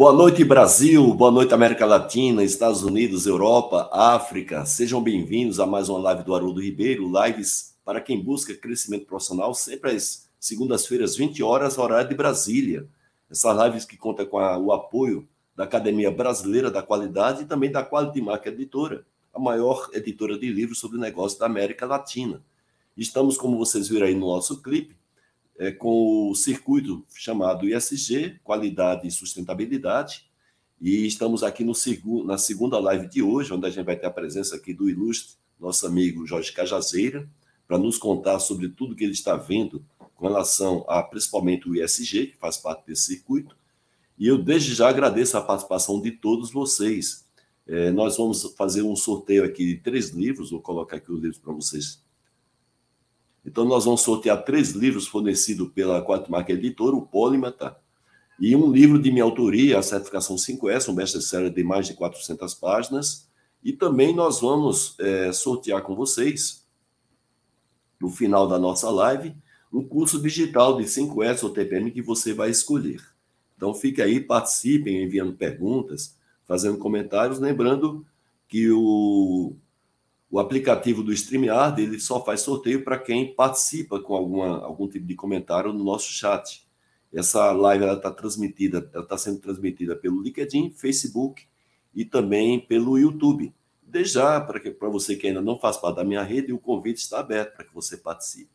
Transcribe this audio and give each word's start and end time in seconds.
Boa 0.00 0.14
noite, 0.14 0.42
Brasil. 0.42 1.12
Boa 1.12 1.30
noite, 1.30 1.52
América 1.52 1.84
Latina, 1.84 2.42
Estados 2.42 2.82
Unidos, 2.82 3.26
Europa, 3.26 3.86
África. 3.92 4.64
Sejam 4.64 5.02
bem-vindos 5.02 5.60
a 5.60 5.66
mais 5.66 5.90
uma 5.90 5.98
live 5.98 6.24
do 6.24 6.34
Haroldo 6.34 6.62
Ribeiro. 6.62 7.12
Lives 7.22 7.76
para 7.84 8.00
quem 8.00 8.18
busca 8.18 8.54
crescimento 8.54 9.04
profissional, 9.04 9.52
sempre 9.52 9.90
às 9.90 10.26
segundas-feiras, 10.40 11.16
20 11.16 11.42
horas, 11.42 11.76
horário 11.76 12.08
de 12.08 12.14
Brasília. 12.14 12.88
Essas 13.30 13.54
lives 13.62 13.84
que 13.84 13.98
contam 13.98 14.24
com 14.24 14.38
a, 14.38 14.56
o 14.56 14.72
apoio 14.72 15.28
da 15.54 15.64
Academia 15.64 16.10
Brasileira 16.10 16.70
da 16.70 16.82
Qualidade 16.82 17.42
e 17.42 17.44
também 17.44 17.70
da 17.70 17.84
Quality 17.84 18.22
Mark 18.22 18.46
Editora, 18.46 19.04
a 19.34 19.38
maior 19.38 19.90
editora 19.92 20.38
de 20.38 20.50
livros 20.50 20.78
sobre 20.78 20.96
negócios 20.96 21.38
da 21.38 21.44
América 21.44 21.84
Latina. 21.84 22.42
Estamos, 22.96 23.36
como 23.36 23.58
vocês 23.58 23.88
viram 23.88 24.06
aí 24.06 24.14
no 24.14 24.28
nosso 24.28 24.62
clipe, 24.62 24.96
é, 25.60 25.70
com 25.70 26.30
o 26.30 26.34
circuito 26.34 27.04
chamado 27.14 27.68
ISG, 27.68 28.40
Qualidade 28.42 29.06
e 29.06 29.10
Sustentabilidade. 29.10 30.24
E 30.80 31.06
estamos 31.06 31.42
aqui 31.42 31.62
no, 31.62 31.74
na 32.24 32.38
segunda 32.38 32.78
live 32.78 33.06
de 33.06 33.22
hoje, 33.22 33.52
onde 33.52 33.66
a 33.66 33.70
gente 33.70 33.84
vai 33.84 33.94
ter 33.94 34.06
a 34.06 34.10
presença 34.10 34.56
aqui 34.56 34.72
do 34.72 34.88
ilustre 34.88 35.34
nosso 35.60 35.86
amigo 35.86 36.26
Jorge 36.26 36.50
Cajazeira, 36.50 37.28
para 37.68 37.76
nos 37.76 37.98
contar 37.98 38.38
sobre 38.38 38.70
tudo 38.70 38.96
que 38.96 39.04
ele 39.04 39.12
está 39.12 39.36
vendo 39.36 39.84
com 40.16 40.26
relação 40.26 40.82
a 40.88 41.02
principalmente 41.02 41.68
o 41.68 41.76
ISG, 41.76 42.28
que 42.28 42.38
faz 42.38 42.56
parte 42.56 42.86
desse 42.86 43.02
circuito. 43.02 43.54
E 44.18 44.26
eu 44.26 44.38
desde 44.42 44.74
já 44.74 44.88
agradeço 44.88 45.36
a 45.36 45.42
participação 45.42 46.00
de 46.00 46.10
todos 46.10 46.50
vocês. 46.50 47.26
É, 47.66 47.90
nós 47.90 48.16
vamos 48.16 48.54
fazer 48.56 48.80
um 48.80 48.96
sorteio 48.96 49.44
aqui 49.44 49.66
de 49.66 49.76
três 49.76 50.08
livros, 50.08 50.50
vou 50.50 50.62
colocar 50.62 50.96
aqui 50.96 51.12
os 51.12 51.20
livros 51.20 51.38
para 51.38 51.52
vocês 51.52 52.02
então, 53.44 53.64
nós 53.64 53.84
vamos 53.84 54.02
sortear 54.02 54.44
três 54.44 54.70
livros 54.72 55.06
fornecidos 55.06 55.70
pela 55.72 56.02
Quatro 56.02 56.30
Marca 56.30 56.52
Editora, 56.52 56.94
o 56.94 57.06
Polímata, 57.06 57.76
e 58.38 58.54
um 58.54 58.70
livro 58.70 59.00
de 59.00 59.10
minha 59.10 59.24
autoria, 59.24 59.78
a 59.78 59.82
certificação 59.82 60.36
5S, 60.36 60.88
um 60.88 60.94
best-seller 60.94 61.52
de 61.52 61.62
mais 61.62 61.86
de 61.86 61.94
400 61.94 62.54
páginas. 62.54 63.28
E 63.62 63.72
também 63.72 64.14
nós 64.14 64.40
vamos 64.40 64.96
é, 64.98 65.32
sortear 65.32 65.82
com 65.82 65.94
vocês, 65.94 66.66
no 68.00 68.08
final 68.08 68.48
da 68.48 68.58
nossa 68.58 68.90
live, 68.90 69.34
um 69.72 69.84
curso 69.84 70.20
digital 70.20 70.76
de 70.78 70.84
5S 70.84 71.42
ou 71.42 71.50
TPM 71.50 71.90
que 71.90 72.00
você 72.00 72.32
vai 72.32 72.50
escolher. 72.50 73.00
Então, 73.56 73.74
fique 73.74 74.00
aí, 74.00 74.20
participem, 74.20 75.02
enviando 75.02 75.34
perguntas, 75.34 76.16
fazendo 76.46 76.78
comentários, 76.78 77.38
lembrando 77.38 78.06
que 78.48 78.70
o 78.70 79.54
o 80.30 80.38
aplicativo 80.38 81.02
do 81.02 81.12
StreamYard 81.12 81.82
ele 81.82 81.98
só 81.98 82.24
faz 82.24 82.42
sorteio 82.42 82.84
para 82.84 82.98
quem 82.98 83.34
participa 83.34 84.00
com 84.00 84.14
alguma, 84.14 84.62
algum 84.62 84.86
tipo 84.86 85.04
de 85.04 85.16
comentário 85.16 85.72
no 85.72 85.82
nosso 85.82 86.12
chat. 86.12 86.64
Essa 87.12 87.50
live 87.50 87.84
está 87.86 88.12
transmitida, 88.12 88.78
está 88.94 89.18
sendo 89.18 89.40
transmitida 89.40 89.96
pelo 89.96 90.22
LinkedIn, 90.22 90.70
Facebook 90.70 91.44
e 91.92 92.04
também 92.04 92.60
pelo 92.60 92.96
YouTube. 92.96 93.52
Desde 93.82 94.14
já, 94.14 94.40
para 94.40 94.88
você 94.88 95.16
que 95.16 95.26
ainda 95.26 95.40
não 95.40 95.58
faz 95.58 95.76
parte 95.76 95.96
da 95.96 96.04
minha 96.04 96.22
rede, 96.22 96.52
o 96.52 96.58
convite 96.60 96.98
está 96.98 97.18
aberto 97.18 97.56
para 97.56 97.64
que 97.64 97.74
você 97.74 97.96
participe. 97.96 98.52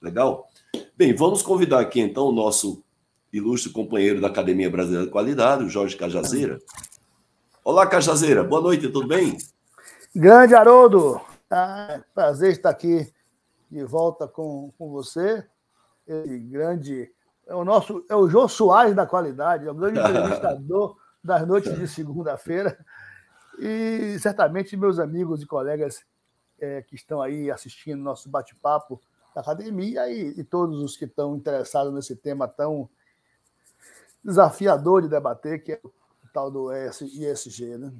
Legal? 0.00 0.48
Bem, 0.96 1.12
vamos 1.12 1.42
convidar 1.42 1.80
aqui 1.80 1.98
então 1.98 2.28
o 2.28 2.32
nosso 2.32 2.84
ilustre 3.32 3.72
companheiro 3.72 4.20
da 4.20 4.28
Academia 4.28 4.70
Brasileira 4.70 5.06
de 5.06 5.10
Qualidade, 5.10 5.64
o 5.64 5.68
Jorge 5.68 5.96
Cajazeira. 5.96 6.60
Olá, 7.64 7.84
Cajazeira, 7.84 8.44
boa 8.44 8.62
noite, 8.62 8.88
tudo 8.88 9.08
bem? 9.08 9.36
Grande 10.18 10.54
Haroldo, 10.54 11.20
ah, 11.50 12.00
prazer 12.14 12.52
estar 12.52 12.70
aqui 12.70 13.12
de 13.70 13.84
volta 13.84 14.26
com, 14.26 14.72
com 14.78 14.90
você. 14.90 15.46
Esse 16.06 16.38
grande. 16.38 17.12
É 17.46 17.54
o 17.54 17.66
nosso. 17.66 18.02
É 18.08 18.16
o 18.16 18.26
Jô 18.26 18.48
Soares 18.48 18.94
da 18.94 19.04
qualidade, 19.04 19.68
é 19.68 19.70
o 19.70 19.74
grande 19.74 20.00
entrevistador 20.00 20.96
das 21.22 21.46
noites 21.46 21.78
de 21.78 21.86
segunda-feira. 21.86 22.82
E 23.58 24.18
certamente 24.18 24.74
meus 24.74 24.98
amigos 24.98 25.42
e 25.42 25.46
colegas 25.46 26.02
é, 26.58 26.80
que 26.80 26.94
estão 26.94 27.20
aí 27.20 27.50
assistindo 27.50 28.02
nosso 28.02 28.30
bate-papo 28.30 28.98
da 29.34 29.42
academia 29.42 30.08
e, 30.08 30.28
e 30.40 30.42
todos 30.42 30.80
os 30.82 30.96
que 30.96 31.04
estão 31.04 31.36
interessados 31.36 31.92
nesse 31.92 32.16
tema 32.16 32.48
tão 32.48 32.88
desafiador 34.24 35.02
de 35.02 35.08
debater, 35.10 35.62
que 35.62 35.72
é 35.72 35.80
o 35.84 35.92
tal 36.32 36.50
do 36.50 36.72
ESG, 36.72 37.76
né? 37.76 37.92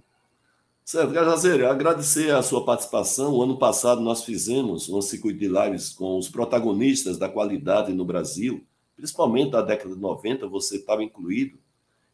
Certo, 0.89 1.11
Gajazeira, 1.11 1.69
agradecer 1.69 2.33
a 2.33 2.41
sua 2.43 2.65
participação. 2.65 3.35
O 3.35 3.43
ano 3.43 3.59
passado 3.59 4.01
nós 4.01 4.23
fizemos 4.23 4.89
um 4.89 5.03
circuito 5.03 5.41
de 5.41 5.49
lives 5.49 5.93
com 5.93 6.17
os 6.17 6.29
protagonistas 6.29 7.19
da 7.19 7.29
qualidade 7.29 7.93
no 7.93 8.05
Brasil, 8.05 8.65
principalmente 8.95 9.51
da 9.51 9.63
década 9.63 9.93
de 9.93 10.01
90, 10.01 10.47
você 10.47 10.77
estava 10.77 11.03
incluído. 11.03 11.59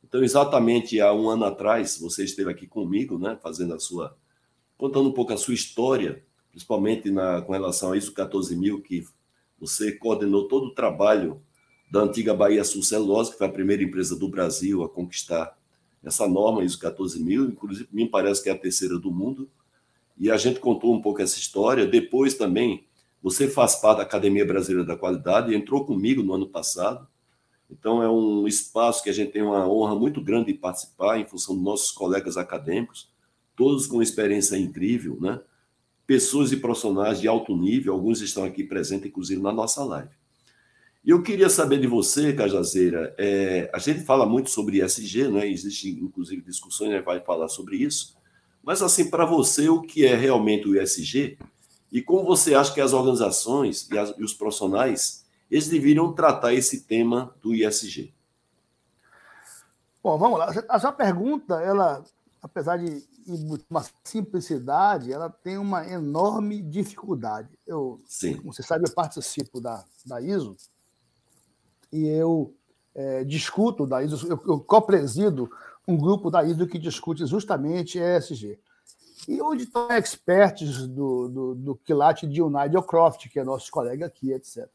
Então, 0.03 0.25
exatamente 0.25 0.99
há 1.03 1.13
um 1.13 1.29
ano 1.29 1.45
atrás, 1.45 1.99
você 2.01 2.25
esteve 2.25 2.51
aqui 2.51 2.67
comigo, 2.67 3.19
né, 3.19 3.39
fazendo 3.43 3.75
a 3.75 3.79
sua. 3.79 4.17
contando 4.79 5.11
um 5.11 5.13
pouco 5.13 5.35
a 5.35 5.37
sua 5.37 5.53
história, 5.53 6.25
principalmente 6.51 7.11
na, 7.11 7.43
com 7.43 7.53
relação 7.53 7.93
a 7.93 7.97
isso 7.99 8.15
14000, 8.15 8.81
que 8.81 9.05
você 9.61 9.93
coordenou 9.93 10.49
todo 10.49 10.69
o 10.69 10.75
trabalho 10.75 11.43
da 11.91 12.01
antiga 12.01 12.33
Bahia 12.33 12.65
Sul 12.65 12.83
Celulose, 12.83 13.33
que 13.33 13.37
foi 13.37 13.49
a 13.49 13.53
primeira 13.53 13.83
empresa 13.83 14.19
do 14.19 14.29
Brasil 14.29 14.83
a 14.83 14.89
conquistar 14.89 15.59
essa 16.03 16.27
norma 16.29 16.65
ISO 16.65 16.79
14000, 16.79 17.45
inclusive 17.47 17.89
me 17.93 18.09
parece 18.09 18.43
que 18.43 18.49
é 18.49 18.53
a 18.53 18.59
terceira 18.59 18.99
do 18.99 19.11
mundo, 19.11 19.49
e 20.19 20.31
a 20.31 20.37
gente 20.37 20.61
contou 20.61 20.95
um 20.95 21.01
pouco 21.01 21.23
essa 21.23 21.39
história. 21.39 21.87
Depois 21.87 22.35
também, 22.35 22.85
você 23.23 23.49
faz 23.49 23.77
parte 23.77 23.99
da 23.99 24.03
Academia 24.03 24.45
Brasileira 24.45 24.85
da 24.85 24.97
Qualidade, 24.97 25.55
entrou 25.55 25.85
comigo 25.85 26.23
no 26.23 26.35
ano 26.35 26.49
passado, 26.49 27.07
então 27.71 28.03
é 28.03 28.11
um 28.11 28.47
espaço 28.47 29.03
que 29.03 29.09
a 29.09 29.13
gente 29.13 29.33
tem 29.33 29.43
uma 29.43 29.67
honra 29.67 29.95
muito 29.95 30.21
grande 30.21 30.53
de 30.53 30.59
participar 30.59 31.19
em 31.19 31.25
função 31.25 31.55
dos 31.55 31.65
nossos 31.65 31.91
colegas 31.91 32.37
acadêmicos, 32.37 33.11
todos 33.57 33.87
com 33.87 34.03
experiência 34.03 34.57
incrível, 34.57 35.19
né? 35.21 35.41
Pessoas 36.07 36.53
e 36.53 36.57
profissionais 36.57 37.21
de 37.21 37.29
alto 37.29 37.57
nível, 37.57 37.95
alguns 37.95 38.21
estão 38.21 38.45
aqui 38.45 38.65
presentes, 38.65 39.07
inclusive, 39.07 39.41
na 39.41 39.53
nossa 39.53 39.83
live. 39.85 40.11
E 41.05 41.11
eu 41.11 41.21
queria 41.21 41.51
saber 41.51 41.81
de 41.81 41.89
você, 41.89 42.33
Cajazeira, 42.33 43.13
é, 43.19 43.69
a 43.75 43.79
gente 43.79 44.05
fala 44.05 44.25
muito 44.25 44.51
sobre 44.51 44.85
ESG, 44.85 45.29
né? 45.29 45.49
Existem, 45.49 45.99
inclusive, 45.99 46.41
discussões, 46.43 46.91
né? 46.91 47.03
vai 47.03 47.21
falar 47.21 47.49
sobre 47.49 47.77
isso. 47.77 48.17
Mas, 48.63 48.81
assim, 48.83 49.11
para 49.11 49.27
você, 49.27 49.69
o 49.69 49.83
que 49.83 50.07
é 50.07 50.15
realmente 50.15 50.69
o 50.69 50.81
ESG? 50.81 51.39
E 51.91 52.01
como 52.01 52.25
você 52.25 52.55
acha 52.55 52.73
que 52.73 52.81
as 52.81 52.93
organizações 52.93 53.89
e, 53.91 53.99
as, 53.99 54.15
e 54.17 54.23
os 54.23 54.33
profissionais, 54.33 55.25
eles 55.51 55.69
deveriam 55.69 56.13
tratar 56.13 56.55
esse 56.55 56.83
tema 56.83 57.35
do 57.43 57.53
ESG? 57.53 58.15
Bom, 60.03 60.17
vamos 60.17 60.39
lá. 60.39 60.53
A 60.69 60.79
sua 60.79 60.93
pergunta, 60.93 61.61
ela, 61.61 62.05
apesar 62.41 62.77
de 62.77 63.05
uma 63.69 63.85
simplicidade, 64.05 65.13
ela 65.13 65.29
tem 65.29 65.59
uma 65.59 65.85
enorme 65.89 66.63
dificuldade. 66.63 67.49
Eu, 67.67 68.01
Sim. 68.07 68.37
como 68.37 68.53
você 68.53 68.63
sabe, 68.63 68.89
eu 68.89 68.95
participo 68.95 69.61
da, 69.61 69.85
da 70.07 70.21
ISO, 70.21 70.57
e 71.93 72.07
eu 72.07 72.55
é, 72.95 73.25
discuto 73.25 73.87
da 73.87 74.03
ISO, 74.03 74.27
eu, 74.27 74.41
eu 74.47 74.61
co-presido 74.61 75.51
um 75.87 75.97
grupo 75.97 76.31
da 76.31 76.45
ISO 76.45 76.67
que 76.67 76.79
discute 76.79 77.27
justamente 77.27 77.99
ESG. 77.99 78.59
E 79.29 79.41
onde 79.41 79.65
estão 79.65 79.89
experts 79.91 80.87
do, 80.89 81.29
do, 81.29 81.55
do 81.55 81.77
quilate 81.77 82.27
de 82.27 82.43
Nigel 82.43 82.83
Croft, 82.83 83.29
que 83.29 83.39
é 83.39 83.45
nosso 83.45 83.71
colega 83.71 84.07
aqui, 84.07 84.33
etc. 84.33 84.69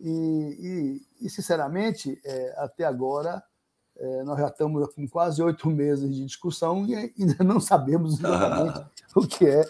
E, 0.00 1.00
e, 1.20 1.26
e 1.26 1.30
sinceramente, 1.30 2.20
é, 2.24 2.54
até 2.58 2.84
agora, 2.84 3.42
é, 3.96 4.24
nós 4.24 4.38
já 4.40 4.48
estamos 4.48 4.92
com 4.92 5.06
quase 5.08 5.40
oito 5.40 5.70
meses 5.70 6.12
de 6.12 6.24
discussão 6.24 6.84
e 6.84 6.94
ainda 7.18 7.44
não 7.44 7.60
sabemos 7.60 8.18
exatamente 8.18 8.84
o 9.14 9.26
que 9.26 9.46
é 9.46 9.64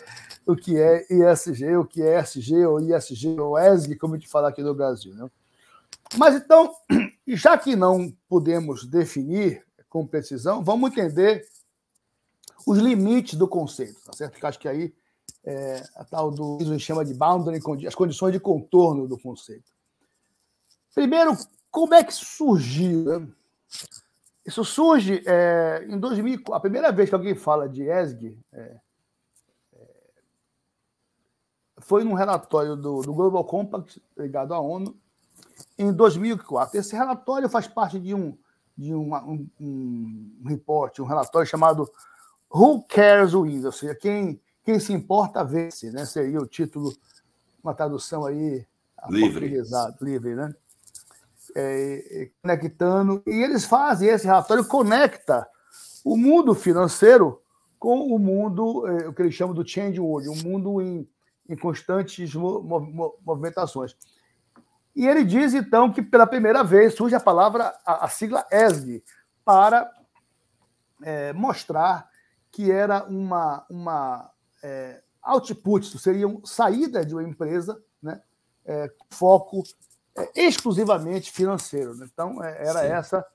o 0.46 0.54
que 0.54 0.78
é 0.78 1.06
ESG, 1.10 1.76
o 1.76 1.86
que 1.86 2.02
é 2.02 2.20
ESG, 2.20 2.66
ou 2.66 2.78
ISG, 2.78 3.40
ou 3.40 3.58
ESG, 3.58 3.96
como 3.96 4.14
a 4.14 4.18
gente 4.18 4.28
fala 4.28 4.50
aqui 4.50 4.62
no 4.62 4.74
Brasil. 4.74 5.14
Né? 5.14 5.26
Mas 6.16 6.34
então, 6.34 6.74
já 7.28 7.56
que 7.58 7.74
não 7.76 8.12
podemos 8.28 8.86
definir 8.86 9.64
com 9.88 10.06
precisão, 10.06 10.62
vamos 10.62 10.90
entender 10.90 11.46
os 12.66 12.78
limites 12.78 13.38
do 13.38 13.46
conceito, 13.46 14.00
tá 14.04 14.12
certo? 14.12 14.32
Porque 14.32 14.46
acho 14.46 14.58
que 14.58 14.68
aí 14.68 14.94
é, 15.44 15.82
a 15.96 16.04
tal 16.04 16.30
do 16.30 16.58
ISO 16.60 16.78
chama 16.78 17.04
de 17.04 17.14
boundary, 17.14 17.60
as 17.86 17.94
condições 17.94 18.32
de 18.32 18.40
contorno 18.40 19.06
do 19.06 19.18
conceito. 19.18 19.72
Primeiro, 20.94 21.36
como 21.70 21.94
é 21.94 22.02
que 22.02 22.14
surgiu? 22.14 23.04
Né? 23.04 23.28
Isso 24.46 24.64
surge 24.64 25.22
é, 25.26 25.86
em 25.88 25.98
2000, 25.98 26.42
a 26.52 26.60
primeira 26.60 26.92
vez 26.92 27.08
que 27.08 27.14
alguém 27.14 27.34
fala 27.34 27.68
de 27.68 27.82
ESG 27.82 28.38
é, 28.52 28.76
é, 29.72 29.86
foi 31.78 32.04
num 32.04 32.14
relatório 32.14 32.76
do, 32.76 33.02
do 33.02 33.12
Global 33.12 33.44
Compact 33.44 34.02
ligado 34.16 34.54
à 34.54 34.60
ONU 34.60 34.96
em 35.78 35.92
2004. 35.92 36.78
Esse 36.78 36.94
relatório 36.94 37.48
faz 37.48 37.66
parte 37.66 37.98
de 37.98 38.14
um, 38.14 38.36
de 38.76 38.94
uma, 38.94 39.24
um, 39.24 39.46
um, 39.60 40.32
um 40.44 40.48
report, 40.48 40.98
um 41.00 41.06
relatório 41.06 41.48
chamado 41.48 41.90
Who 42.52 42.84
Cares 42.88 43.32
Wins, 43.32 43.64
ou 43.64 43.72
seja, 43.72 43.94
quem, 43.94 44.40
quem 44.64 44.78
se 44.78 44.92
importa 44.92 45.44
vence, 45.44 45.90
né? 45.90 46.04
Seria 46.04 46.40
o 46.40 46.46
título, 46.46 46.94
uma 47.62 47.74
tradução 47.74 48.26
aí 48.26 48.66
livre, 49.10 49.62
livre, 50.00 50.34
né? 50.34 50.54
é, 51.54 52.28
conectando, 52.42 53.22
e 53.26 53.42
eles 53.42 53.64
fazem 53.64 54.08
esse 54.08 54.26
relatório, 54.26 54.64
conecta 54.64 55.46
o 56.04 56.16
mundo 56.16 56.54
financeiro 56.54 57.40
com 57.78 58.00
o 58.14 58.18
mundo, 58.18 58.86
é, 58.86 59.08
o 59.08 59.12
que 59.12 59.22
eles 59.22 59.34
chamam 59.34 59.54
do 59.54 59.66
change 59.66 60.00
world, 60.00 60.28
um 60.28 60.42
mundo 60.42 60.82
em, 60.82 61.08
em 61.48 61.56
constantes 61.56 62.34
movimentações. 62.34 63.96
E 64.94 65.06
ele 65.06 65.24
diz, 65.24 65.54
então, 65.54 65.92
que 65.92 66.00
pela 66.00 66.26
primeira 66.26 66.62
vez 66.62 66.94
surge 66.94 67.14
a 67.14 67.20
palavra, 67.20 67.74
a, 67.84 68.04
a 68.04 68.08
sigla 68.08 68.46
ESG, 68.50 69.02
para 69.44 69.90
é, 71.02 71.32
mostrar 71.32 72.08
que 72.50 72.70
era 72.70 73.04
uma, 73.04 73.66
uma 73.68 74.30
é, 74.62 75.02
output, 75.20 75.98
seriam 75.98 76.40
saídas 76.44 77.06
de 77.06 77.14
uma 77.14 77.24
empresa, 77.24 77.82
né, 78.00 78.22
é, 78.64 78.90
foco 79.10 79.64
é, 80.16 80.46
exclusivamente 80.46 81.32
financeiro. 81.32 81.94
Né? 81.96 82.08
Então, 82.12 82.42
é, 82.42 82.68
era 82.68 82.80
Sim. 82.80 82.86
essa, 82.86 83.26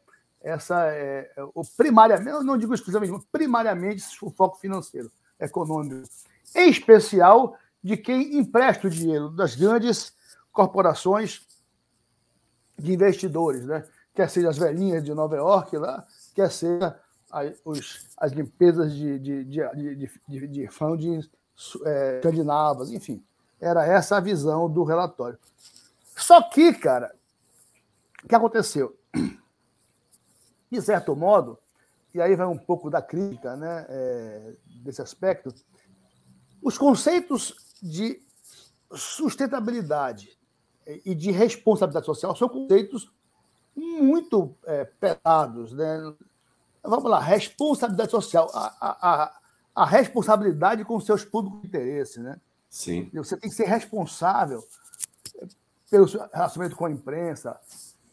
essa 0.42 0.86
é, 0.88 1.30
o 1.54 1.64
primariamente, 1.76 2.46
não 2.46 2.58
digo 2.58 2.74
exclusivamente, 2.74 3.28
primariamente 3.30 4.06
o 4.22 4.32
foco 4.32 4.58
financeiro, 4.58 5.12
econômico, 5.38 6.08
em 6.56 6.70
especial 6.70 7.58
de 7.84 7.98
quem 7.98 8.38
empresta 8.38 8.88
o 8.88 8.90
dinheiro 8.90 9.30
das 9.30 9.56
grandes 9.56 10.14
corporações 10.52 11.48
de 12.80 12.94
investidores, 12.94 13.66
né? 13.66 13.86
quer 14.14 14.30
seja 14.30 14.50
as 14.50 14.58
velhinhas 14.58 15.04
de 15.04 15.14
Nova 15.14 15.36
York, 15.36 15.78
lá, 15.78 16.06
quer 16.34 16.52
seja 16.52 17.00
os, 17.64 18.08
as 18.18 18.32
limpezas 18.32 18.94
de, 18.94 19.20
de, 19.20 19.46
de, 19.46 19.96
de, 19.96 20.12
de, 20.28 20.48
de 20.48 20.68
fundings 20.68 21.30
é, 21.86 22.18
escandinavas, 22.18 22.92
enfim. 22.92 23.24
Era 23.62 23.86
essa 23.86 24.18
a 24.18 24.20
visão 24.20 24.70
do 24.70 24.84
relatório. 24.84 25.38
Só 26.16 26.42
que, 26.42 26.74
cara, 26.74 27.14
o 28.24 28.28
que 28.28 28.36
aconteceu? 28.36 28.98
De 30.72 30.82
certo 30.82 31.16
modo, 31.16 31.58
e 32.14 32.22
aí 32.22 32.36
vai 32.36 32.48
um 32.48 32.58
pouco 32.58 32.90
da 32.90 33.02
crítica 33.02 33.56
né, 33.56 33.86
é, 33.90 34.54
desse 34.84 35.02
aspecto, 35.02 35.54
os 36.62 36.78
conceitos 36.78 37.56
de 37.82 38.22
sustentabilidade 38.92 40.39
e 41.06 41.16
de 41.16 41.32
responsabilidade 41.32 42.06
social 42.06 42.36
são 42.36 42.50
conceitos 42.50 43.12
muito 43.76 44.56
é, 44.66 44.86
pesados. 44.86 45.74
Né? 45.74 46.14
Vamos 46.84 47.10
lá, 47.10 47.20
responsabilidade 47.20 48.12
social. 48.12 48.50
A, 48.54 48.76
a, 48.82 49.40
a 49.76 49.86
responsabilidade 49.86 50.84
com 50.84 51.00
seus 51.00 51.24
públicos 51.24 51.62
de 51.62 51.68
interesse. 51.68 52.20
Né? 52.20 52.40
Sim. 52.70 53.10
Você 53.14 53.38
tem 53.38 53.50
que 53.50 53.56
ser 53.56 53.66
responsável 53.66 54.64
pelo 55.90 56.06
relacionamento 56.34 56.76
com 56.76 56.86
a 56.86 56.92
imprensa, 56.92 57.60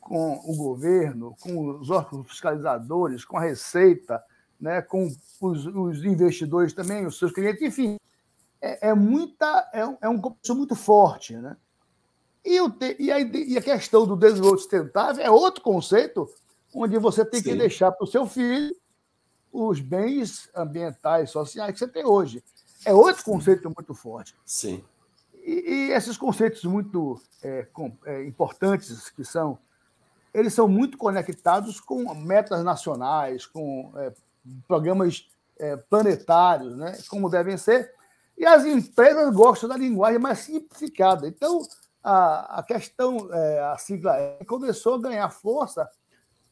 com 0.01 0.35
o 0.45 0.57
governo, 0.57 1.37
com 1.41 1.81
os 1.81 1.91
órgãos 1.91 2.29
fiscalizadores, 2.29 3.25
com 3.25 3.37
a 3.37 3.41
Receita, 3.41 4.23
né, 4.59 4.81
com 4.81 5.07
os, 5.41 5.67
os 5.67 6.05
investidores 6.05 6.73
também, 6.73 7.05
os 7.05 7.19
seus 7.19 7.33
clientes, 7.33 7.61
enfim, 7.61 7.99
é, 8.61 8.89
é 8.89 8.95
muita, 8.95 9.69
é, 9.75 9.81
é 10.07 10.09
um 10.09 10.21
compromisso 10.21 10.55
muito 10.55 10.75
forte. 10.75 11.37
Né? 11.37 11.57
E, 12.47 12.61
o 12.61 12.71
te, 12.71 12.95
e, 13.01 13.11
a, 13.11 13.19
e 13.19 13.59
a 13.59 13.61
questão 13.61 14.07
do 14.07 14.15
desenvolvimento 14.15 14.61
sustentável 14.61 15.25
é 15.25 15.29
outro 15.29 15.61
conceito 15.61 16.33
onde 16.73 16.97
você 16.97 17.25
tem 17.25 17.43
Sim. 17.43 17.51
que 17.51 17.57
deixar 17.57 17.91
para 17.91 18.05
o 18.05 18.07
seu 18.07 18.25
filho 18.25 18.75
os 19.53 19.81
bens 19.81 20.49
ambientais, 20.55 21.31
sociais 21.31 21.73
que 21.73 21.79
você 21.81 21.89
tem 21.89 22.05
hoje. 22.05 22.45
É 22.85 22.95
outro 22.95 23.25
conceito 23.25 23.69
muito 23.77 23.95
forte. 23.95 24.33
Sim. 24.45 24.85
E, 25.35 25.89
e 25.89 25.93
esses 25.93 26.17
conceitos 26.17 26.63
muito 26.63 27.21
é, 27.43 27.67
com, 27.73 27.93
é, 28.05 28.25
importantes 28.25 29.11
que 29.11 29.25
são, 29.25 29.59
eles 30.33 30.55
são 30.55 30.69
muito 30.69 30.97
conectados 30.97 31.81
com 31.81 32.15
metas 32.15 32.63
nacionais, 32.63 33.45
com 33.45 33.93
é, 33.97 34.13
programas 34.69 35.27
é, 35.59 35.77
planetários, 35.77 36.77
né, 36.77 36.97
como 37.09 37.29
devem 37.29 37.57
ser. 37.57 37.93
E 38.39 38.47
as 38.47 38.65
empresas 38.65 39.35
gostam 39.35 39.69
da 39.69 39.77
linguagem 39.77 40.21
mais 40.21 40.41
simplificada. 40.41 41.27
Então, 41.27 41.67
a, 42.09 42.61
a 42.61 42.63
questão, 42.63 43.29
é, 43.33 43.61
a 43.65 43.77
sigla 43.79 44.17
é, 44.17 44.45
começou 44.45 44.95
a 44.95 45.01
ganhar 45.01 45.29
força 45.29 45.91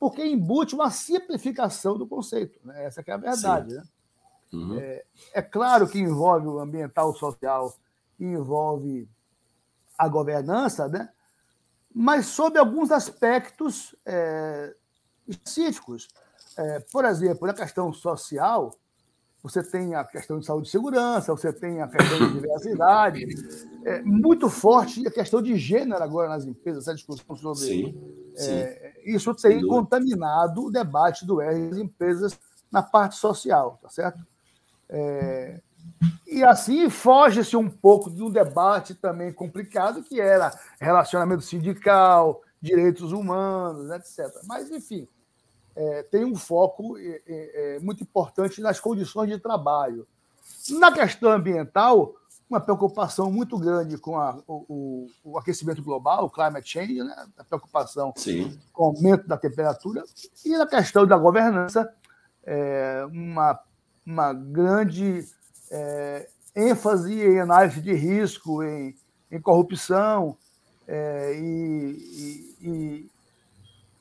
porque 0.00 0.26
embute 0.26 0.74
uma 0.74 0.90
simplificação 0.90 1.96
do 1.96 2.08
conceito. 2.08 2.58
Né? 2.66 2.86
Essa 2.86 3.04
é 3.06 3.12
a 3.12 3.16
verdade. 3.16 3.72
Né? 3.72 3.82
Uhum. 4.52 4.78
É, 4.80 5.04
é, 5.32 5.42
claro 5.42 5.88
que 5.88 6.00
envolve 6.00 6.48
o 6.48 6.58
ambiental, 6.58 7.10
o 7.10 7.14
social, 7.14 7.72
envolve 8.18 9.08
a 9.96 10.08
governança, 10.08 10.88
né? 10.88 11.08
mas 11.94 12.26
sob 12.26 12.58
alguns 12.58 12.90
aspectos 12.90 13.94
é, 14.04 14.74
específicos. 15.28 16.08
É, 16.56 16.80
por 16.80 17.04
exemplo, 17.04 17.46
na 17.46 17.54
questão 17.54 17.92
social, 17.92 18.74
você 19.44 19.62
tem 19.62 19.94
a 19.94 20.02
questão 20.02 20.40
de 20.40 20.46
saúde 20.46 20.68
e 20.68 20.70
segurança, 20.70 21.30
você 21.30 21.52
tem 21.52 21.82
a 21.82 21.86
questão 21.86 22.18
de 22.18 22.32
diversidade, 22.32 23.26
é, 23.84 24.00
muito 24.00 24.48
forte 24.48 25.06
a 25.06 25.10
questão 25.10 25.42
de 25.42 25.54
gênero 25.58 26.02
agora 26.02 26.30
nas 26.30 26.46
empresas, 26.46 26.88
essa 26.88 26.94
discussão 26.94 27.54
sobre. 27.54 27.58
Sim, 27.58 27.94
é, 28.38 28.94
sim. 29.04 29.14
Isso 29.14 29.34
tem 29.34 29.60
contaminado 29.66 30.64
o 30.64 30.70
debate 30.70 31.26
do 31.26 31.42
R 31.42 31.68
das 31.68 31.78
empresas 31.78 32.38
na 32.72 32.82
parte 32.82 33.16
social, 33.16 33.78
tá 33.82 33.90
certo? 33.90 34.18
É, 34.88 35.60
e 36.26 36.42
assim 36.42 36.88
foge-se 36.88 37.54
um 37.54 37.68
pouco 37.68 38.10
de 38.10 38.22
um 38.22 38.30
debate 38.30 38.94
também 38.94 39.30
complicado, 39.30 40.02
que 40.02 40.22
era 40.22 40.58
relacionamento 40.80 41.42
sindical, 41.42 42.40
direitos 42.62 43.12
humanos, 43.12 43.90
etc. 43.90 44.34
Mas, 44.46 44.70
enfim, 44.70 45.06
é, 45.76 46.02
tem 46.04 46.24
um 46.24 46.36
foco 46.36 46.96
é, 46.98 47.22
é, 47.26 47.76
é, 47.76 47.80
muito 47.80 48.02
importante 48.02 48.60
nas 48.60 48.78
condições 48.78 49.28
de 49.28 49.38
trabalho. 49.38 50.06
Na 50.70 50.92
questão 50.92 51.32
ambiental, 51.32 52.14
uma 52.48 52.60
preocupação 52.60 53.30
muito 53.30 53.58
grande 53.58 53.98
com 53.98 54.18
a, 54.18 54.38
o, 54.46 55.08
o, 55.24 55.38
aquecimento 55.38 55.82
global, 55.82 56.26
o 56.26 56.30
climate 56.30 56.68
change, 56.68 57.02
né? 57.02 57.26
a 57.38 57.44
preocupação 57.44 58.12
Sim. 58.16 58.58
com 58.72 58.84
o 58.84 58.86
aumento 58.86 59.26
da 59.26 59.36
temperatura, 59.36 60.04
e 60.44 60.50
na 60.50 60.66
questão 60.66 61.06
da 61.06 61.16
governança, 61.16 61.92
é, 62.44 63.04
uma, 63.10 63.58
uma 64.06 64.32
grande 64.32 65.26
é, 65.70 66.28
ênfase 66.54 67.12
em 67.20 67.40
análise 67.40 67.80
de 67.80 67.94
risco, 67.94 68.62
em, 68.62 68.94
em 69.30 69.40
corrupção 69.40 70.36
é, 70.86 71.34
e, 71.36 72.56
e, 72.60 73.10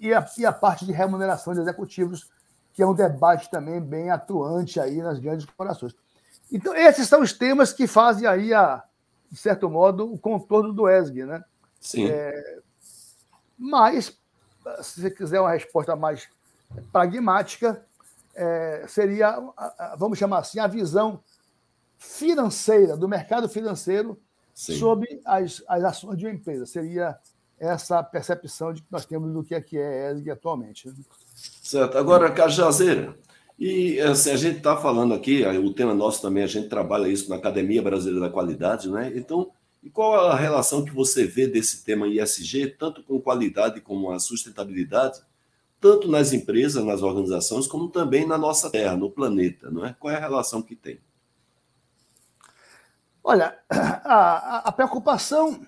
e, 0.04 0.14
a, 0.14 0.30
e 0.38 0.46
a 0.46 0.52
parte 0.52 0.86
de 0.86 0.92
remuneração 0.92 1.54
de 1.54 1.62
executivos, 1.62 2.30
que 2.74 2.84
é 2.84 2.86
um 2.88 2.94
debate 2.94 3.50
também 3.50 3.80
bem 3.80 4.10
atuante 4.10 4.78
aí 4.78 5.02
nas 5.02 5.18
grandes 5.18 5.46
corporações. 5.46 5.96
Então, 6.52 6.76
esses 6.76 7.08
são 7.08 7.22
os 7.22 7.32
temas 7.32 7.72
que 7.72 7.88
fazem 7.88 8.28
aí, 8.28 8.54
a, 8.54 8.84
de 9.32 9.40
certo 9.40 9.70
modo, 9.70 10.12
o 10.12 10.20
contorno 10.20 10.74
do 10.74 10.90
ESG, 10.90 11.26
né? 11.26 11.44
Sim. 11.80 12.10
É, 12.10 12.60
mas, 13.58 14.18
se 14.82 15.02
você 15.02 15.10
quiser 15.10 15.40
uma 15.40 15.54
resposta 15.54 15.96
mais 15.96 16.28
pragmática, 16.92 17.86
é, 18.36 18.86
seria, 18.90 19.40
vamos 19.98 20.20
chamar 20.20 20.40
assim, 20.40 20.60
a 20.60 20.68
visão 20.68 21.24
financeira, 21.98 22.98
do 22.98 23.08
mercado 23.08 23.48
financeiro 23.48 24.20
Sim. 24.54 24.78
sobre 24.78 25.22
as, 25.24 25.64
as 25.66 25.84
ações 25.86 26.18
de 26.18 26.26
uma 26.26 26.34
empresa. 26.34 26.66
Seria 26.66 27.18
essa 27.60 28.04
percepção 28.04 28.74
de 28.74 28.82
que 28.82 28.88
nós 28.92 29.06
temos 29.06 29.32
do 29.34 29.44
que 29.44 29.56
é 29.56 29.62
que 29.62 29.78
é 29.78 30.12
ESG 30.12 30.32
atualmente. 30.32 30.88
Né? 30.88 30.96
Certo. 31.36 31.98
Agora, 31.98 32.32
Cajazeira, 32.32 33.16
e 33.58 34.00
assim, 34.02 34.32
a 34.32 34.36
gente 34.36 34.58
está 34.58 34.76
falando 34.76 35.14
aqui, 35.14 35.46
o 35.46 35.74
tema 35.74 35.94
nosso 35.94 36.22
também, 36.22 36.44
a 36.44 36.48
gente 36.48 36.68
trabalha 36.68 37.08
isso 37.08 37.30
na 37.30 37.36
Academia 37.36 37.82
Brasileira 37.82 38.28
da 38.28 38.34
Qualidade, 38.34 38.90
né? 38.90 39.12
Então, 39.16 39.52
e 39.82 39.90
qual 39.90 40.28
a 40.28 40.36
relação 40.36 40.84
que 40.84 40.92
você 40.92 41.26
vê 41.26 41.48
desse 41.48 41.84
tema 41.84 42.08
ISG, 42.08 42.76
tanto 42.78 43.04
com 43.04 43.20
qualidade 43.20 43.82
como 43.82 44.12
a 44.12 44.20
sustentabilidade, 44.20 45.22
tanto 45.80 46.10
nas 46.10 46.32
empresas, 46.32 46.84
nas 46.84 47.02
organizações, 47.02 47.68
como 47.68 47.90
também 47.90 48.26
na 48.26 48.38
nossa 48.38 48.70
Terra, 48.70 48.96
no 48.96 49.12
planeta, 49.12 49.70
não 49.70 49.86
é? 49.86 49.96
Qual 50.00 50.14
é 50.14 50.16
a 50.16 50.22
relação 50.22 50.62
que 50.62 50.76
tem? 50.76 51.00
Olha, 53.24 53.58
a, 53.70 54.70
a 54.70 54.72
preocupação 54.72 55.60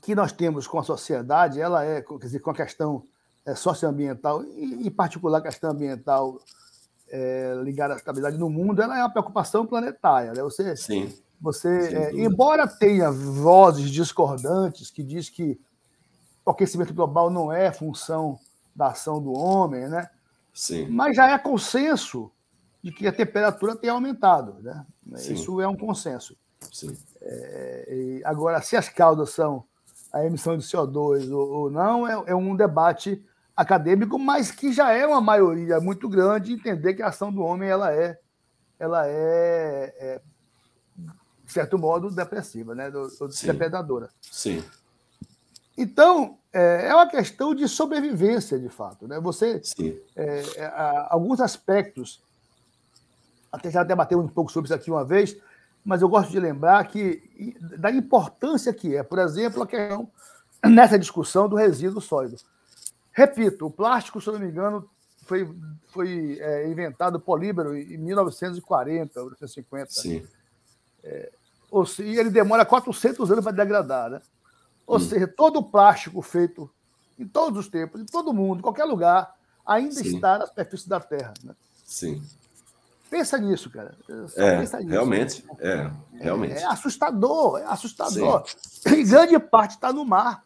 que 0.00 0.14
nós 0.14 0.32
temos 0.32 0.66
com 0.66 0.78
a 0.78 0.82
sociedade, 0.82 1.60
ela 1.60 1.84
é, 1.84 2.00
quer 2.00 2.18
dizer, 2.18 2.40
com 2.40 2.50
a 2.50 2.54
questão 2.54 3.04
é, 3.44 3.54
socioambiental, 3.54 4.44
e, 4.44 4.86
em 4.86 4.90
particular 4.90 5.38
a 5.38 5.42
questão 5.42 5.70
ambiental 5.70 6.40
é, 7.08 7.54
ligada 7.62 7.94
à 7.94 7.96
estabilidade 7.96 8.38
no 8.38 8.48
mundo, 8.48 8.80
ela 8.80 8.98
é 8.98 9.02
uma 9.02 9.10
preocupação 9.10 9.66
planetária. 9.66 10.32
Né? 10.32 10.42
Você, 10.42 10.76
Sim. 10.76 11.12
você 11.40 11.68
é, 11.68 12.14
embora 12.14 12.66
tenha 12.66 13.10
vozes 13.10 13.90
discordantes 13.90 14.90
que 14.90 15.02
diz 15.02 15.28
que 15.28 15.60
o 16.44 16.50
aquecimento 16.50 16.94
global 16.94 17.30
não 17.30 17.52
é 17.52 17.70
função 17.70 18.38
da 18.74 18.88
ação 18.88 19.22
do 19.22 19.32
homem, 19.32 19.88
né? 19.88 20.08
Sim. 20.52 20.88
mas 20.88 21.14
já 21.14 21.30
é 21.30 21.38
consenso 21.38 22.30
de 22.82 22.90
que 22.90 23.06
a 23.06 23.12
temperatura 23.12 23.76
tem 23.76 23.88
aumentado. 23.90 24.56
Né? 24.60 24.84
Isso 25.16 25.60
é 25.60 25.68
um 25.68 25.76
consenso. 25.76 26.36
Sim. 26.72 26.96
É, 27.20 28.20
agora, 28.24 28.60
se 28.60 28.76
as 28.76 28.88
causas 28.88 29.30
são 29.30 29.64
a 30.12 30.24
emissão 30.24 30.56
de 30.56 30.64
CO2 30.64 31.30
ou, 31.32 31.48
ou 31.48 31.70
não, 31.70 32.06
é, 32.06 32.30
é, 32.30 32.34
um 32.34 32.56
debate 32.56 33.24
acadêmico, 33.56 34.18
mas 34.18 34.50
que 34.50 34.72
já 34.72 34.92
é 34.92 35.06
uma 35.06 35.20
maioria 35.20 35.80
muito 35.80 36.08
grande 36.08 36.52
entender 36.52 36.94
que 36.94 37.02
a 37.02 37.08
ação 37.08 37.32
do 37.32 37.42
homem 37.42 37.68
ela 37.68 37.92
é, 37.92 38.18
ela 38.78 39.06
é, 39.06 39.94
é 39.98 40.20
de 41.44 41.52
certo 41.52 41.76
modo, 41.76 42.10
depressiva, 42.10 42.74
né? 42.76 42.92
Sim. 43.30 43.46
depredadora. 43.48 44.08
Sim. 44.20 44.62
Então, 45.76 46.38
é, 46.52 46.88
é 46.88 46.94
uma 46.94 47.08
questão 47.08 47.54
de 47.54 47.66
sobrevivência, 47.68 48.58
de 48.58 48.68
fato. 48.68 49.08
Né? 49.08 49.18
Você, 49.20 49.60
é, 50.14 50.42
é, 50.56 50.72
alguns 51.08 51.40
aspectos, 51.40 52.22
até 53.50 53.70
já 53.70 53.82
debateu 53.82 54.20
um 54.20 54.28
pouco 54.28 54.52
sobre 54.52 54.66
isso 54.66 54.74
aqui 54.74 54.90
uma 54.90 55.04
vez, 55.04 55.36
mas 55.84 56.02
eu 56.02 56.08
gosto 56.08 56.30
de 56.30 56.38
lembrar 56.38 56.84
que 56.86 57.56
da 57.78 57.90
importância 57.90 58.72
que 58.72 58.96
é, 58.96 59.02
por 59.02 59.18
exemplo, 59.18 59.62
a 59.62 59.66
questão 59.66 60.10
nessa 60.64 60.98
discussão 60.98 61.48
do 61.48 61.56
resíduo 61.56 62.00
sólido. 62.00 62.36
Repito, 63.12 63.66
o 63.66 63.70
plástico, 63.70 64.20
se 64.20 64.28
eu 64.28 64.34
não 64.34 64.40
me 64.40 64.48
engano, 64.48 64.88
foi, 65.24 65.48
foi 65.88 66.38
é, 66.40 66.68
inventado 66.68 67.20
polímero 67.20 67.76
em 67.76 67.96
1940, 67.96 69.20
1950. 69.20 69.90
Sim. 69.90 70.26
É, 71.02 71.30
ou 71.70 71.86
seja, 71.86 72.20
ele 72.20 72.30
demora 72.30 72.64
400 72.64 73.30
anos 73.30 73.44
para 73.44 73.52
degradar, 73.52 74.10
né? 74.10 74.20
Ou 74.86 74.96
hum. 74.96 75.00
seja, 75.00 75.26
todo 75.28 75.58
o 75.60 75.62
plástico 75.62 76.20
feito 76.20 76.70
em 77.18 77.26
todos 77.26 77.58
os 77.60 77.68
tempos, 77.68 78.00
em 78.00 78.04
todo 78.04 78.32
mundo, 78.32 78.58
em 78.58 78.62
qualquer 78.62 78.84
lugar, 78.84 79.34
ainda 79.64 79.94
Sim. 79.94 80.14
está 80.14 80.38
na 80.38 80.46
superfície 80.46 80.88
da 80.88 80.98
Terra. 80.98 81.34
Né? 81.44 81.54
Sim. 81.84 82.22
Pensa 83.10 83.36
nisso, 83.38 83.68
cara. 83.68 83.92
É, 84.36 84.60
nisso. 84.60 84.76
realmente. 84.86 85.44
É, 85.58 85.90
realmente. 86.12 86.54
É, 86.54 86.62
é 86.62 86.66
assustador, 86.66 87.58
é 87.58 87.64
assustador. 87.64 88.44
Sim. 88.46 88.94
E 88.94 89.04
grande 89.04 89.38
parte 89.40 89.72
está 89.72 89.92
no 89.92 90.04
mar, 90.04 90.44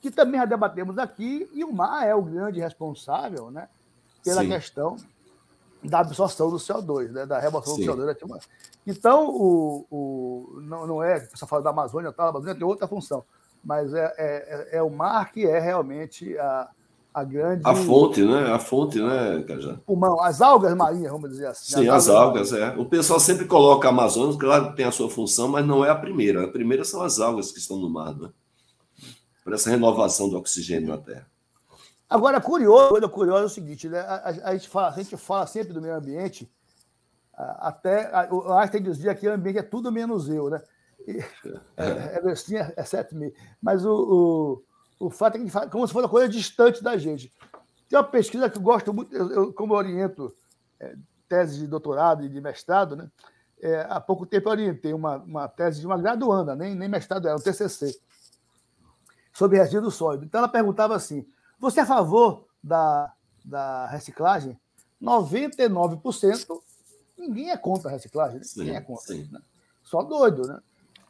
que 0.00 0.10
também 0.10 0.40
já 0.40 0.46
debatemos 0.46 0.96
aqui, 0.96 1.48
e 1.52 1.62
o 1.62 1.70
mar 1.70 2.06
é 2.06 2.14
o 2.14 2.22
grande 2.22 2.58
responsável 2.58 3.50
né, 3.50 3.68
pela 4.24 4.40
Sim. 4.40 4.48
questão 4.48 4.96
da 5.84 6.00
absorção 6.00 6.48
do 6.48 6.56
CO2, 6.56 7.10
né, 7.10 7.26
da 7.26 7.38
remoção 7.38 7.76
do 7.76 7.82
CO2 7.82 8.06
da 8.06 8.12
atmosfera. 8.12 8.56
Então, 8.86 9.28
o, 9.28 9.86
o, 9.90 10.60
não, 10.62 10.86
não 10.86 11.02
é, 11.02 11.20
você 11.20 11.46
fala 11.46 11.62
da 11.62 11.70
Amazônia, 11.70 12.12
tá, 12.12 12.24
a 12.24 12.28
Amazônia 12.28 12.54
tem 12.54 12.64
outra 12.64 12.88
função, 12.88 13.24
mas 13.62 13.92
é, 13.92 14.14
é, 14.16 14.68
é, 14.78 14.82
o 14.82 14.88
mar 14.88 15.30
que 15.32 15.46
é 15.46 15.58
realmente 15.58 16.36
a, 16.38 16.70
a 17.16 17.24
grande. 17.24 17.62
A 17.64 17.74
fonte, 17.74 18.22
né? 18.22 18.52
A 18.52 18.58
fonte, 18.58 19.00
né, 19.00 19.42
Cajá? 19.48 19.78
Pulmão, 19.86 20.22
as 20.22 20.42
algas 20.42 20.76
marinhas, 20.76 21.10
vamos 21.10 21.30
dizer 21.30 21.46
assim. 21.46 21.72
Sim, 21.72 21.88
as, 21.88 22.08
as 22.08 22.14
algas, 22.14 22.52
algas, 22.52 22.76
é. 22.76 22.78
O 22.78 22.84
pessoal 22.84 23.18
sempre 23.18 23.46
coloca 23.46 23.88
a 23.88 23.90
Amazônia, 23.90 24.38
claro 24.38 24.68
que 24.68 24.76
tem 24.76 24.84
a 24.84 24.92
sua 24.92 25.08
função, 25.08 25.48
mas 25.48 25.66
não 25.66 25.82
é 25.82 25.88
a 25.88 25.94
primeira. 25.94 26.44
A 26.44 26.48
primeira 26.48 26.84
são 26.84 27.00
as 27.00 27.18
algas 27.18 27.50
que 27.50 27.58
estão 27.58 27.78
no 27.78 27.88
mar, 27.88 28.14
né? 28.14 28.28
Para 29.42 29.54
essa 29.54 29.70
renovação 29.70 30.28
do 30.28 30.36
oxigênio 30.36 30.90
na 30.90 30.98
Terra. 30.98 31.26
Agora, 32.06 32.38
curioso, 32.38 32.90
coisa 32.90 33.08
curiosa 33.08 33.42
é 33.44 33.46
o 33.46 33.48
seguinte, 33.48 33.88
né? 33.88 34.00
A, 34.00 34.14
a, 34.16 34.50
a, 34.50 34.52
gente 34.52 34.68
fala, 34.68 34.88
a 34.88 35.02
gente 35.02 35.16
fala 35.16 35.46
sempre 35.46 35.72
do 35.72 35.80
meio 35.80 35.96
ambiente, 35.96 36.52
até 37.34 38.10
o 38.30 38.52
Einstein 38.52 38.82
dizia 38.82 39.14
que 39.14 39.26
o 39.26 39.32
ambiente 39.32 39.58
é 39.58 39.62
tudo 39.62 39.90
menos 39.90 40.28
eu, 40.28 40.50
né? 40.50 40.60
E, 41.08 41.18
é, 41.78 41.86
é, 41.86 42.22
é, 42.22 42.30
assim, 42.30 42.56
é, 42.56 42.74
é 42.76 43.14
mil. 43.14 43.32
Mas 43.62 43.86
o, 43.86 43.94
o, 43.94 44.62
o 44.98 45.10
fato 45.10 45.36
é 45.36 45.40
que 45.40 45.50
fala, 45.50 45.68
como 45.68 45.86
se 45.86 45.92
fosse 45.92 46.04
uma 46.04 46.10
coisa 46.10 46.28
distante 46.28 46.82
da 46.82 46.96
gente. 46.96 47.32
Tem 47.88 47.98
uma 47.98 48.04
pesquisa 48.04 48.50
que 48.50 48.58
eu 48.58 48.62
gosto 48.62 48.92
muito, 48.92 49.14
eu, 49.14 49.30
eu 49.30 49.52
como 49.52 49.74
eu 49.74 49.78
oriento 49.78 50.34
é, 50.80 50.96
tese 51.28 51.58
de 51.58 51.66
doutorado 51.66 52.24
e 52.24 52.28
de 52.28 52.40
mestrado, 52.40 52.96
né? 52.96 53.10
É, 53.58 53.86
há 53.88 53.98
pouco 54.00 54.26
tempo 54.26 54.48
eu 54.48 54.52
orientei 54.52 54.92
uma, 54.92 55.16
uma 55.16 55.48
tese 55.48 55.80
de 55.80 55.86
uma 55.86 55.96
graduanda, 55.96 56.54
nem, 56.54 56.74
nem 56.74 56.88
mestrado 56.88 57.26
era, 57.26 57.36
um 57.36 57.40
TCC, 57.40 57.98
sobre 59.32 59.58
resíduo 59.58 59.90
sólido. 59.90 60.24
Então 60.24 60.38
ela 60.38 60.48
perguntava 60.48 60.94
assim: 60.94 61.26
você 61.58 61.80
é 61.80 61.82
a 61.82 61.86
favor 61.86 62.46
da, 62.62 63.12
da 63.44 63.86
reciclagem? 63.86 64.58
99% 65.02 66.60
ninguém 67.16 67.50
é 67.50 67.56
contra 67.56 67.88
a 67.88 67.92
reciclagem. 67.92 68.38
Né? 68.38 68.44
Sim, 68.44 68.60
ninguém 68.60 68.76
é 68.76 68.80
contra. 68.80 69.14
Né? 69.14 69.40
Só 69.82 70.02
doido, 70.02 70.46
né? 70.46 70.60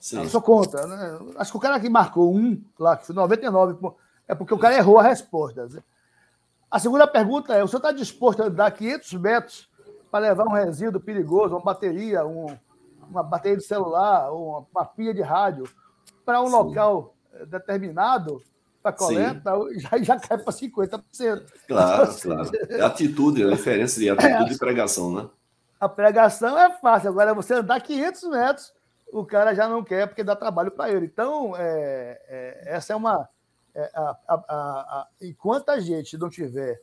Sim. 0.06 0.22
Eu 0.22 0.28
sou 0.28 0.40
contra. 0.40 0.86
Né? 0.86 1.18
Acho 1.36 1.50
que 1.50 1.56
o 1.56 1.60
cara 1.60 1.80
que 1.80 1.88
marcou 1.88 2.32
um 2.32 2.62
lá, 2.78 2.96
que 2.96 3.04
foi 3.04 3.12
99, 3.12 3.92
é 4.28 4.36
porque 4.36 4.54
o 4.54 4.58
cara 4.58 4.76
errou 4.76 5.00
a 5.00 5.02
resposta. 5.02 5.66
Né? 5.66 5.82
A 6.70 6.78
segunda 6.78 7.08
pergunta 7.08 7.52
é: 7.52 7.64
o 7.64 7.66
senhor 7.66 7.78
está 7.78 7.90
disposto 7.90 8.40
a 8.40 8.46
andar 8.46 8.70
500 8.70 9.14
metros 9.14 9.68
para 10.08 10.20
levar 10.20 10.44
um 10.44 10.52
resíduo 10.52 11.00
perigoso, 11.00 11.56
uma 11.56 11.60
bateria, 11.60 12.24
um, 12.24 12.56
uma 13.10 13.24
bateria 13.24 13.56
de 13.56 13.64
celular, 13.64 14.32
uma, 14.32 14.64
uma 14.72 14.84
pilha 14.84 15.12
de 15.12 15.22
rádio, 15.22 15.68
para 16.24 16.40
um 16.40 16.46
Sim. 16.46 16.52
local 16.52 17.12
eh, 17.34 17.44
determinado? 17.44 18.40
para 18.80 18.92
coleta, 18.92 19.52
já, 19.74 19.98
já 19.98 20.20
cai 20.20 20.38
para 20.38 20.52
50%. 20.52 21.02
Claro, 21.66 22.02
então, 22.04 22.20
claro. 22.22 22.50
É 22.70 22.80
atitude, 22.80 23.42
a 23.42 23.50
diferença 23.50 23.98
de 23.98 24.08
atitude 24.08 24.52
é, 24.52 24.54
e 24.54 24.56
pregação, 24.56 25.12
né? 25.12 25.28
A 25.80 25.88
pregação 25.88 26.56
é 26.56 26.70
fácil, 26.78 27.08
agora 27.08 27.34
você 27.34 27.54
andar 27.54 27.80
500 27.80 28.22
metros, 28.30 28.75
o 29.12 29.24
cara 29.24 29.54
já 29.54 29.68
não 29.68 29.82
quer 29.82 30.06
porque 30.06 30.24
dá 30.24 30.36
trabalho 30.36 30.70
para 30.70 30.90
ele. 30.90 31.06
Então, 31.06 31.54
é, 31.56 32.20
é, 32.28 32.62
essa 32.66 32.92
é 32.92 32.96
uma. 32.96 33.28
É, 33.74 33.90
a, 33.94 34.16
a, 34.28 34.34
a, 34.48 35.08
enquanto 35.20 35.68
a 35.68 35.78
gente 35.78 36.16
não 36.16 36.30
tiver 36.30 36.80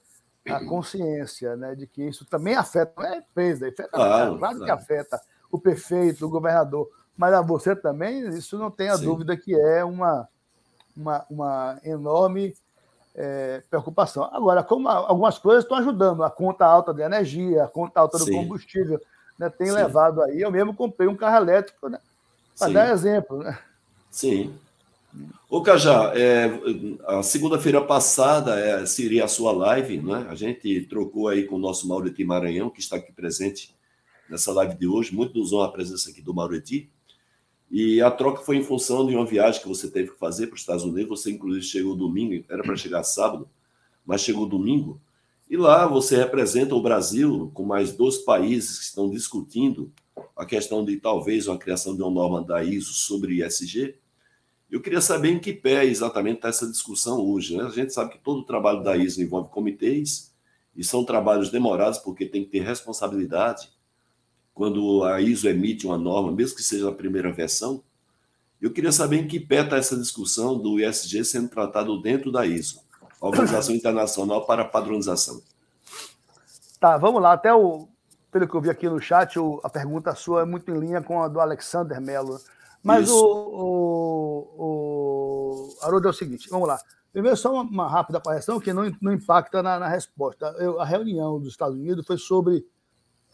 a 0.48 0.64
consciência 0.66 1.56
né, 1.56 1.74
de 1.74 1.88
que 1.88 2.04
isso 2.04 2.26
também 2.26 2.56
afeta, 2.56 2.94
não 2.98 3.06
é 3.06 3.14
a 3.14 3.18
empresa, 3.18 3.68
afeta, 3.68 3.90
claro, 3.90 4.38
claro 4.38 4.64
que 4.64 4.70
afeta 4.70 5.22
o 5.50 5.60
prefeito, 5.60 6.26
o 6.26 6.30
governador, 6.30 6.90
mas 7.16 7.34
a 7.34 7.42
você 7.42 7.76
também, 7.76 8.28
isso 8.30 8.58
não 8.58 8.70
tem 8.70 8.90
a 8.90 8.98
Sim. 8.98 9.06
dúvida 9.06 9.38
que 9.38 9.56
é 9.56 9.84
uma, 9.84 10.28
uma, 10.96 11.26
uma 11.30 11.80
enorme 11.84 12.56
é, 13.16 13.64
preocupação. 13.70 14.30
Agora, 14.34 14.64
como 14.64 14.90
algumas 14.90 15.38
coisas 15.38 15.64
estão 15.64 15.78
ajudando, 15.78 16.24
a 16.24 16.30
conta 16.30 16.66
alta 16.66 16.94
de 16.94 17.02
energia, 17.02 17.64
a 17.64 17.68
conta 17.68 18.00
alta 18.00 18.18
do 18.18 18.26
Sim. 18.26 18.34
combustível, 18.34 19.00
né, 19.38 19.50
tem 19.50 19.68
Sim. 19.68 19.74
levado 19.74 20.22
aí. 20.22 20.42
Eu 20.42 20.52
mesmo 20.52 20.76
comprei 20.76 21.08
um 21.08 21.16
carro 21.16 21.38
elétrico, 21.38 21.88
né, 21.88 22.00
para 22.58 22.74
dar 22.74 22.92
exemplo. 22.92 23.40
Né? 23.40 23.60
Sim. 24.10 24.54
Ô, 25.50 25.62
Cajá, 25.62 26.12
é, 26.16 26.50
a 27.06 27.22
segunda-feira 27.22 27.80
passada 27.82 28.60
é, 28.60 28.86
seria 28.86 29.26
a 29.26 29.28
sua 29.28 29.52
live, 29.52 30.02
né? 30.02 30.26
A 30.30 30.36
gente 30.36 30.82
trocou 30.82 31.28
aí 31.28 31.46
com 31.46 31.56
o 31.56 31.60
nosso 31.60 31.88
Mauriti 31.88 32.24
Maranhão, 32.24 32.70
que 32.70 32.80
está 32.80 32.96
aqui 32.96 33.12
presente 33.12 33.76
nessa 34.28 34.52
live 34.52 34.76
de 34.76 34.88
hoje. 34.88 35.14
Muito 35.14 35.38
nos 35.38 35.54
honra 35.54 35.68
a 35.68 35.72
presença 35.72 36.10
aqui 36.10 36.22
do 36.22 36.34
Mauriti. 36.34 36.90
E 37.70 38.02
a 38.02 38.10
troca 38.10 38.42
foi 38.42 38.58
em 38.58 38.64
função 38.64 39.06
de 39.06 39.16
uma 39.16 39.26
viagem 39.26 39.62
que 39.62 39.68
você 39.68 39.90
teve 39.90 40.12
que 40.12 40.20
fazer 40.20 40.48
para 40.48 40.56
os 40.56 40.62
Estados 40.62 40.84
Unidos. 40.84 41.22
Você, 41.22 41.32
inclusive, 41.32 41.64
chegou 41.66 41.96
domingo, 41.96 42.44
era 42.50 42.64
para 42.64 42.76
chegar 42.76 43.04
sábado, 43.04 43.48
mas 44.06 44.22
chegou 44.22 44.48
domingo. 44.48 45.00
E 45.50 45.56
lá 45.56 45.86
você 45.86 46.18
representa 46.18 46.74
o 46.74 46.82
Brasil 46.82 47.52
com 47.54 47.64
mais 47.64 47.92
dois 47.92 48.18
países 48.18 48.80
que 48.80 48.86
estão 48.86 49.10
discutindo 49.10 49.92
a 50.36 50.46
questão 50.46 50.84
de 50.84 50.98
talvez 50.98 51.48
uma 51.48 51.58
criação 51.58 51.96
de 51.96 52.02
uma 52.02 52.12
norma 52.12 52.44
da 52.44 52.64
ISO 52.64 52.94
sobre 52.94 53.46
ISG. 53.46 53.96
Eu 54.70 54.82
queria 54.82 55.02
saber 55.02 55.30
em 55.30 55.40
que 55.40 55.54
pé 55.54 55.86
exatamente 55.86 56.38
está 56.38 56.50
essa 56.50 56.70
discussão 56.70 57.20
hoje. 57.20 57.56
Né? 57.56 57.64
A 57.64 57.70
gente 57.70 57.94
sabe 57.94 58.12
que 58.12 58.20
todo 58.20 58.40
o 58.40 58.46
trabalho 58.46 58.84
da 58.84 58.98
ISO 58.98 59.22
envolve 59.22 59.50
comitês 59.50 60.34
e 60.76 60.84
são 60.84 61.04
trabalhos 61.04 61.50
demorados 61.50 62.00
porque 62.00 62.26
tem 62.26 62.44
que 62.44 62.50
ter 62.50 62.64
responsabilidade 62.64 63.70
quando 64.54 65.04
a 65.04 65.20
ISO 65.20 65.50
emite 65.50 65.88
uma 65.88 65.98
norma, 65.98 66.32
mesmo 66.32 66.56
que 66.56 66.64
seja 66.64 66.90
a 66.90 66.94
primeira 66.94 67.32
versão, 67.32 67.84
eu 68.62 68.72
queria 68.72 68.92
saber 68.92 69.18
em 69.18 69.28
que 69.28 69.40
pé 69.40 69.62
está 69.62 69.78
essa 69.78 69.98
discussão 69.98 70.58
do 70.58 70.80
ISG 70.80 71.26
sendo 71.26 71.50
tratado 71.50 72.00
dentro 72.02 72.32
da 72.32 72.46
ISO, 72.46 72.80
Organização 73.20 73.76
Internacional 73.76 74.46
para 74.46 74.62
a 74.62 74.66
Padronização. 74.66 75.42
Tá, 76.80 76.98
vamos 76.98 77.22
lá. 77.22 77.34
Até 77.34 77.54
o, 77.54 77.88
pelo 78.34 78.48
que 78.48 78.56
eu 78.56 78.62
vi 78.62 78.70
aqui 78.72 78.90
no 78.90 79.00
chat, 79.00 79.38
a 79.64 79.70
pergunta 79.70 80.16
sua 80.16 80.42
é 80.42 80.46
muito 80.46 80.70
em 80.72 80.80
linha 80.80 81.02
com 81.04 81.22
a 81.22 81.28
do 81.28 81.40
Alexander 81.40 82.02
Mello. 82.02 82.40
Mas 82.82 83.08
Isso. 83.08 83.16
o, 83.16 84.50
o, 84.58 85.76
o 85.78 85.86
Haroldo 85.86 86.08
é 86.08 86.12
o 86.12 86.14
seguinte, 86.14 86.50
vamos 86.50 86.68
lá. 86.68 86.80
Primeiro, 87.14 87.38
só 87.38 87.62
uma, 87.62 87.88
rápida 87.88 88.20
correção 88.20 88.60
que 88.60 88.74
não, 88.74 88.92
não 89.00 89.14
impacta 89.14 89.62
na, 89.62 89.78
na 89.78 89.88
resposta. 89.88 90.48
Eu, 90.58 90.82
a 90.82 90.86
reunião 90.86 91.40
dos 91.40 91.50
Estados 91.50 91.78
Unidos 91.78 92.06
foi 92.08 92.18
sobre 92.18 92.66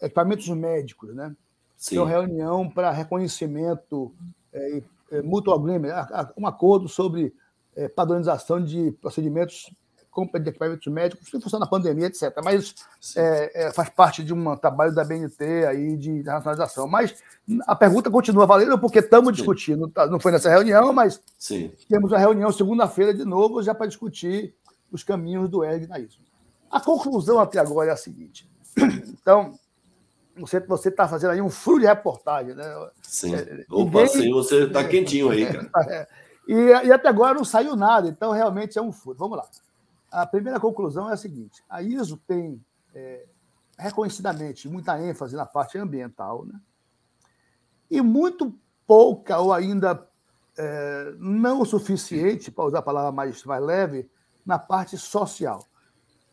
equipamentos 0.02 0.46
médicos, 0.50 1.14
né? 1.14 1.34
Sim. 1.78 1.90
Tem 1.90 1.98
uma 1.98 2.08
reunião 2.08 2.68
para 2.68 2.90
reconhecimento 2.90 4.14
é, 4.52 4.82
é, 5.12 5.22
mutual 5.22 5.58
agreement, 5.58 6.06
um 6.36 6.46
acordo 6.46 6.88
sobre 6.88 7.34
é, 7.74 7.88
padronização 7.88 8.62
de 8.62 8.92
procedimentos 9.00 9.70
compra 10.10 10.40
de 10.40 10.50
equipamentos 10.50 10.92
médicos, 10.92 11.32
em 11.32 11.40
função 11.40 11.60
da 11.60 11.66
pandemia, 11.66 12.06
etc. 12.06 12.34
Mas 12.44 12.74
é, 13.16 13.66
é, 13.66 13.72
faz 13.72 13.88
parte 13.90 14.24
de 14.24 14.34
um 14.34 14.56
trabalho 14.56 14.94
da 14.94 15.04
BNT 15.04 15.66
aí 15.66 15.96
de 15.96 16.10
internacionalização. 16.10 16.88
Mas 16.88 17.14
a 17.66 17.76
pergunta 17.76 18.10
continua 18.10 18.46
valendo 18.46 18.78
porque 18.78 18.98
estamos 18.98 19.32
discutindo. 19.32 19.88
Tá, 19.88 20.06
não 20.06 20.18
foi 20.18 20.32
nessa 20.32 20.50
reunião, 20.50 20.92
mas 20.92 21.20
Sim. 21.38 21.72
temos 21.88 22.12
a 22.12 22.18
reunião 22.18 22.50
segunda-feira 22.52 23.14
de 23.14 23.24
novo 23.24 23.62
já 23.62 23.74
para 23.74 23.86
discutir 23.86 24.54
os 24.90 25.04
caminhos 25.04 25.48
do 25.48 25.64
ERG 25.64 25.86
na 25.86 25.98
ISO. 25.98 26.18
A 26.70 26.80
conclusão 26.80 27.38
até 27.38 27.58
agora 27.58 27.90
é 27.90 27.92
a 27.92 27.96
seguinte. 27.96 28.48
Então, 29.22 29.52
você 30.34 30.88
está 30.88 31.06
fazendo 31.06 31.32
aí 31.32 31.42
um 31.42 31.50
furo 31.50 31.80
de 31.80 31.86
reportagem, 31.86 32.54
né? 32.54 32.64
Sim. 33.02 33.34
É, 33.34 33.64
Opa, 33.70 34.02
ninguém... 34.02 34.08
sim, 34.08 34.32
você 34.32 34.64
está 34.64 34.82
quentinho 34.82 35.30
aí, 35.30 35.46
cara. 35.46 35.70
É. 35.88 36.06
E, 36.48 36.54
e, 36.86 36.92
até 36.92 37.08
agora 37.08 37.34
não 37.34 37.44
saiu 37.44 37.76
nada, 37.76 38.08
então 38.08 38.32
realmente 38.32 38.76
é 38.78 38.82
um 38.82 38.90
furo. 38.90 39.16
Vamos 39.16 39.36
lá. 39.38 39.46
A 40.10 40.26
primeira 40.26 40.58
conclusão 40.58 41.08
é 41.08 41.14
a 41.14 41.16
seguinte: 41.16 41.62
a 41.68 41.82
ISO 41.82 42.16
tem 42.26 42.62
é, 42.94 43.26
reconhecidamente 43.78 44.68
muita 44.68 45.00
ênfase 45.00 45.36
na 45.36 45.46
parte 45.46 45.78
ambiental, 45.78 46.44
né? 46.44 46.60
e 47.90 48.00
muito 48.00 48.54
pouca 48.86 49.38
ou 49.38 49.52
ainda 49.52 50.06
é, 50.56 51.14
não 51.18 51.62
o 51.62 51.66
suficiente, 51.66 52.50
para 52.50 52.64
usar 52.64 52.78
a 52.80 52.82
palavra 52.82 53.12
mais, 53.12 53.44
mais 53.44 53.62
leve, 53.62 54.10
na 54.44 54.58
parte 54.58 54.96
social. 54.98 55.66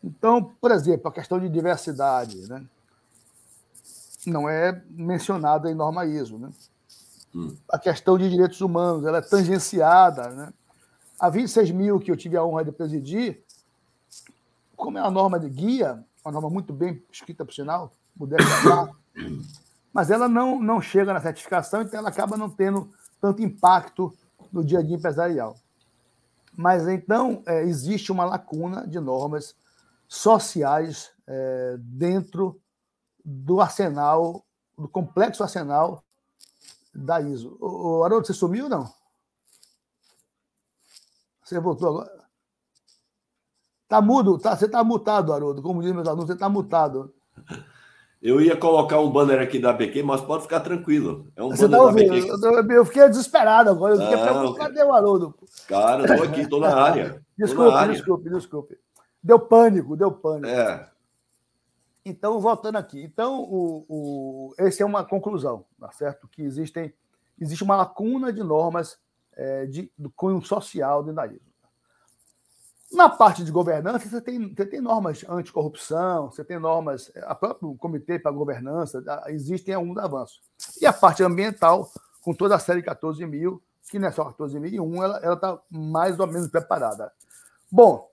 Então, 0.02 0.54
por 0.60 0.70
exemplo, 0.70 1.08
a 1.08 1.12
questão 1.12 1.40
de 1.40 1.48
diversidade 1.48 2.48
né? 2.48 2.64
não 4.26 4.48
é 4.48 4.82
mencionada 4.90 5.70
em 5.70 5.74
norma 5.74 6.06
ISO. 6.06 6.38
Né? 6.38 6.50
Hum. 7.34 7.56
A 7.70 7.78
questão 7.78 8.16
de 8.16 8.28
direitos 8.28 8.60
humanos 8.60 9.04
ela 9.04 9.18
é 9.18 9.22
tangenciada. 9.22 10.30
Né? 10.30 10.52
A 11.18 11.28
26 11.28 11.70
mil 11.72 11.98
que 11.98 12.10
eu 12.10 12.16
tive 12.16 12.36
a 12.36 12.44
honra 12.44 12.64
de 12.64 12.72
presidir, 12.72 13.42
como 14.78 14.96
é 14.96 15.02
uma 15.02 15.10
norma 15.10 15.38
de 15.40 15.50
guia, 15.50 16.02
uma 16.24 16.32
norma 16.32 16.48
muito 16.48 16.72
bem 16.72 17.04
escrita, 17.12 17.44
por 17.44 17.52
sinal, 17.52 17.92
modesta, 18.16 18.94
mas 19.92 20.10
ela 20.10 20.28
não, 20.28 20.60
não 20.60 20.80
chega 20.80 21.12
na 21.12 21.20
certificação, 21.20 21.82
então 21.82 21.98
ela 21.98 22.08
acaba 22.08 22.36
não 22.36 22.48
tendo 22.48 22.88
tanto 23.20 23.42
impacto 23.42 24.16
no 24.52 24.64
dia 24.64 24.78
a 24.78 24.82
dia 24.82 24.96
empresarial. 24.96 25.56
Mas 26.56 26.86
então 26.86 27.42
é, 27.44 27.62
existe 27.64 28.12
uma 28.12 28.24
lacuna 28.24 28.86
de 28.86 29.00
normas 29.00 29.54
sociais 30.06 31.10
é, 31.26 31.76
dentro 31.78 32.60
do 33.24 33.60
arsenal, 33.60 34.44
do 34.76 34.88
complexo 34.88 35.42
arsenal 35.42 36.04
da 36.94 37.20
ISO. 37.20 37.56
O, 37.60 37.98
o 37.98 38.04
Haroldo, 38.04 38.26
você 38.26 38.32
sumiu 38.32 38.64
ou 38.64 38.70
não? 38.70 38.92
Você 41.44 41.58
voltou 41.58 41.88
agora? 41.88 42.17
Está 43.88 44.02
mudo, 44.02 44.36
tá, 44.36 44.54
você 44.54 44.66
está 44.66 44.84
mutado, 44.84 45.32
Haroldo. 45.32 45.62
Como 45.62 45.80
dizem 45.80 45.94
meus 45.94 46.06
alunos, 46.06 46.26
você 46.26 46.34
está 46.34 46.46
mutado. 46.46 47.10
Eu 48.20 48.38
ia 48.38 48.54
colocar 48.54 49.00
um 49.00 49.10
banner 49.10 49.40
aqui 49.40 49.58
da 49.58 49.72
BQ, 49.72 50.02
mas 50.02 50.20
pode 50.20 50.42
ficar 50.42 50.60
tranquilo. 50.60 51.32
É 51.34 51.42
um 51.42 51.48
Você 51.48 51.66
banner 51.66 51.78
tá 51.78 51.86
ouvindo? 51.86 52.12
BQ. 52.12 52.74
Eu 52.74 52.84
fiquei 52.84 53.08
desesperado 53.08 53.70
agora. 53.70 53.94
Eu 53.94 54.00
fiquei 54.02 54.18
preocupado. 54.18 54.54
Cadê 54.56 54.82
o 54.82 54.92
Haroldo? 54.92 55.34
Cara, 55.66 56.02
estou 56.04 56.26
aqui, 56.26 56.40
estou 56.42 56.60
na 56.60 56.76
área. 56.76 57.24
desculpe, 57.38 57.70
na 57.70 57.78
área. 57.78 57.94
desculpe, 57.94 58.28
desculpe. 58.28 58.78
Deu 59.22 59.40
pânico, 59.40 59.96
deu 59.96 60.12
pânico. 60.12 60.48
É. 60.48 60.86
Então, 62.04 62.38
voltando 62.40 62.76
aqui. 62.76 63.02
Então, 63.02 63.40
o, 63.40 63.86
o, 63.88 64.54
esse 64.58 64.82
é 64.82 64.86
uma 64.86 65.02
conclusão, 65.02 65.64
tá 65.80 65.90
certo? 65.92 66.28
Que 66.28 66.42
existem, 66.42 66.92
existe 67.40 67.64
uma 67.64 67.76
lacuna 67.76 68.30
de 68.34 68.42
normas 68.42 68.98
é, 69.34 69.64
de, 69.64 69.90
do 69.96 70.10
cunho 70.10 70.42
social 70.42 71.02
do 71.02 71.10
ISO. 71.10 71.47
Na 72.90 73.08
parte 73.08 73.44
de 73.44 73.52
governança, 73.52 74.08
você 74.08 74.20
tem, 74.20 74.54
você 74.54 74.64
tem 74.64 74.80
normas 74.80 75.22
anticorrupção, 75.28 76.30
você 76.30 76.42
tem 76.42 76.58
normas, 76.58 77.12
a 77.22 77.34
próprio 77.34 77.74
Comitê 77.74 78.18
para 78.18 78.30
a 78.30 78.34
Governança, 78.34 79.04
existem 79.26 79.74
alguns 79.74 79.98
avanços. 79.98 80.40
E 80.80 80.86
a 80.86 80.92
parte 80.92 81.22
ambiental, 81.22 81.90
com 82.22 82.32
toda 82.32 82.56
a 82.56 82.58
série 82.58 82.82
14 82.82 83.24
mil, 83.26 83.62
que 83.90 83.98
não 83.98 84.08
é 84.08 84.12
só 84.12 84.32
14.001, 84.32 85.22
ela 85.22 85.34
está 85.34 85.60
mais 85.70 86.18
ou 86.18 86.26
menos 86.26 86.48
preparada. 86.48 87.12
Bom, 87.70 88.10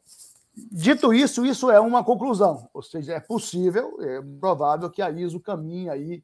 dito 0.53 1.13
isso, 1.13 1.45
isso 1.45 1.71
é 1.71 1.79
uma 1.79 2.03
conclusão, 2.03 2.69
ou 2.73 2.81
seja, 2.81 3.13
é 3.13 3.19
possível, 3.19 3.97
é 4.01 4.21
provável 4.39 4.89
que 4.89 5.01
a 5.01 5.09
ISO 5.09 5.39
caminhe 5.39 5.89
aí 5.89 6.23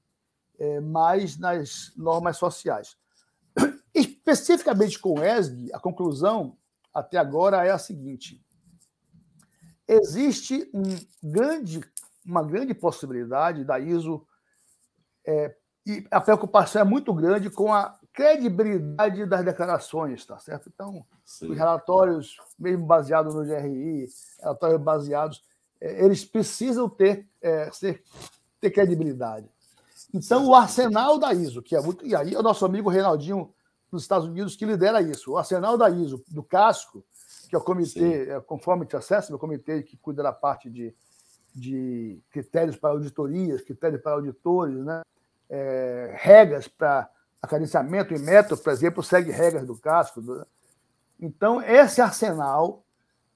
é, 0.60 0.82
mais 0.82 1.38
nas 1.38 1.94
normas 1.96 2.38
sociais. 2.38 2.98
Especificamente 3.96 5.00
com 5.00 5.20
o 5.20 5.24
ESG, 5.24 5.72
a 5.74 5.80
conclusão 5.80 6.58
até 6.94 7.18
agora 7.18 7.66
é 7.66 7.72
a 7.72 7.78
seguinte: 7.78 8.44
existe 9.88 10.70
um 10.74 10.84
grande, 11.24 11.82
uma 12.26 12.44
grande 12.44 12.74
possibilidade 12.74 13.64
da 13.64 13.80
ISO, 13.80 14.26
é, 15.26 15.56
e 15.86 16.06
a 16.12 16.22
preocupação 16.22 16.82
é 16.82 16.86
muito 16.86 17.14
grande 17.14 17.50
com 17.50 17.74
a 17.74 17.98
credibilidade 18.14 19.26
das 19.26 19.44
declarações, 19.44 20.26
tá 20.26 20.38
certo? 20.38 20.70
Então, 20.74 21.06
Sim. 21.26 21.50
os 21.52 21.58
relatórios, 21.58 22.38
mesmo 22.60 22.86
baseados 22.86 23.34
no 23.34 23.44
GRI, 23.44 24.08
relatórios 24.40 24.82
baseados, 24.82 25.44
é, 25.80 26.04
eles 26.04 26.24
precisam 26.24 26.90
ter, 26.90 27.28
é, 27.42 27.72
ser, 27.72 28.04
ter 28.60 28.70
credibilidade. 28.70 29.50
Então, 30.14 30.48
o 30.48 30.56
arsenal 30.56 31.18
da 31.18 31.34
ISO, 31.34 31.62
que 31.62 31.76
é 31.76 31.82
muito. 31.82 32.06
E 32.06 32.16
aí, 32.16 32.36
o 32.36 32.44
nosso 32.44 32.66
amigo 32.66 32.90
Reinaldinho 32.90 33.54
nos 33.92 34.04
Estados 34.04 34.28
Unidos 34.28 34.56
que 34.56 34.66
lidera 34.66 35.02
isso. 35.02 35.32
O 35.32 35.38
arsenal 35.38 35.78
da 35.78 35.90
ISO, 35.90 36.24
do 36.28 36.44
casco, 36.44 37.04
que 37.50 37.56
é 37.56 37.58
o 37.58 37.62
comitê, 37.62 38.30
é, 38.30 38.40
conforme 38.40 38.86
te 38.86 38.96
acessa, 38.96 39.36
o 39.36 39.40
comitê 39.40 39.84
que 39.84 39.98
cuida 39.98 40.24
da 40.24 40.32
parte 40.32 40.70
de, 40.70 40.96
de 41.54 42.22
critérios 42.30 42.78
para 42.78 42.92
auditorias, 42.92 43.62
critérios 43.62 44.02
para 44.02 44.14
auditores, 44.14 44.84
né? 44.84 45.02
É, 45.50 46.16
regras 46.18 46.70
para 46.70 47.10
acariciamento 47.42 48.14
e 48.14 48.20
método, 48.20 48.62
por 48.62 48.72
exemplo, 48.72 49.04
segue 49.04 49.32
regras 49.32 49.68
do 49.68 49.76
casco. 49.78 50.22
Né? 50.22 50.46
Então, 51.20 51.62
esse 51.62 52.00
arsenal 52.00 52.86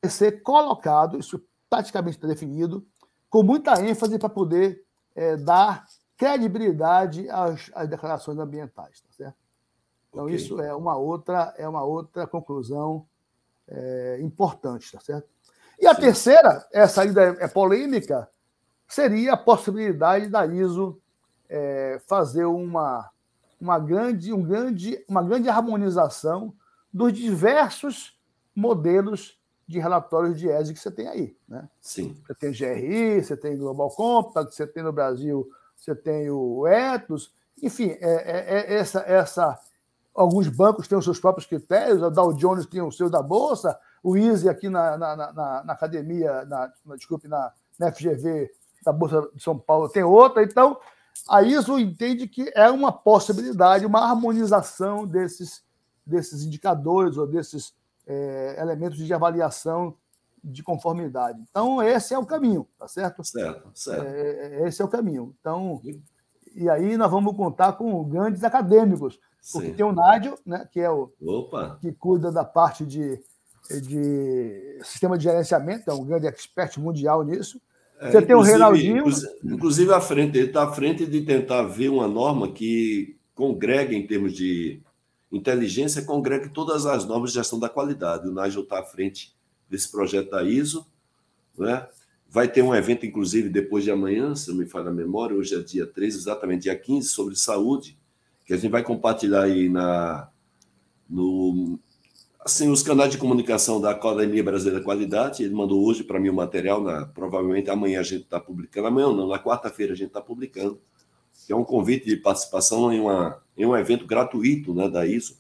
vai 0.02 0.10
ser 0.10 0.42
colocado, 0.42 1.20
isso 1.20 1.44
praticamente 1.70 2.16
está 2.16 2.28
definido, 2.28 2.88
com 3.30 3.44
muita 3.44 3.84
ênfase 3.84 4.18
para 4.18 4.30
poder 4.30 4.82
é, 5.14 5.36
dar 5.36 5.86
credibilidade 6.16 7.30
às, 7.30 7.70
às 7.74 7.90
declarações 7.90 8.40
ambientais, 8.40 9.02
tá 9.02 9.10
certo? 9.12 9.45
Então, 10.16 10.24
okay. 10.24 10.38
isso 10.38 10.62
é 10.62 10.74
uma 10.74 10.96
outra, 10.96 11.54
é 11.58 11.68
uma 11.68 11.84
outra 11.84 12.26
conclusão 12.26 13.06
é, 13.68 14.18
importante, 14.22 14.90
tá 14.90 15.00
certo? 15.02 15.28
E 15.78 15.86
a 15.86 15.94
Sim. 15.94 16.02
terceira, 16.02 16.66
essa 16.72 17.02
ainda 17.02 17.22
é, 17.22 17.44
é 17.44 17.48
polêmica, 17.50 18.30
seria 18.88 19.34
a 19.34 19.38
possibilidade 19.38 20.30
da 20.30 20.46
ISO 20.46 20.98
é, 21.50 22.00
fazer 22.08 22.46
uma, 22.46 23.10
uma, 23.60 23.78
grande, 23.78 24.32
um 24.32 24.42
grande, 24.42 25.04
uma 25.06 25.22
grande 25.22 25.50
harmonização 25.50 26.54
dos 26.94 27.12
diversos 27.12 28.18
modelos 28.56 29.38
de 29.68 29.80
relatórios 29.80 30.40
de 30.40 30.48
ESG 30.48 30.74
que 30.76 30.80
você 30.80 30.92
tem 30.92 31.10
aí. 31.10 31.36
Né? 31.46 31.68
Sim. 31.82 32.16
Você 32.26 32.36
tem 32.36 32.52
GRI, 32.54 33.22
você 33.22 33.36
tem 33.36 33.58
Global 33.58 33.90
Compact, 33.90 34.56
você 34.56 34.66
tem 34.66 34.82
no 34.82 34.94
Brasil, 34.94 35.52
você 35.76 35.94
tem 35.94 36.30
o 36.30 36.66
Ethos, 36.66 37.34
enfim, 37.62 37.90
é, 38.00 38.00
é, 38.00 38.74
é 38.74 38.76
essa, 38.76 39.02
essa 39.02 39.60
Alguns 40.16 40.48
bancos 40.48 40.88
têm 40.88 40.98
os 40.98 41.04
seus 41.04 41.20
próprios 41.20 41.46
critérios, 41.46 42.02
a 42.02 42.10
Dow 42.10 42.34
Jones 42.34 42.66
tem 42.66 42.82
o 42.82 42.92
seu 42.92 43.10
da 43.10 43.22
Bolsa, 43.22 43.78
o 44.02 44.16
Easy 44.16 44.48
aqui 44.48 44.70
na, 44.70 44.98
na, 44.98 45.16
na, 45.16 45.64
na 45.66 45.74
academia, 45.74 46.46
na, 46.46 46.72
desculpe, 46.96 47.28
na, 47.28 47.52
na 47.78 47.92
FGV 47.92 48.50
da 48.84 48.94
Bolsa 48.94 49.30
de 49.34 49.44
São 49.44 49.60
Paulo 49.60 49.90
tem 49.90 50.04
outra. 50.04 50.42
Então, 50.42 50.80
a 51.28 51.42
ISO 51.42 51.78
entende 51.80 52.28
que 52.28 52.52
é 52.56 52.70
uma 52.70 52.92
possibilidade, 52.92 53.86
uma 53.86 54.00
harmonização 54.00 55.06
desses, 55.06 55.64
desses 56.06 56.44
indicadores 56.44 57.18
ou 57.18 57.28
desses 57.28 57.74
é, 58.08 58.56
elementos 58.60 59.00
de 59.00 59.14
avaliação 59.14 59.96
de 60.44 60.62
conformidade. 60.62 61.44
Então, 61.50 61.82
esse 61.82 62.14
é 62.14 62.20
o 62.20 62.26
caminho, 62.26 62.68
tá 62.78 62.88
certo? 62.88 63.24
Certo, 63.24 63.70
certo. 63.74 64.06
É, 64.06 64.62
é 64.62 64.68
esse 64.68 64.82
é 64.82 64.86
o 64.86 64.90
caminho. 64.90 65.36
Então, 65.40 65.82
e 66.56 66.70
aí 66.70 66.98
nós 66.98 67.12
vamos 67.12 67.36
contar 67.36 67.74
com 67.74 68.04
grandes 68.06 68.44
acadêmicos 68.44 69.20
porque 69.52 69.68
Sim. 69.70 69.74
tem 69.74 69.86
o 69.86 69.92
Nádio, 69.92 70.38
né, 70.46 70.68
que 70.72 70.80
é 70.80 70.90
o 70.90 71.12
Opa. 71.22 71.78
que 71.80 71.92
cuida 71.92 72.32
da 72.32 72.44
parte 72.44 72.86
de, 72.86 73.20
de 73.70 74.80
sistema 74.84 75.18
de 75.18 75.26
gerenciamento, 75.26 75.90
é 75.90 75.94
um 75.94 76.04
grande 76.04 76.28
expert 76.28 76.78
mundial 76.80 77.24
nisso. 77.24 77.62
É, 78.00 78.12
Você 78.12 78.22
tem 78.24 78.36
o 78.36 78.42
Reinaldinho. 78.42 79.06
Inclusive, 79.44 79.94
à 79.94 80.02
frente, 80.02 80.38
ele 80.38 80.48
está 80.48 80.64
à 80.64 80.74
frente 80.74 81.06
de 81.06 81.22
tentar 81.22 81.64
ver 81.64 81.90
uma 81.90 82.08
norma 82.08 82.52
que 82.52 83.16
congrega 83.36 83.94
em 83.94 84.06
termos 84.06 84.34
de 84.34 84.82
inteligência, 85.32 86.04
congrega 86.04 86.50
todas 86.50 86.86
as 86.86 87.06
normas 87.06 87.32
de 87.32 87.38
gestão 87.38 87.60
da 87.60 87.70
qualidade. 87.70 88.28
O 88.28 88.34
Nigel 88.34 88.64
está 88.64 88.80
à 88.80 88.84
frente 88.84 89.36
desse 89.70 89.90
projeto 89.92 90.32
da 90.32 90.44
ISO. 90.44 90.86
Né? 91.58 91.88
Vai 92.36 92.50
ter 92.50 92.62
um 92.62 92.76
evento, 92.76 93.06
inclusive, 93.06 93.48
depois 93.48 93.86
de 93.86 93.92
amanhã, 93.92 94.36
se 94.36 94.50
não 94.50 94.58
me 94.58 94.66
falha 94.66 94.90
a 94.90 94.94
memória, 94.94 95.38
hoje 95.38 95.56
é 95.56 95.60
dia 95.60 95.88
13, 95.88 96.18
exatamente 96.18 96.64
dia 96.64 96.78
15, 96.78 97.08
sobre 97.08 97.34
saúde 97.34 97.98
que 98.46 98.54
a 98.54 98.58
gente 98.58 98.70
vai 98.70 98.84
compartilhar 98.84 99.44
aí 99.44 99.70
na, 99.70 100.28
no, 101.10 101.80
assim, 102.42 102.70
os 102.70 102.84
canais 102.84 103.10
de 103.10 103.18
comunicação 103.18 103.80
da 103.80 103.92
Academia 103.92 104.44
Brasileira 104.44 104.80
da 104.80 104.84
Qualidade. 104.84 105.44
Ele 105.46 105.54
mandou 105.54 105.82
hoje 105.88 106.04
para 106.04 106.20
mim 106.20 106.28
o 106.28 106.34
material, 106.34 106.84
na, 106.84 107.06
provavelmente 107.06 107.70
amanhã 107.70 108.02
a 108.02 108.04
gente 108.04 108.24
está 108.24 108.38
publicando, 108.38 108.88
amanhã 108.88 109.14
não, 109.14 109.30
na 109.30 109.40
quarta-feira 109.40 109.94
a 109.94 109.96
gente 109.96 110.10
está 110.10 110.20
publicando, 110.20 110.78
que 111.48 111.54
é 111.54 111.56
um 111.56 111.64
convite 111.64 112.06
de 112.06 112.18
participação 112.18 112.92
em, 112.92 113.00
uma, 113.00 113.42
em 113.58 113.66
um 113.66 113.78
evento 113.78 114.06
gratuito 114.06 114.74
né, 114.74 114.90
da 114.90 115.06
ISO, 115.06 115.38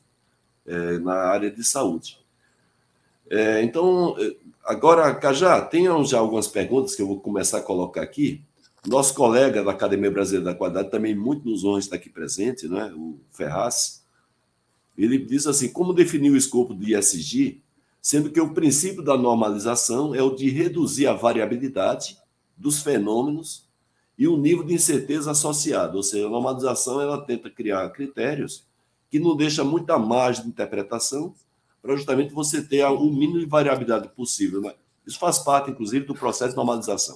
é, 0.65 0.97
na 0.99 1.15
área 1.15 1.51
de 1.51 1.61
saúde. 1.61 2.23
É, 3.29 3.61
então, 3.63 4.15
agora, 4.65 5.13
Cajá, 5.15 5.61
tenham 5.61 6.03
já 6.03 6.19
algumas 6.19 6.47
perguntas 6.47 6.95
que 6.95 7.01
eu 7.01 7.07
vou 7.07 7.19
começar 7.19 7.59
a 7.59 7.61
colocar 7.61 8.01
aqui. 8.01 8.43
Nosso 8.87 9.13
colega 9.13 9.63
da 9.63 9.71
Academia 9.71 10.11
Brasileira 10.11 10.45
da 10.45 10.55
Qualidade 10.55 10.91
também 10.91 11.15
muito 11.15 11.47
nos 11.47 11.63
honra 11.63 11.79
estar 11.79 11.95
aqui 11.95 12.09
presente, 12.09 12.67
né? 12.67 12.93
o 12.95 13.17
Ferraz. 13.31 14.03
Ele 14.97 15.17
diz 15.17 15.47
assim: 15.47 15.69
como 15.69 15.93
definir 15.93 16.31
o 16.31 16.37
escopo 16.37 16.73
do 16.73 16.87
ISG, 16.87 17.61
sendo 18.01 18.29
que 18.29 18.39
o 18.39 18.53
princípio 18.53 19.01
da 19.01 19.17
normalização 19.17 20.13
é 20.13 20.21
o 20.21 20.35
de 20.35 20.49
reduzir 20.49 21.07
a 21.07 21.13
variabilidade 21.13 22.17
dos 22.55 22.81
fenômenos 22.81 23.65
e 24.17 24.27
o 24.27 24.37
nível 24.37 24.63
de 24.63 24.73
incerteza 24.73 25.31
associado. 25.31 25.97
Ou 25.97 26.03
seja, 26.03 26.27
a 26.27 26.29
normalização 26.29 27.01
ela 27.01 27.19
tenta 27.21 27.49
criar 27.49 27.89
critérios 27.89 28.63
que 29.09 29.19
não 29.19 29.35
deixa 29.35 29.63
muita 29.63 29.97
margem 29.97 30.43
de 30.43 30.49
interpretação 30.49 31.33
para 31.85 31.95
justamente 31.95 32.33
você 32.33 32.63
ter 32.63 32.83
o 32.83 33.05
mínimo 33.11 33.39
de 33.39 33.45
variabilidade 33.45 34.09
possível. 34.09 34.59
Né? 34.59 34.73
Isso 35.05 35.19
faz 35.19 35.37
parte, 35.37 35.69
inclusive, 35.69 36.03
do 36.03 36.15
processo 36.15 36.49
de 36.49 36.57
normalização. 36.57 37.15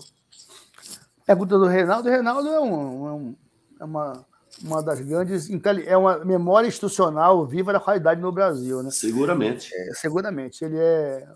Pergunta 1.26 1.58
do 1.58 1.66
Reinaldo. 1.66 2.08
O 2.08 2.12
Reinaldo 2.12 2.48
é, 2.48 2.60
um, 2.60 3.08
é, 3.08 3.12
um, 3.12 3.36
é 3.80 3.84
uma, 3.84 4.26
uma 4.64 4.84
das 4.84 5.02
grandes. 5.02 5.50
É 5.88 5.98
uma 5.98 6.24
memória 6.24 6.68
institucional 6.68 7.48
viva 7.48 7.74
da 7.74 7.80
qualidade 7.80 8.22
no 8.22 8.32
Brasil. 8.32 8.84
Né? 8.84 8.92
Seguramente. 8.92 9.74
É, 9.74 9.94
seguramente. 9.96 10.64
Ele 10.64 10.78
é 10.78 11.28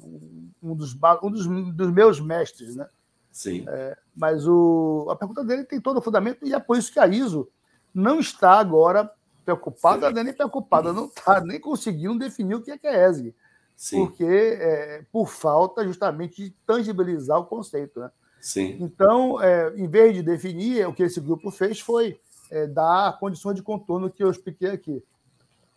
um 0.62 0.76
dos, 0.76 0.96
um 1.24 1.32
dos, 1.32 1.48
dos 1.74 1.92
meus 1.92 2.20
mestres. 2.20 2.76
Né? 2.76 2.88
Sim. 3.32 3.66
É, 3.68 3.98
mas 4.16 4.48
o, 4.48 5.08
a 5.10 5.16
pergunta 5.16 5.44
dele 5.44 5.64
tem 5.64 5.82
todo 5.82 5.98
o 5.98 6.02
fundamento, 6.04 6.46
e 6.46 6.54
é 6.54 6.60
por 6.60 6.78
isso 6.78 6.94
que 6.94 7.00
a 7.00 7.08
ISO 7.08 7.50
não 7.92 8.20
está 8.20 8.60
agora 8.60 9.12
preocupada, 9.44 10.08
é 10.08 10.24
nem 10.24 10.34
preocupada, 10.34 10.94
não 10.94 11.06
está 11.06 11.42
nem 11.42 11.60
conseguindo 11.60 12.20
definir 12.20 12.56
o 12.56 12.62
que 12.62 12.72
é 12.72 12.78
que 12.78 12.88
é 12.88 13.10
ESG. 13.10 13.36
Sim. 13.76 14.06
Porque 14.06 14.26
é, 14.26 15.04
por 15.12 15.28
falta 15.28 15.86
justamente 15.86 16.44
de 16.44 16.50
tangibilizar 16.66 17.40
o 17.40 17.46
conceito. 17.46 18.00
Né? 18.00 18.12
Sim. 18.40 18.78
Então, 18.80 19.42
é, 19.42 19.74
em 19.76 19.88
vez 19.88 20.14
de 20.14 20.22
definir, 20.22 20.88
o 20.88 20.94
que 20.94 21.04
esse 21.04 21.20
grupo 21.20 21.52
fez 21.52 21.80
foi 21.80 22.20
é, 22.52 22.68
dar 22.68 23.20
condições 23.20 23.56
de 23.56 23.64
contorno 23.64 24.10
que 24.10 24.24
eu 24.24 24.30
expliquei 24.30 24.70
aqui. 24.70 25.04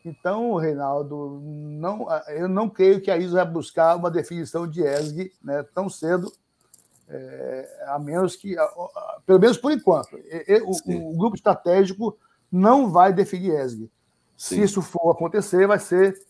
Então, 0.05 0.55
Reinaldo, 0.55 1.41
não, 1.43 2.07
eu 2.29 2.49
não 2.49 2.69
creio 2.69 3.01
que 3.01 3.11
a 3.11 3.17
ISO 3.17 3.35
vai 3.35 3.45
buscar 3.45 3.97
uma 3.97 4.11
definição 4.11 4.67
de 4.67 4.83
ESG 4.83 5.33
né, 5.43 5.65
tão 5.75 5.89
cedo, 5.89 6.33
é, 7.09 7.85
a 7.89 7.99
menos 7.99 8.37
que, 8.37 8.57
a, 8.57 8.63
a, 8.63 9.21
pelo 9.27 9.41
menos 9.41 9.59
por 9.59 9.73
enquanto, 9.73 10.17
o, 10.65 11.11
o, 11.11 11.17
grupo 11.17 11.35
estratégico 11.35 12.17
não 12.51 12.91
vai 12.91 13.13
definir 13.13 13.61
ESG. 13.61 13.91
Se 14.37 14.61
isso 14.61 14.83
for 14.83 15.11
acontecer, 15.11 15.67
vai 15.67 15.79
ser 15.79 16.21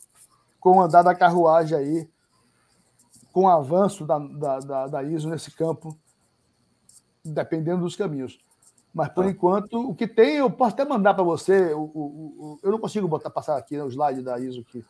com 0.61 0.79
o 0.79 0.81
andar 0.81 1.02
da 1.02 1.14
carruagem 1.14 1.76
aí, 1.76 2.09
com 3.33 3.42
o 3.42 3.48
avanço 3.48 4.07
da, 4.07 4.18
da, 4.18 4.59
da, 4.61 4.87
da 4.87 5.02
ISO 5.02 5.29
nesse 5.29 5.50
campo, 5.50 5.96
dependendo 7.24 7.83
dos 7.83 7.96
caminhos. 7.96 8.38
Mas, 8.94 9.09
por 9.11 9.24
ah. 9.24 9.31
enquanto, 9.31 9.90
o 9.90 9.94
que 9.94 10.07
tem, 10.07 10.37
eu 10.37 10.50
posso 10.50 10.74
até 10.74 10.85
mandar 10.85 11.14
para 11.14 11.22
você. 11.22 11.74
O, 11.74 11.81
o, 11.83 12.00
o, 12.38 12.59
eu 12.62 12.72
não 12.72 12.79
consigo 12.79 13.07
botar, 13.07 13.29
passar 13.29 13.57
aqui 13.59 13.76
né, 13.76 13.85
o 13.85 13.90
slide 13.90 14.22
da 14.22 14.38
ISO 14.38 14.64
aqui. 14.66 14.83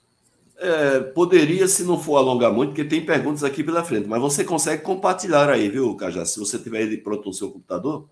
É, 0.59 1.01
poderia, 1.01 1.67
se 1.67 1.85
não 1.85 1.99
for 1.99 2.17
alongar 2.17 2.53
muito, 2.53 2.71
porque 2.71 2.85
tem 2.85 3.05
perguntas 3.05 3.43
aqui 3.45 3.65
pela 3.65 3.85
frente, 3.85 4.09
mas 4.09 4.21
você 4.21 4.45
consegue 4.45 4.83
compartilhar 4.83 5.51
aí, 5.51 5.69
viu, 5.69 5.95
Cajá? 5.97 6.25
Se 6.25 6.39
você 6.39 6.59
tiver 6.59 6.83
ele 6.83 6.99
pronto 6.99 7.27
no 7.27 7.35
seu 7.35 7.51
computador. 7.51 8.09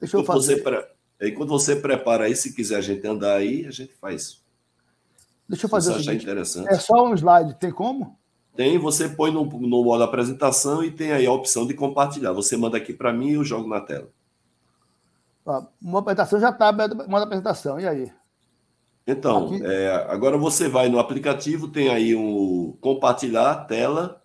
Deixa 0.00 0.16
eu 0.16 0.24
fazer. 0.24 0.56
Você 0.56 0.62
pre... 1.18 1.30
Enquanto 1.30 1.50
você 1.50 1.76
prepara 1.76 2.24
aí, 2.24 2.36
se 2.36 2.54
quiser 2.54 2.76
a 2.76 2.80
gente 2.80 3.06
andar 3.06 3.36
aí, 3.36 3.66
a 3.66 3.70
gente 3.70 3.92
faz. 3.94 4.42
Deixa 5.48 5.66
eu 5.66 5.70
fazer. 5.70 5.94
Se 5.94 6.00
achar 6.00 6.14
interessante. 6.14 6.68
É 6.68 6.78
só 6.78 7.06
um 7.06 7.14
slide, 7.14 7.54
tem 7.54 7.70
como? 7.70 8.18
Tem, 8.54 8.76
você 8.76 9.08
põe 9.08 9.30
no, 9.30 9.44
no 9.44 9.84
modo 9.84 10.02
apresentação 10.02 10.82
e 10.82 10.90
tem 10.90 11.12
aí 11.12 11.24
a 11.26 11.32
opção 11.32 11.66
de 11.66 11.74
compartilhar. 11.74 12.32
Você 12.32 12.56
manda 12.56 12.76
aqui 12.76 12.92
para 12.92 13.12
mim 13.12 13.28
e 13.28 13.34
eu 13.34 13.44
jogo 13.44 13.68
na 13.68 13.80
tela. 13.80 14.08
uma 15.80 16.00
apresentação 16.00 16.40
já 16.40 16.50
está 16.50 16.72
modo 16.72 17.22
apresentação, 17.22 17.78
e 17.78 17.86
aí? 17.86 18.12
Então, 19.06 19.54
é, 19.62 20.04
agora 20.10 20.36
você 20.36 20.68
vai 20.68 20.90
no 20.90 20.98
aplicativo, 20.98 21.68
tem 21.68 21.88
aí 21.88 22.14
um 22.14 22.76
compartilhar 22.80 23.52
a 23.52 23.54
tela, 23.54 24.20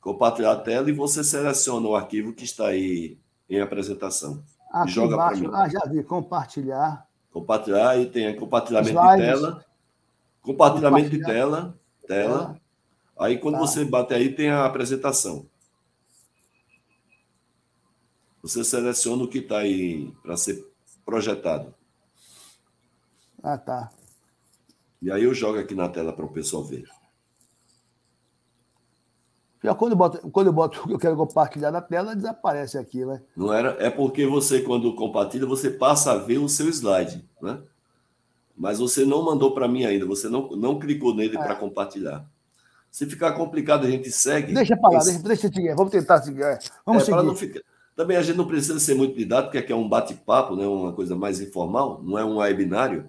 compartilhar 0.00 0.52
a 0.52 0.56
tela 0.56 0.88
e 0.88 0.92
você 0.92 1.24
seleciona 1.24 1.88
o 1.88 1.96
arquivo 1.96 2.32
que 2.32 2.44
está 2.44 2.68
aí 2.68 3.18
em 3.48 3.60
apresentação. 3.60 4.44
Aqui 4.70 4.92
joga 4.92 5.16
para 5.16 5.36
mim. 5.36 5.50
Ah, 5.52 5.68
já 5.68 5.80
vi, 5.80 6.02
compartilhar. 6.04 7.06
Compartilhar 7.32 7.98
e 7.98 8.06
tem 8.06 8.34
compartilhamento 8.36 8.90
Slides. 8.90 9.26
de 9.26 9.32
tela. 9.32 9.64
Compartilhamento 10.42 11.10
de 11.10 11.22
tela, 11.22 11.78
tela. 12.06 12.60
Aí 13.18 13.38
quando 13.38 13.54
tá. 13.54 13.60
você 13.60 13.84
bate 13.84 14.14
aí 14.14 14.32
tem 14.32 14.48
a 14.48 14.64
apresentação. 14.64 15.46
Você 18.42 18.64
seleciona 18.64 19.24
o 19.24 19.28
que 19.28 19.38
está 19.38 19.58
aí 19.58 20.10
para 20.22 20.36
ser 20.36 20.66
projetado. 21.04 21.74
Ah, 23.42 23.58
tá. 23.58 23.90
E 25.02 25.10
aí 25.10 25.24
eu 25.24 25.34
jogo 25.34 25.58
aqui 25.58 25.74
na 25.74 25.88
tela 25.88 26.12
para 26.12 26.24
o 26.24 26.32
pessoal 26.32 26.64
ver. 26.64 26.84
Já 29.62 29.74
quando 29.74 29.92
eu 29.92 29.98
boto, 29.98 30.30
quando 30.30 30.46
eu 30.46 30.52
boto 30.52 30.82
eu 30.90 30.98
quero 30.98 31.16
compartilhar 31.16 31.70
na 31.70 31.80
tela, 31.80 32.16
desaparece 32.16 32.78
aqui, 32.78 33.04
né? 33.04 33.20
Não 33.36 33.52
era, 33.52 33.76
é 33.78 33.90
porque 33.90 34.26
você, 34.26 34.62
quando 34.62 34.94
compartilha, 34.94 35.46
você 35.46 35.70
passa 35.70 36.12
a 36.12 36.16
ver 36.16 36.38
o 36.38 36.48
seu 36.48 36.68
slide, 36.68 37.24
né? 37.40 37.58
Mas 38.56 38.78
você 38.78 39.04
não 39.04 39.24
mandou 39.24 39.54
para 39.54 39.68
mim 39.68 39.84
ainda, 39.84 40.04
você 40.04 40.28
não, 40.28 40.50
não 40.50 40.78
clicou 40.78 41.14
nele 41.14 41.36
é. 41.36 41.42
para 41.42 41.54
compartilhar. 41.54 42.26
Se 42.90 43.06
ficar 43.06 43.32
complicado, 43.32 43.86
a 43.86 43.90
gente 43.90 44.10
segue. 44.10 44.52
Deixa 44.52 44.76
para 44.76 44.90
lá, 44.90 45.04
deixa, 45.04 45.22
deixa 45.22 45.48
seguir. 45.48 45.74
Vamos 45.76 45.92
tentar 45.92 46.20
seguir. 46.22 46.42
É, 46.42 46.58
vamos 46.84 47.02
é, 47.02 47.06
seguir. 47.06 47.36
Ficar... 47.36 47.60
Também 47.94 48.16
a 48.16 48.22
gente 48.22 48.36
não 48.36 48.46
precisa 48.46 48.80
ser 48.80 48.94
muito 48.94 49.16
didático, 49.16 49.48
porque 49.48 49.58
aqui 49.58 49.72
é 49.72 49.76
um 49.76 49.88
bate-papo, 49.88 50.56
né? 50.56 50.66
uma 50.66 50.92
coisa 50.92 51.14
mais 51.14 51.40
informal, 51.40 52.02
não 52.02 52.18
é 52.18 52.24
um 52.24 52.38
webinário. 52.38 53.08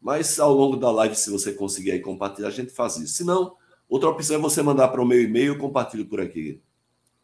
Mas 0.00 0.38
ao 0.38 0.52
longo 0.52 0.76
da 0.76 0.90
live, 0.90 1.16
se 1.16 1.30
você 1.30 1.52
conseguir 1.52 1.98
compartilhar, 2.00 2.48
a 2.48 2.52
gente 2.52 2.70
faz 2.70 2.96
isso. 2.96 3.14
Se 3.14 3.24
não, 3.24 3.54
outra 3.88 4.08
opção 4.08 4.36
é 4.36 4.38
você 4.38 4.62
mandar 4.62 4.88
para 4.88 5.02
o 5.02 5.06
meu 5.06 5.20
e-mail 5.20 5.54
e 5.54 5.58
compartilho 5.58 6.06
por 6.06 6.20
aqui. 6.20 6.60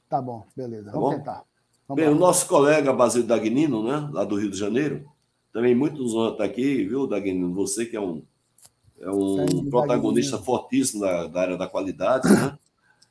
Tá 0.09 0.21
bom, 0.21 0.45
beleza. 0.57 0.87
Tá 0.87 0.93
Vamos 0.93 1.11
bom? 1.11 1.17
tentar. 1.17 1.45
Vamos 1.89 2.03
Bem, 2.03 2.11
lá. 2.11 2.17
o 2.17 2.19
nosso 2.19 2.47
colega 2.47 2.93
Basílio 2.93 3.27
Dagnino, 3.27 3.83
né, 3.83 4.09
lá 4.13 4.25
do 4.25 4.37
Rio 4.37 4.51
de 4.51 4.59
Janeiro, 4.59 5.05
também 5.53 5.75
muito 5.75 6.03
nos 6.03 6.15
honra 6.15 6.33
estar 6.33 6.45
aqui, 6.45 6.85
viu, 6.85 7.07
Dagnino? 7.07 7.53
Você 7.55 7.85
que 7.85 7.97
é 7.97 8.01
um, 8.01 8.23
é 9.01 9.11
um 9.11 9.47
Sim, 9.47 9.71
protagonista 9.71 10.33
Dagnino. 10.33 10.45
fortíssimo 10.45 11.01
da, 11.03 11.27
da, 11.27 11.41
área 11.41 11.57
da 11.57 11.67
qualidade, 11.67 12.29
né? 12.29 12.59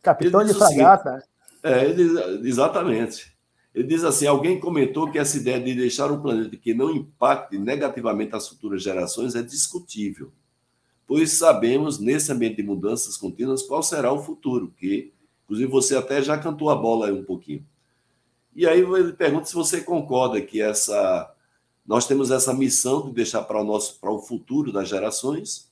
Capitão 0.02 0.44
de 0.44 0.54
fragata. 0.54 1.24
É, 1.64 1.86
ele, 1.86 2.48
exatamente. 2.48 3.32
Ele 3.74 3.88
diz 3.88 4.04
assim: 4.04 4.26
alguém 4.26 4.60
comentou 4.60 5.12
que 5.12 5.20
essa 5.20 5.38
ideia 5.38 5.60
de 5.60 5.76
deixar 5.76 6.12
um 6.12 6.22
planeta 6.22 6.56
que 6.58 6.74
não 6.74 6.90
impacte 6.90 7.58
negativamente 7.58 8.36
as 8.36 8.48
futuras 8.48 8.82
gerações 8.82 9.36
é 9.36 9.44
discutível, 9.44 10.32
pois 11.12 11.34
sabemos, 11.34 12.00
nesse 12.00 12.32
ambiente 12.32 12.56
de 12.56 12.64
mudanças 12.64 13.18
contínuas, 13.18 13.62
qual 13.64 13.84
será 13.84 14.14
o 14.14 14.24
futuro, 14.24 14.74
que, 14.78 15.12
inclusive, 15.44 15.70
você 15.70 15.98
até 15.98 16.24
já 16.24 16.38
cantou 16.38 16.70
a 16.70 16.76
bola 16.78 17.08
aí 17.08 17.12
um 17.12 17.26
pouquinho. 17.26 17.66
E 18.56 18.66
aí 18.66 18.80
ele 18.80 19.12
pergunta 19.12 19.44
se 19.44 19.54
você 19.54 19.82
concorda 19.82 20.40
que 20.40 20.62
essa 20.62 21.36
nós 21.86 22.08
temos 22.08 22.32
essa 22.32 22.54
missão 22.54 23.10
de 23.10 23.12
deixar 23.12 23.42
para 23.42 23.60
o 23.60 23.64
nosso 23.66 24.00
para 24.00 24.10
o 24.10 24.20
futuro 24.20 24.72
das 24.72 24.88
gerações 24.88 25.70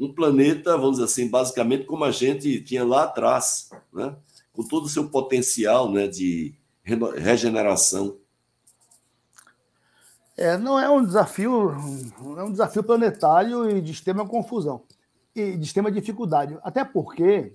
um 0.00 0.10
planeta, 0.10 0.78
vamos 0.78 0.92
dizer 0.92 1.04
assim, 1.04 1.28
basicamente 1.28 1.84
como 1.84 2.02
a 2.02 2.10
gente 2.10 2.58
tinha 2.62 2.86
lá 2.86 3.02
atrás, 3.02 3.68
né? 3.92 4.16
com 4.54 4.66
todo 4.66 4.86
o 4.86 4.88
seu 4.88 5.10
potencial 5.10 5.92
né, 5.92 6.06
de 6.06 6.54
regeneração. 7.18 8.16
É, 10.36 10.56
não 10.56 10.78
é 10.78 10.90
um 10.90 11.04
desafio, 11.04 11.70
é 12.36 12.42
um 12.42 12.50
desafio 12.50 12.82
planetário 12.82 13.70
e 13.70 13.80
de 13.80 13.92
extrema 13.92 14.26
confusão 14.26 14.82
e 15.34 15.56
de 15.56 15.64
extrema 15.64 15.90
dificuldade. 15.90 16.58
Até 16.62 16.84
porque 16.84 17.52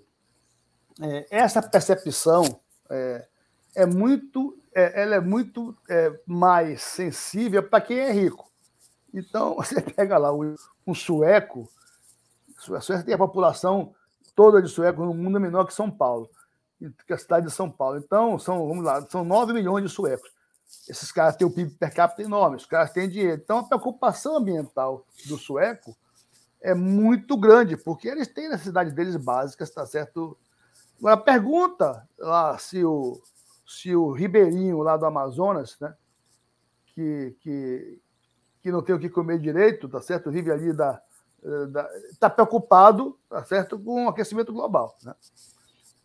é, 1.01 1.27
essa 1.29 1.61
percepção 1.61 2.59
é, 2.89 3.27
é 3.75 3.85
muito, 3.85 4.57
é, 4.73 5.01
ela 5.01 5.15
é 5.15 5.19
muito 5.19 5.75
é, 5.89 6.17
mais 6.25 6.81
sensível 6.81 7.61
para 7.63 7.81
quem 7.81 7.99
é 7.99 8.11
rico. 8.11 8.49
Então 9.13 9.55
você 9.57 9.81
pega 9.81 10.17
lá 10.17 10.33
um, 10.33 10.55
um 10.87 10.93
sueco, 10.93 11.69
a 12.57 12.61
Suécia 12.61 13.03
tem 13.03 13.13
a 13.13 13.17
população 13.17 13.93
toda 14.35 14.61
de 14.61 14.69
suecos 14.69 15.05
no 15.05 15.13
mundo 15.13 15.39
menor 15.39 15.65
que 15.65 15.73
São 15.73 15.89
Paulo 15.89 16.29
que 17.05 17.13
a 17.13 17.17
cidade 17.17 17.47
de 17.47 17.51
São 17.51 17.69
Paulo. 17.69 17.97
Então, 17.97 18.39
são, 18.39 18.67
vamos 18.67 18.83
lá, 18.83 19.05
são 19.09 19.23
9 19.23 19.53
milhões 19.53 19.83
de 19.83 19.89
suecos. 19.89 20.29
Esses 20.88 21.12
caras 21.12 21.36
têm 21.36 21.47
o 21.47 21.51
PIB 21.51 21.71
per 21.71 21.93
capita 21.93 22.21
enorme, 22.21 22.58
os 22.58 22.65
caras 22.65 22.91
têm 22.91 23.10
dinheiro. 23.10 23.41
Então, 23.43 23.60
a 23.60 23.63
preocupação 23.63 24.38
ambiental 24.38 25.05
do 25.27 25.38
sueco 25.38 25.95
é 26.62 26.73
muito 26.73 27.38
grande, 27.38 27.77
porque 27.77 28.08
eles 28.08 28.27
têm 28.27 28.49
necessidades 28.49 28.93
deles 28.93 29.15
básicas, 29.15 29.69
está 29.69 29.86
certo? 29.86 30.38
Agora, 30.99 31.17
pergunta 31.17 32.08
lá 32.17 32.58
se 32.58 32.84
o, 32.84 33.21
se 33.65 33.95
o 33.95 34.12
ribeirinho 34.12 34.79
lá 34.79 34.97
do 34.97 35.05
Amazonas, 35.05 35.77
né, 35.79 35.95
que, 36.88 37.36
que, 37.39 38.01
que 38.62 38.71
não 38.71 38.82
tem 38.82 38.95
o 38.95 38.99
que 38.99 39.10
comer 39.10 39.39
direito, 39.39 39.88
tá 39.88 40.01
certo? 40.01 40.32
Vive 40.32 40.51
ali 40.51 40.73
da 40.73 41.01
está 42.12 42.29
preocupado, 42.29 43.17
tá 43.29 43.43
certo, 43.43 43.79
com 43.79 44.05
o 44.05 44.10
aquecimento 44.10 44.51
global, 44.51 44.97
né? 45.03 45.15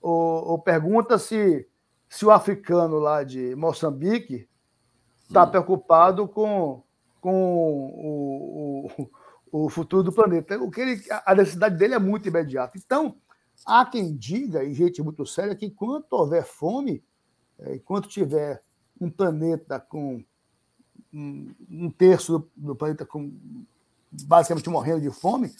ou, 0.00 0.50
ou 0.50 0.59
pergunta 0.59 1.18
se, 1.18 1.68
se 2.09 2.24
o 2.24 2.31
africano 2.31 2.98
lá 2.98 3.24
de 3.24 3.55
Moçambique 3.57 4.48
está 5.35 5.47
preocupado 5.47 6.29
com, 6.29 6.83
com 7.20 7.35
o, 7.35 8.90
o, 9.51 9.64
o 9.64 9.68
futuro 9.68 10.05
do 10.05 10.12
planeta. 10.12 10.57
O 10.59 10.70
que 10.70 10.81
ele, 10.81 11.03
a 11.27 11.35
necessidade 11.35 11.77
dele 11.77 11.94
é 11.94 11.99
muito 11.99 12.29
imediata. 12.29 12.79
Então, 12.79 13.16
há 13.66 13.85
quem 13.85 14.14
diga, 14.14 14.62
e 14.62 14.73
gente 14.73 15.03
muito 15.03 15.27
séria, 15.27 15.57
que 15.57 15.66
enquanto 15.66 16.12
houver 16.12 16.44
fome, 16.44 17.03
é, 17.59 17.77
enquanto 17.77 18.09
tiver 18.09 18.62
um 19.01 19.11
planeta 19.11 19.81
com 19.81 20.25
um 21.12 21.90
terço 21.97 22.51
do 22.57 22.75
planeta 22.75 23.07
com 23.07 23.33
basicamente 24.11 24.68
morrendo 24.68 25.01
de 25.01 25.11
fome, 25.11 25.53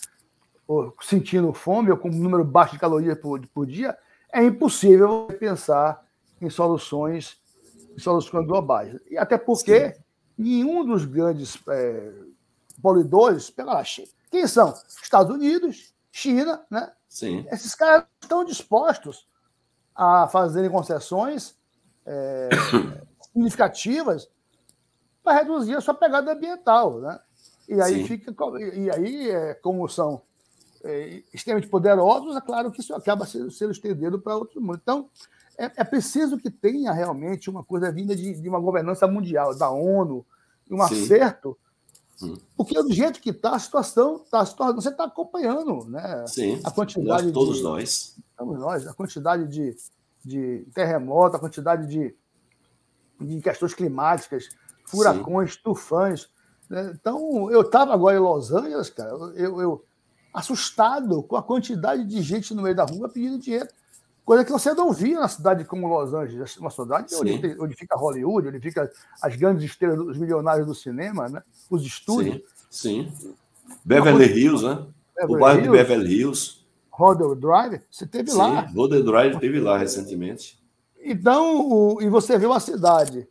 ou 0.67 0.95
sentindo 1.01 1.53
fome, 1.53 1.91
ou 1.91 1.97
com 1.97 2.09
um 2.09 2.19
número 2.19 2.45
baixo 2.45 2.73
de 2.75 2.79
calorias 2.79 3.19
por, 3.19 3.45
por 3.49 3.67
dia, 3.67 3.97
é 4.33 4.43
impossível 4.43 5.29
pensar 5.39 6.05
em 6.41 6.51
soluções, 6.51 7.41
soluções 7.99 8.47
globais. 8.47 8.99
E 9.11 9.17
até 9.17 9.39
porque 9.39 9.93
Sim. 9.93 10.01
nenhum 10.39 10.85
dos 10.85 11.05
grandes 11.05 11.59
é, 11.69 12.13
poluidores, 12.83 13.51
pega 13.51 13.73
lá, 13.73 13.83
quem 14.31 14.47
são? 14.47 14.75
Estados 15.03 15.35
Unidos, 15.35 15.95
China, 16.11 16.65
né? 16.71 16.93
Sim. 17.09 17.47
Esses 17.51 17.75
caras 17.75 18.05
estão 18.21 18.45
dispostos 18.45 19.27
a 19.95 20.27
fazerem 20.29 20.71
concessões 20.71 21.57
é, 22.05 22.49
significativas 23.33 24.29
para 25.23 25.39
reduzir 25.39 25.75
a 25.75 25.81
sua 25.81 25.95
pegada 25.95 26.33
ambiental, 26.33 27.01
né? 27.01 27.21
E 27.69 27.81
aí 27.81 28.03
Sim. 28.03 28.07
fica 28.07 28.35
e 28.75 28.91
aí 28.91 29.31
é, 29.31 29.55
como 29.55 29.89
são 29.89 30.21
é, 30.83 31.23
extremamente 31.33 31.71
poderosos, 31.71 32.37
é 32.37 32.41
claro 32.41 32.71
que 32.71 32.81
isso 32.81 32.95
acaba 32.95 33.25
sendo, 33.25 33.51
sendo 33.51 33.73
estendido 33.73 34.21
para 34.21 34.37
outros 34.37 34.63
mundos. 34.63 34.81
Então 34.83 35.09
é, 35.59 35.71
é, 35.77 35.85
preciso 35.85 36.39
que 36.39 36.51
tenha 36.51 36.93
realmente 36.93 37.49
uma 37.49 37.63
coisa 37.63 37.91
vinda 37.93 38.15
de, 38.15 38.41
de 38.41 38.49
uma 38.49 38.61
governança 38.61 39.07
mundial, 39.07 39.57
da 39.57 39.71
ONU, 39.71 40.25
um 40.71 40.87
Sim. 40.87 41.03
acerto 41.03 41.57
Hum. 42.23 42.37
Porque 42.57 42.81
do 42.81 42.93
jeito 42.93 43.21
que 43.21 43.31
está, 43.31 43.55
a 43.55 43.59
situação 43.59 44.25
tornando. 44.57 44.81
Você 44.81 44.91
está 44.91 45.05
acompanhando 45.05 45.85
né? 45.87 46.25
Sim, 46.27 46.61
a 46.65 46.71
quantidade. 46.71 47.25
Nós, 47.25 47.33
todos 47.33 47.57
de, 47.57 47.63
nós. 47.63 48.17
Todos 48.37 48.59
nós, 48.59 48.87
a 48.87 48.95
quantidade 48.95 49.49
de, 49.49 49.77
de 50.25 50.67
terremotos, 50.75 51.37
a 51.37 51.39
quantidade 51.41 51.87
de, 51.89 52.15
de 53.21 53.41
questões 53.41 53.75
climáticas, 53.75 54.49
furacões, 54.87 55.55
Sim. 55.55 55.61
tufões. 55.65 56.29
Né? 56.69 56.93
Então, 56.95 57.51
eu 57.51 57.63
estava 57.63 57.93
agora 57.93 58.17
em 58.17 58.21
Los 58.21 58.53
Angeles, 58.53 58.91
cara, 58.91 59.11
eu, 59.11 59.61
eu, 59.61 59.85
assustado 60.33 61.23
com 61.23 61.37
a 61.37 61.43
quantidade 61.43 62.05
de 62.05 62.23
gente 62.23 62.55
no 62.55 62.63
meio 62.63 62.77
da 62.77 62.85
rua 62.85 63.09
pedindo 63.09 63.39
dinheiro. 63.39 63.69
Coisa 64.25 64.45
que 64.45 64.53
você 64.53 64.73
não 64.73 64.91
via 64.91 65.21
na 65.21 65.29
cidade 65.29 65.65
como 65.65 65.87
Los 65.87 66.15
Angeles, 66.15 66.57
uma 66.57 66.71
cidade 66.71 67.15
onde, 67.15 67.57
onde, 67.61 67.75
fica 67.75 67.95
Hollywood, 67.95 68.49
onde 68.49 68.59
fica 68.59 68.91
as 69.21 69.37
grandes 69.37 69.63
estrelas, 69.65 69.99
os 69.99 70.17
milionários 70.17 70.67
do 70.67 70.75
cinema, 70.75 71.29
né? 71.29 71.43
os 71.69 71.85
estúdios. 71.85 72.41
Sim, 72.71 73.13
sim. 73.15 73.35
Beverly 73.85 74.25
Hills, 74.25 74.65
né? 74.65 74.87
Beverly 75.15 75.37
o 75.37 75.39
bairro 75.39 75.61
Hills, 75.61 75.71
de 75.71 75.85
Beverly 75.85 76.21
Hills. 76.21 76.65
Rodel 76.91 77.35
Drive, 77.35 77.83
você 77.91 78.07
teve 78.07 78.31
sim, 78.31 78.39
lá. 78.39 78.61
Rodel 78.61 79.05
Drive 79.05 79.39
teve 79.39 79.61
lá 79.61 79.77
recentemente. 79.77 80.59
Então, 81.03 81.61
o, 81.69 82.01
e 82.01 82.09
você 82.09 82.39
viu 82.39 82.53
a 82.53 82.61
cidade. 82.61 83.29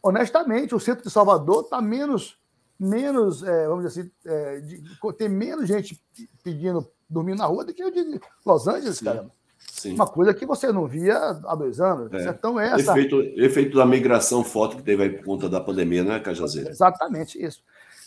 Honestamente, 0.00 0.76
o 0.76 0.80
centro 0.80 1.02
de 1.02 1.10
Salvador 1.10 1.64
está 1.64 1.82
menos, 1.82 2.38
menos 2.78 3.42
é, 3.42 3.66
vamos 3.66 3.84
dizer 3.84 4.02
assim, 4.02 4.10
é, 4.24 4.60
de, 4.60 4.82
tem 5.18 5.28
menos 5.28 5.66
gente 5.66 6.00
pedindo 6.44 6.88
dormir 7.10 7.34
na 7.34 7.46
rua 7.46 7.64
do 7.64 7.74
que 7.74 7.84
o 7.84 7.90
de 7.90 8.20
Los 8.44 8.68
Angeles, 8.68 9.00
cara. 9.00 9.28
Sim. 9.70 9.94
Uma 9.94 10.06
coisa 10.06 10.32
que 10.32 10.46
você 10.46 10.72
não 10.72 10.86
via 10.86 11.16
há 11.16 11.54
dois 11.54 11.80
anos. 11.80 12.12
É. 12.12 12.28
Então, 12.28 12.58
essa... 12.58 12.92
efeito, 12.92 13.20
efeito 13.20 13.76
da 13.76 13.84
migração 13.84 14.42
forte 14.42 14.76
que 14.76 14.82
teve 14.82 15.02
aí 15.02 15.10
por 15.10 15.24
conta 15.24 15.48
da 15.48 15.60
pandemia, 15.60 16.02
né, 16.02 16.18
Cajazeira? 16.18 16.70
Exatamente 16.70 17.42
isso. 17.42 17.62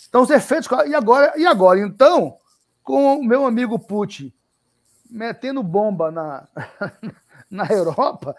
Então, 0.07 0.23
os 0.23 0.29
efeitos. 0.29 0.67
E 0.87 0.95
agora, 0.95 1.33
e 1.37 1.45
agora 1.45 1.79
então, 1.79 2.37
com 2.83 3.17
o 3.17 3.23
meu 3.23 3.45
amigo 3.45 3.77
Putin 3.77 4.33
metendo 5.09 5.63
bomba 5.63 6.11
na, 6.11 6.47
na 7.49 7.65
Europa, 7.65 8.35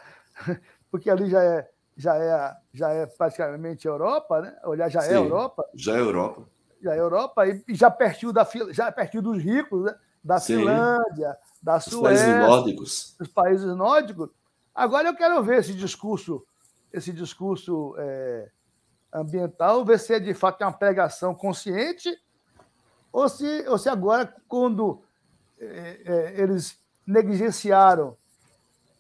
porque 0.91 1.11
ali 1.11 1.29
já 1.29 1.43
é, 1.43 1.69
já 1.97 2.17
é, 2.17 2.57
já 2.73 2.91
é 2.91 3.07
praticamente 3.07 3.87
Europa, 3.87 4.41
né? 4.41 4.57
Olhar 4.65 4.89
já 4.89 5.01
é 5.01 5.09
Sim, 5.09 5.15
é 5.15 5.17
Europa. 5.17 5.65
Já 5.75 5.97
é 5.97 6.01
Europa. 6.01 6.49
Já 6.83 6.95
é 6.95 6.99
Europa, 6.99 7.47
e 7.47 7.75
já 7.75 7.91
pertinho, 7.91 8.33
da, 8.33 8.49
já 8.71 8.91
pertinho 8.91 9.23
dos 9.23 9.43
ricos, 9.43 9.85
né? 9.85 9.95
Da 10.23 10.39
Sim. 10.39 10.59
Finlândia, 10.59 11.37
da 11.63 11.81
Suécia, 11.81 12.27
países 12.27 12.49
nórdicos. 12.49 13.17
Os 13.21 13.29
países 13.29 13.77
nórdicos. 13.77 14.31
Agora 14.75 15.09
eu 15.09 15.17
quero 15.17 15.43
ver 15.43 15.59
esse 15.59 15.75
discurso, 15.75 16.45
esse 16.93 17.13
discurso 17.13 17.95
é, 17.99 18.51
ambiental, 19.13 19.85
ver 19.85 19.99
se 19.99 20.15
é 20.15 20.21
de 20.21 20.35
fato 20.35 20.63
uma 20.63 20.73
pregação 20.73 21.35
consciente 21.35 22.17
ou 23.13 23.29
se, 23.29 23.67
ou 23.69 23.77
se 23.77 23.89
agora, 23.89 24.35
quando 24.47 25.03
é, 25.59 26.01
é, 26.05 26.41
eles 26.41 26.79
negligenciaram 27.07 28.17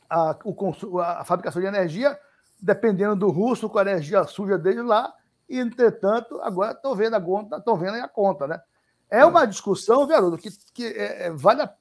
a, 0.08 0.36
o, 0.44 0.98
a 1.00 1.24
fabricação 1.24 1.62
de 1.62 1.68
energia, 1.68 2.18
dependendo 2.60 3.14
do 3.14 3.30
russo 3.30 3.70
com 3.70 3.78
a 3.78 3.82
energia 3.82 4.24
suja 4.24 4.58
dele 4.58 4.82
lá, 4.82 5.14
e, 5.48 5.58
entretanto, 5.58 6.40
agora 6.42 6.72
estão 6.72 6.94
vendo 6.94 7.14
a 7.14 7.20
conta, 7.20 7.56
estão 7.56 7.76
vendo 7.76 7.94
a 7.96 8.08
conta, 8.08 8.46
né? 8.46 8.60
É 9.10 9.24
uma 9.24 9.44
discussão, 9.44 10.06
Verudo, 10.06 10.38
que, 10.38 10.50
que 10.72 10.84
é, 10.84 11.26
é 11.26 11.30
vale 11.30 11.62
a 11.62 11.74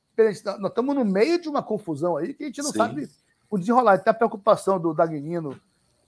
Tá, 0.44 0.58
nós 0.58 0.70
estamos 0.70 0.96
no 0.96 1.06
meio 1.06 1.42
de 1.42 1.48
uma 1.48 1.63
confusão 1.63 2.18
aí 2.18 2.34
que 2.34 2.44
a 2.44 2.48
gente 2.48 2.62
não 2.62 2.72
Sim. 2.72 2.78
sabe 2.78 3.10
o 3.50 3.58
desenrolar. 3.58 3.94
Até 3.94 4.10
a 4.10 4.13
preocupação 4.13 4.80
do 4.80 4.94
Dagnino 4.94 5.60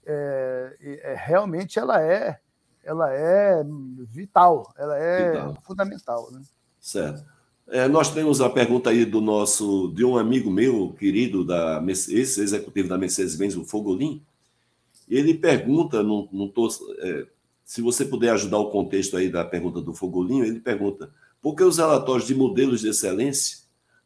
é, 0.04 0.76
é, 0.80 1.14
realmente 1.16 1.78
ela 1.78 2.02
é, 2.02 2.38
ela 2.84 3.10
é 3.10 3.64
vital, 4.00 4.72
ela 4.76 4.98
é 4.98 5.32
vital. 5.32 5.58
fundamental. 5.62 6.28
Né? 6.30 6.42
Certo. 6.78 7.24
É, 7.68 7.88
nós 7.88 8.10
temos 8.12 8.42
a 8.42 8.50
pergunta 8.50 8.90
aí 8.90 9.06
do 9.06 9.20
nosso, 9.20 9.90
de 9.94 10.04
um 10.04 10.18
amigo 10.18 10.50
meu, 10.50 10.92
querido, 10.92 11.42
da 11.42 11.82
ex-executivo 11.86 12.88
da 12.88 12.98
Mercedes-Benz, 12.98 13.56
o 13.56 13.64
Fogolin. 13.64 14.22
Ele 15.08 15.32
pergunta, 15.32 16.02
não, 16.02 16.28
é, 16.98 17.26
se 17.72 17.80
você 17.80 18.04
puder 18.04 18.30
ajudar 18.34 18.58
o 18.58 18.70
contexto 18.70 19.16
aí 19.16 19.30
da 19.30 19.42
pergunta 19.42 19.80
do 19.80 19.94
Fogolinho, 19.94 20.44
ele 20.44 20.60
pergunta 20.60 21.10
por 21.40 21.54
que 21.56 21.62
os 21.62 21.78
relatórios 21.78 22.26
de 22.26 22.34
modelos 22.34 22.82
de 22.82 22.90
excelência 22.90 23.60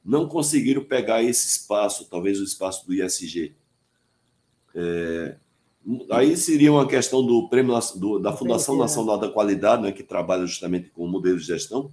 não 0.04 0.28
conseguiram 0.28 0.84
pegar 0.84 1.20
esse 1.20 1.48
espaço, 1.48 2.08
talvez 2.08 2.38
o 2.38 2.44
espaço 2.44 2.86
do 2.86 2.94
ISG. 2.94 3.56
É, 4.72 5.36
aí 6.12 6.36
seria 6.36 6.70
uma 6.70 6.86
questão 6.86 7.26
do 7.26 7.48
prêmio 7.48 7.76
do, 7.96 8.20
da 8.20 8.32
Fundação 8.32 8.78
Nacional 8.78 9.18
da 9.18 9.32
Qualidade, 9.32 9.82
né, 9.82 9.90
que 9.90 10.04
trabalha 10.04 10.46
justamente 10.46 10.90
com 10.90 11.04
modelos 11.08 11.40
de 11.40 11.48
gestão 11.48 11.90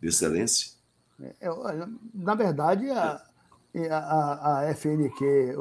de 0.00 0.08
excelência. 0.08 0.70
É, 1.42 1.46
na 2.14 2.34
verdade, 2.34 2.88
a, 2.88 3.22
a, 3.90 4.60
a 4.60 4.74
FNQ, 4.74 5.56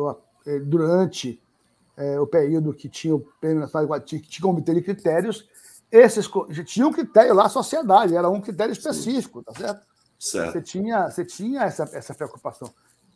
é, 0.46 0.60
durante 0.60 1.43
é, 1.96 2.20
o 2.20 2.28
período 2.28 2.74
que 2.74 2.90
tinha 2.90 3.16
o 3.16 3.20
Prêmio 3.40 3.70
Qualidade, 3.70 4.06
tinha, 4.06 4.22
tinha 4.22 4.42
comitê 4.42 4.74
de 4.74 4.82
critérios, 4.82 5.48
esses 5.92 6.28
tinha 6.66 6.88
um 6.88 6.92
critério 6.92 7.36
lá, 7.36 7.48
sociedade, 7.48 8.16
era 8.16 8.30
um 8.30 8.42
critério 8.42 8.72
específico, 8.72 9.40
Sim. 9.40 9.46
tá 9.46 9.54
certo? 9.54 9.86
Certo. 10.20 10.54
Você 10.54 10.62
tinha, 10.62 11.10
você 11.10 11.26
tinha 11.26 11.64
essa, 11.64 11.84
essa 11.94 12.14
preocupação. 12.16 12.74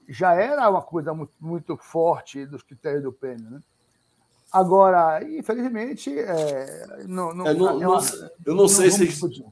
Já 0.07 0.33
era 0.33 0.69
uma 0.69 0.81
coisa 0.81 1.13
muito, 1.13 1.31
muito 1.39 1.77
forte 1.77 2.45
dos 2.45 2.61
critérios 2.61 3.03
do 3.03 3.11
prêmio, 3.13 3.49
né? 3.49 3.61
Agora, 4.51 5.21
infelizmente, 5.23 6.17
é, 6.17 7.03
não, 7.05 7.33
não, 7.33 7.47
é, 7.47 7.53
não, 7.53 7.81
é 7.81 7.87
uma, 7.87 8.01
eu 8.45 8.55
não, 8.55 8.67
sei 8.67 8.89
se 8.91 9.43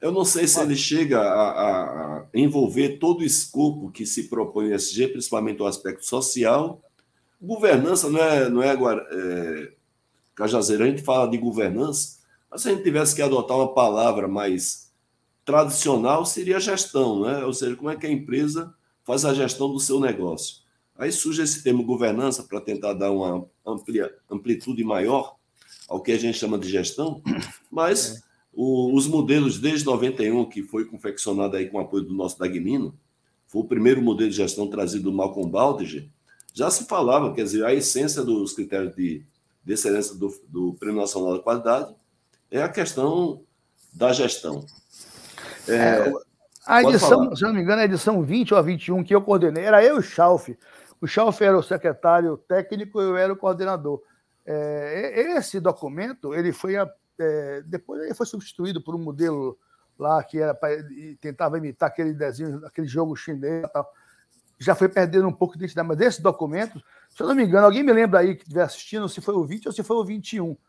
eu 0.00 0.12
não 0.12 0.24
sei 0.24 0.46
se 0.46 0.60
ele 0.60 0.76
chega 0.76 1.20
a, 1.20 2.18
a, 2.18 2.26
envolver 2.32 2.98
todo 2.98 3.20
o 3.20 3.24
escopo 3.24 3.90
que 3.90 4.06
se 4.06 4.28
propõe 4.28 4.70
o 4.70 4.74
SG, 4.74 5.08
principalmente 5.08 5.62
o 5.62 5.66
aspecto 5.66 6.04
social. 6.04 6.80
Governança 7.40 8.08
não 8.08 8.20
é, 8.20 8.48
não 8.48 8.62
é, 8.62 8.74
é 8.74 9.72
Cajazeira, 10.34 10.84
a 10.84 10.88
gente 10.88 11.02
fala 11.02 11.30
de 11.30 11.38
governança, 11.38 12.18
mas 12.50 12.62
se 12.62 12.68
a 12.68 12.72
gente 12.72 12.84
tivesse 12.84 13.14
que 13.14 13.22
adotar 13.22 13.56
uma 13.56 13.72
palavra 13.72 14.28
mais 14.28 14.92
tradicional 15.44 16.26
seria 16.26 16.60
gestão, 16.60 17.22
né? 17.22 17.44
ou 17.44 17.54
seja, 17.54 17.76
como 17.76 17.88
é 17.88 17.96
que 17.96 18.06
a 18.06 18.10
empresa 18.10 18.74
faz 19.04 19.24
a 19.24 19.32
gestão 19.32 19.72
do 19.72 19.78
seu 19.78 20.00
negócio. 20.00 20.56
Aí 20.98 21.12
surge 21.12 21.42
esse 21.42 21.62
termo 21.62 21.84
governança 21.84 22.42
para 22.42 22.60
tentar 22.60 22.94
dar 22.94 23.12
uma 23.12 23.46
amplia, 23.64 24.12
amplitude 24.30 24.82
maior 24.82 25.36
ao 25.88 26.02
que 26.02 26.10
a 26.10 26.18
gente 26.18 26.36
chama 26.36 26.58
de 26.58 26.68
gestão, 26.68 27.22
mas 27.70 28.16
é. 28.16 28.20
o, 28.52 28.94
os 28.94 29.06
modelos 29.06 29.58
desde 29.58 29.86
91, 29.86 30.44
que 30.46 30.62
foi 30.62 30.84
confeccionado 30.84 31.56
aí 31.56 31.68
com 31.68 31.78
o 31.78 31.80
apoio 31.80 32.04
do 32.04 32.14
nosso 32.14 32.38
Dagnino, 32.38 32.98
foi 33.46 33.62
o 33.62 33.66
primeiro 33.66 34.02
modelo 34.02 34.28
de 34.28 34.36
gestão 34.36 34.68
trazido 34.68 35.04
do 35.04 35.16
Malcolm 35.16 35.48
Baldrige, 35.48 36.10
já 36.56 36.70
se 36.70 36.86
falava, 36.86 37.34
quer 37.34 37.42
dizer, 37.42 37.66
a 37.66 37.74
essência 37.74 38.22
dos 38.24 38.54
critérios 38.54 38.96
de, 38.96 39.22
de 39.62 39.72
excelência 39.74 40.14
do, 40.14 40.34
do 40.48 40.72
Prêmio 40.80 41.02
Nacional 41.02 41.36
da 41.36 41.42
Qualidade 41.42 41.94
é 42.50 42.62
a 42.62 42.68
questão 42.68 43.42
da 43.92 44.10
gestão. 44.10 44.64
É, 45.68 45.74
é, 45.74 46.12
a 46.66 46.82
edição, 46.82 47.36
se 47.36 47.42
não 47.42 47.52
me 47.52 47.60
engano, 47.60 47.82
a 47.82 47.84
edição 47.84 48.22
20 48.22 48.54
ou 48.54 48.58
a 48.58 48.62
21 48.62 49.04
que 49.04 49.14
eu 49.14 49.20
coordenei, 49.20 49.64
era 49.64 49.84
eu 49.84 49.96
e 49.96 49.98
o 49.98 50.02
Schalf. 50.02 50.48
O 50.98 51.06
Schalf 51.06 51.42
era 51.42 51.58
o 51.58 51.62
secretário 51.62 52.38
técnico 52.38 53.02
e 53.02 53.04
eu 53.04 53.18
era 53.18 53.34
o 53.34 53.36
coordenador. 53.36 54.00
É, 54.46 55.36
esse 55.36 55.60
documento, 55.60 56.32
ele 56.32 56.52
foi, 56.52 56.76
é, 57.18 57.62
depois 57.66 58.02
ele 58.02 58.14
foi 58.14 58.24
substituído 58.24 58.82
por 58.82 58.94
um 58.94 58.98
modelo 58.98 59.58
lá, 59.98 60.24
que 60.24 60.40
era 60.40 60.54
pra, 60.54 60.70
tentava 61.20 61.58
imitar 61.58 61.90
aquele 61.90 62.14
desenho, 62.14 62.64
aquele 62.64 62.86
jogo 62.86 63.14
chinês 63.14 63.62
e 63.62 63.68
tal. 63.68 63.86
Já 64.58 64.74
foi 64.74 64.88
perdendo 64.88 65.28
um 65.28 65.32
pouco 65.32 65.54
de 65.54 65.64
identidade, 65.64 65.88
mas 65.88 66.00
esse 66.00 66.22
documento, 66.22 66.82
se 67.10 67.22
eu 67.22 67.28
não 67.28 67.34
me 67.34 67.44
engano, 67.44 67.66
alguém 67.66 67.82
me 67.82 67.92
lembra 67.92 68.20
aí 68.20 68.34
que 68.34 68.42
estiver 68.42 68.62
assistindo 68.62 69.08
se 69.08 69.20
foi 69.20 69.34
o 69.34 69.44
20 69.44 69.66
ou 69.66 69.72
se 69.72 69.82
foi 69.82 69.96
o 69.96 70.04
21. 70.04 70.54
Tá. 70.54 70.60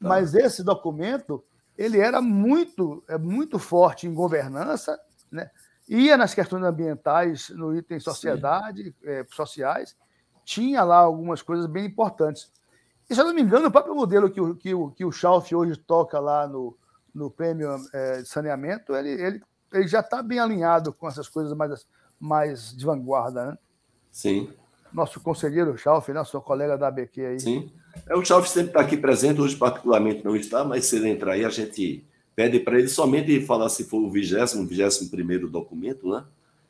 Mas 0.00 0.34
esse 0.34 0.64
documento, 0.64 1.44
ele 1.76 1.98
era 1.98 2.20
muito, 2.22 3.04
é 3.08 3.18
muito 3.18 3.58
forte 3.58 4.06
em 4.06 4.14
governança, 4.14 4.98
né? 5.30 5.50
ia 5.88 6.16
nas 6.16 6.34
questões 6.34 6.62
ambientais, 6.64 7.50
no 7.50 7.76
item 7.76 8.00
sociedade, 8.00 8.94
é, 9.04 9.26
sociais, 9.30 9.96
tinha 10.44 10.82
lá 10.82 10.98
algumas 10.98 11.42
coisas 11.42 11.66
bem 11.66 11.86
importantes. 11.86 12.50
E, 13.08 13.14
se 13.14 13.20
eu 13.20 13.26
não 13.26 13.34
me 13.34 13.42
engano, 13.42 13.68
o 13.68 13.70
próprio 13.70 13.94
modelo 13.94 14.30
que 14.30 14.40
o, 14.40 14.54
que 14.54 14.74
o, 14.74 14.90
que 14.90 15.04
o 15.04 15.12
Schalf 15.12 15.52
hoje 15.52 15.76
toca 15.76 16.18
lá 16.18 16.46
no, 16.46 16.76
no 17.14 17.30
prêmio 17.30 17.68
é, 17.92 18.22
de 18.22 18.28
saneamento, 18.28 18.94
ele, 18.94 19.10
ele, 19.10 19.42
ele 19.72 19.86
já 19.86 20.00
está 20.00 20.22
bem 20.22 20.38
alinhado 20.38 20.92
com 20.92 21.06
essas 21.06 21.28
coisas 21.28 21.52
mais, 21.52 21.86
mais 22.22 22.72
de 22.72 22.86
vanguarda, 22.86 23.46
né? 23.46 23.58
Sim. 24.12 24.48
Nosso 24.92 25.18
conselheiro 25.20 25.76
Schalf, 25.76 26.08
né? 26.10 26.24
Seu 26.24 26.40
colega 26.40 26.78
da 26.78 26.86
ABQ 26.86 27.20
aí. 27.20 27.40
Sim. 27.40 27.72
É, 28.06 28.14
o 28.14 28.24
Schalf 28.24 28.46
sempre 28.46 28.68
está 28.68 28.80
aqui 28.80 28.96
presente, 28.96 29.40
hoje 29.40 29.56
particularmente 29.56 30.24
não 30.24 30.36
está, 30.36 30.64
mas 30.64 30.86
se 30.86 30.94
ele 30.96 31.08
entrar 31.08 31.32
aí, 31.32 31.44
a 31.44 31.48
gente 31.48 32.04
pede 32.36 32.60
para 32.60 32.78
ele 32.78 32.86
somente 32.86 33.44
falar 33.44 33.68
se 33.68 33.82
for 33.82 33.98
o 33.98 34.08
vigésimo, 34.08 34.64
vigésimo 34.64 35.10
primeiro 35.10 35.50
documento, 35.50 36.08
né? 36.08 36.24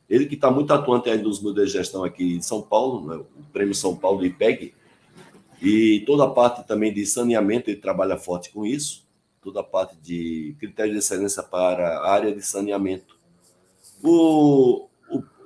Ele 0.08 0.24
que 0.24 0.36
está 0.36 0.50
muito 0.50 0.72
atuante 0.72 1.10
aí 1.10 1.20
nos 1.20 1.40
modelos 1.40 1.70
de 1.70 1.76
gestão 1.76 2.02
aqui 2.02 2.36
em 2.36 2.42
São 2.42 2.62
Paulo, 2.62 3.06
né? 3.06 3.16
o 3.16 3.52
Prêmio 3.52 3.74
São 3.74 3.94
Paulo 3.94 4.24
IPEG, 4.24 4.74
e 5.60 6.00
toda 6.06 6.24
a 6.24 6.30
parte 6.30 6.66
também 6.66 6.94
de 6.94 7.04
saneamento, 7.04 7.68
ele 7.68 7.78
trabalha 7.78 8.16
forte 8.16 8.50
com 8.50 8.64
isso, 8.64 9.06
toda 9.42 9.60
a 9.60 9.64
parte 9.64 9.96
de 9.96 10.56
critérios 10.58 10.94
de 10.94 10.98
excelência 10.98 11.42
para 11.42 11.98
a 11.98 12.10
área 12.10 12.34
de 12.34 12.42
saneamento. 12.42 13.16
O, 14.02 14.88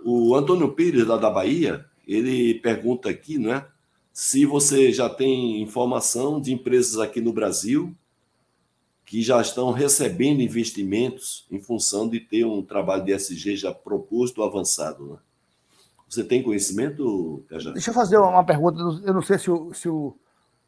o, 0.06 0.34
Antônio 0.36 0.72
Pires, 0.72 1.06
lá 1.06 1.16
da 1.16 1.28
Bahia, 1.28 1.84
ele 2.06 2.54
pergunta 2.54 3.10
aqui, 3.10 3.38
não 3.38 3.52
é? 3.52 3.66
Se 4.12 4.46
você 4.46 4.92
já 4.92 5.10
tem 5.10 5.60
informação 5.60 6.40
de 6.40 6.52
empresas 6.52 6.98
aqui 6.98 7.20
no 7.20 7.32
Brasil 7.32 7.94
que 9.04 9.20
já 9.22 9.40
estão 9.40 9.70
recebendo 9.72 10.40
investimentos 10.40 11.46
em 11.50 11.60
função 11.60 12.08
de 12.08 12.18
ter 12.18 12.44
um 12.44 12.62
trabalho 12.62 13.04
de 13.04 13.12
SG 13.12 13.56
já 13.56 13.72
proposto, 13.72 14.42
avançado. 14.42 15.06
Né? 15.06 15.18
Você 16.08 16.24
tem 16.24 16.42
conhecimento, 16.42 17.44
Cajá? 17.48 17.72
Deixa 17.72 17.90
eu 17.90 17.94
fazer 17.94 18.16
uma 18.16 18.44
pergunta. 18.44 18.80
Eu 19.04 19.14
não 19.14 19.22
sei 19.22 19.38
se 19.38 19.50
o, 19.50 19.72
se 19.74 19.88
o 19.88 20.16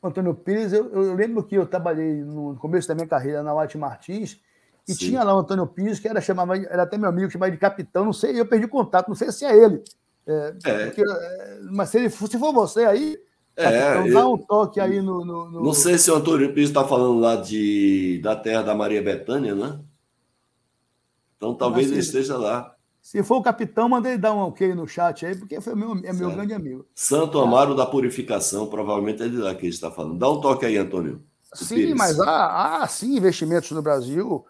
Antônio 0.03 0.35
Pires, 0.35 0.73
eu, 0.73 0.89
eu, 0.93 1.15
lembro 1.15 1.43
que 1.43 1.57
eu 1.57 1.67
trabalhei 1.67 2.23
no 2.23 2.55
começo 2.57 2.87
da 2.87 2.95
minha 2.95 3.07
carreira 3.07 3.43
na 3.43 3.55
White 3.55 3.79
Martins 3.79 4.41
e 4.89 4.95
Sim. 4.95 4.99
tinha 5.11 5.23
lá 5.23 5.37
o 5.37 5.41
Antônio 5.41 5.67
Pires, 5.67 6.01
que 6.01 6.09
era, 6.09 6.19
chamava, 6.19 6.57
era 6.57 6.85
até 6.85 6.97
meu 6.97 7.11
amigo, 7.11 7.31
chamava 7.31 7.53
de 7.53 7.59
capitão, 7.59 8.07
não 8.07 8.13
sei, 8.13 8.41
eu 8.41 8.47
perdi 8.47 8.67
contato, 8.67 9.09
não 9.09 9.15
sei 9.15 9.31
se 9.31 9.45
é 9.45 9.55
ele. 9.55 9.85
É, 10.27 10.55
é. 10.65 10.87
Porque, 10.87 11.03
é, 11.03 11.59
mas 11.71 11.91
se, 11.91 11.99
ele, 11.99 12.09
se 12.09 12.39
for 12.39 12.53
você 12.53 12.87
aí, 12.87 13.19
é, 13.55 13.99
então 13.99 14.11
dá 14.11 14.29
um 14.29 14.39
toque 14.39 14.81
aí 14.81 15.03
no, 15.03 15.25
no, 15.25 15.51
no... 15.51 15.63
Não 15.63 15.75
sei 15.75 15.99
se 15.99 16.11
o 16.11 16.15
Antônio 16.15 16.55
Pires 16.55 16.71
está 16.71 16.85
falando 16.85 17.19
lá 17.19 17.37
de, 17.37 18.19
da 18.23 18.35
terra 18.35 18.63
da 18.63 18.75
Maria 18.75 19.03
Bethânia, 19.03 19.55
né? 19.55 19.79
Então 21.37 21.55
talvez 21.55 21.91
ele 21.91 22.01
esteja 22.01 22.37
lá. 22.39 22.75
Se 23.01 23.23
for 23.23 23.37
o 23.37 23.43
capitão, 23.43 23.89
manda 23.89 24.09
ele 24.09 24.19
dar 24.19 24.35
um 24.35 24.41
ok 24.41 24.75
no 24.75 24.87
chat 24.87 25.27
aí, 25.27 25.37
porque 25.37 25.61
foi 25.61 25.75
meu, 25.75 25.93
é 26.05 26.13
meu 26.13 26.31
grande 26.31 26.53
amigo. 26.55 26.87
Santo 26.95 27.39
Amaro 27.41 27.75
da 27.75 27.87
Purificação, 27.87 28.67
provavelmente 28.67 29.23
é 29.23 29.29
de 29.29 29.37
lá 29.37 29.55
que 29.55 29.67
ele 29.67 29.75
está 29.75 29.91
falando. 29.91 30.19
Dá 30.19 30.31
um 30.31 30.41
toque 30.41 30.67
aí, 30.67 30.77
Antônio. 30.77 31.23
Sim, 31.55 31.75
Pires. 31.77 31.95
mas 31.97 32.21
há, 32.21 32.83
há 32.83 32.87
sim 32.87 33.17
investimentos 33.17 33.71
no 33.71 33.83
Brasil. 33.83 34.45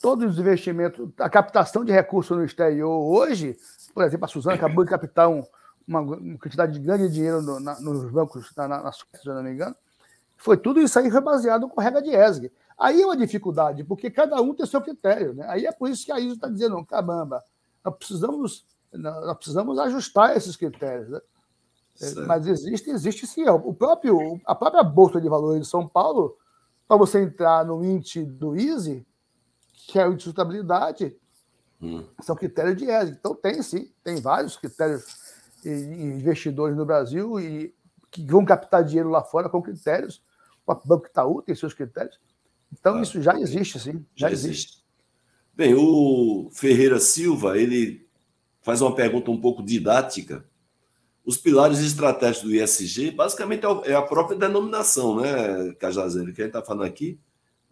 Todos 0.00 0.32
os 0.32 0.38
investimentos, 0.38 1.08
a 1.18 1.28
captação 1.28 1.84
de 1.84 1.92
recursos 1.92 2.36
no 2.36 2.44
exterior 2.44 2.90
hoje, 2.90 3.56
por 3.94 4.02
exemplo, 4.02 4.24
a 4.24 4.28
Suzana 4.28 4.56
acabou 4.56 4.82
de 4.82 4.90
captar 4.90 5.28
um, 5.28 5.44
uma, 5.86 6.00
uma 6.00 6.38
quantidade 6.38 6.72
de 6.72 6.78
grande 6.78 7.08
dinheiro 7.08 7.42
no, 7.42 7.60
na, 7.60 7.78
nos 7.80 8.10
bancos, 8.10 8.50
na, 8.56 8.66
na, 8.66 8.92
Suécia, 8.92 9.20
se 9.20 9.28
não 9.28 9.42
me 9.42 9.52
engano. 9.52 9.76
Foi 10.36 10.56
tudo 10.56 10.80
isso 10.80 10.98
aí 10.98 11.10
foi 11.10 11.20
baseado 11.20 11.68
com 11.68 11.80
regra 11.80 12.00
de 12.00 12.10
ESG. 12.10 12.50
Aí 12.78 13.02
é 13.02 13.04
uma 13.04 13.16
dificuldade, 13.16 13.84
porque 13.84 14.10
cada 14.10 14.40
um 14.40 14.54
tem 14.54 14.64
seu 14.64 14.80
critério. 14.80 15.34
Né? 15.34 15.44
Aí 15.48 15.66
é 15.66 15.72
por 15.72 15.90
isso 15.90 16.06
que 16.06 16.12
a 16.12 16.18
ISO 16.18 16.36
está 16.36 16.48
dizendo, 16.48 16.82
caramba, 16.86 17.44
nós 17.84 17.94
precisamos, 17.94 18.64
nós 18.90 19.36
precisamos 19.36 19.78
ajustar 19.78 20.34
esses 20.34 20.56
critérios. 20.56 21.10
Né? 21.10 21.20
É, 22.00 22.14
mas 22.22 22.46
existe, 22.46 22.88
existe 22.88 23.26
sim. 23.26 23.42
É, 23.42 23.52
o 23.52 23.74
próprio, 23.74 24.40
a 24.46 24.54
própria 24.54 24.82
Bolsa 24.82 25.20
de 25.20 25.28
Valores 25.28 25.60
de 25.62 25.68
São 25.68 25.86
Paulo, 25.86 26.38
para 26.88 26.96
você 26.96 27.20
entrar 27.20 27.66
no 27.66 27.84
índice 27.84 28.24
do 28.24 28.56
ISE, 28.56 29.06
que 29.86 29.98
é 29.98 30.06
o 30.06 30.14
de 30.14 30.22
sustentabilidade, 30.22 31.16
hum. 31.80 32.04
são 32.20 32.36
critérios 32.36 32.76
de 32.76 32.84
ESG. 32.84 33.16
Então 33.18 33.34
tem 33.34 33.62
sim, 33.62 33.90
tem 34.02 34.20
vários 34.20 34.56
critérios 34.56 35.04
investidores 35.64 36.76
no 36.76 36.86
Brasil 36.86 37.38
e 37.38 37.74
que 38.10 38.24
vão 38.24 38.44
captar 38.44 38.84
dinheiro 38.84 39.10
lá 39.10 39.22
fora 39.22 39.48
com 39.48 39.62
critérios. 39.62 40.22
O 40.66 40.74
Banco 40.86 41.06
Itaú 41.06 41.42
tem 41.42 41.54
seus 41.54 41.74
critérios. 41.74 42.18
Então, 42.72 42.96
ah, 42.96 43.02
isso 43.02 43.20
já 43.20 43.38
existe, 43.38 43.78
sim. 43.78 44.04
Já, 44.14 44.28
já 44.28 44.32
existe. 44.32 44.48
existe. 44.48 44.84
Bem, 45.54 45.74
o 45.74 46.48
Ferreira 46.52 46.98
Silva, 47.00 47.58
ele 47.58 48.08
faz 48.62 48.80
uma 48.80 48.94
pergunta 48.94 49.30
um 49.30 49.40
pouco 49.40 49.62
didática. 49.62 50.44
Os 51.24 51.36
pilares 51.36 51.80
estratégicos 51.80 52.48
do 52.48 52.54
ISG, 52.54 53.10
basicamente, 53.10 53.64
é, 53.66 53.90
é 53.90 53.94
a 53.94 54.02
própria 54.02 54.38
denominação, 54.38 55.20
né, 55.20 55.72
Cajazeiro, 55.78 56.32
que 56.32 56.40
a 56.40 56.44
gente 56.44 56.56
está 56.56 56.64
falando 56.64 56.86
aqui. 56.86 57.18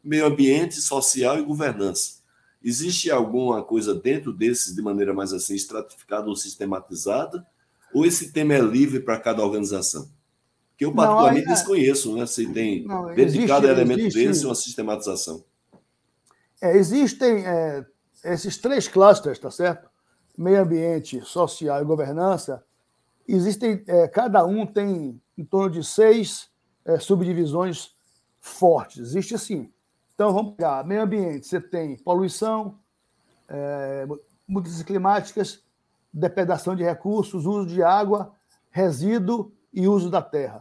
Meio 0.03 0.27
ambiente, 0.27 0.81
social 0.81 1.39
e 1.39 1.43
governança. 1.43 2.19
Existe 2.63 3.11
alguma 3.11 3.63
coisa 3.63 3.95
dentro 3.95 4.33
desses, 4.33 4.75
de 4.75 4.83
maneira 4.83 5.15
mais 5.15 5.33
assim, 5.33 5.55
estratificada 5.55 6.29
ou 6.29 6.37
sistematizada? 6.37 7.47
Ou 7.95 8.05
esse 8.05 8.33
tema 8.33 8.55
é 8.55 8.61
livre 8.61 9.01
para 9.01 9.19
cada 9.19 9.45
organização? 9.45 10.09
Que 10.77 10.85
eu 10.85 10.95
particularmente 10.95 11.47
não, 11.47 11.53
é... 11.53 11.55
desconheço, 11.55 12.17
né? 12.17 12.27
Se 12.27 12.47
tem 12.53 12.85
não, 12.85 13.15
dentro 13.15 13.33
de 13.33 13.47
cada 13.47 13.69
elemento 13.69 14.01
existe... 14.01 14.27
desse 14.27 14.45
uma 14.45 14.55
sistematização. 14.55 15.45
É, 16.61 16.77
existem 16.77 17.47
é, 17.47 17.85
esses 18.25 18.59
três 18.59 18.89
clusters, 18.89 19.39
tá 19.39 19.51
certo? 19.51 19.89
Meio 20.37 20.61
ambiente, 20.61 21.21
social 21.23 21.81
e 21.81 21.85
governança. 21.85 22.65
Existem, 23.27 23.83
é, 23.87 24.09
cada 24.09 24.45
um 24.45 24.67
tem 24.67 25.21
em 25.37 25.45
torno 25.45 25.71
de 25.71 25.85
seis 25.85 26.49
é, 26.85 26.99
subdivisões 26.99 27.91
fortes. 28.41 28.99
Existe 28.99 29.35
assim. 29.35 29.71
Então 30.19 30.33
vamos 30.33 30.57
pegar 30.57 30.85
meio 30.85 31.03
ambiente. 31.03 31.47
Você 31.47 31.61
tem 31.61 31.97
poluição, 31.97 32.77
é, 33.49 34.05
mudanças 34.49 34.83
climáticas, 34.83 35.63
depredação 36.13 36.75
de 36.75 36.83
recursos, 36.83 37.47
uso 37.47 37.65
de 37.69 37.85
água, 37.85 38.35
resíduo 38.69 39.53
e 39.73 39.87
uso 39.87 40.11
da 40.11 40.21
terra. 40.21 40.61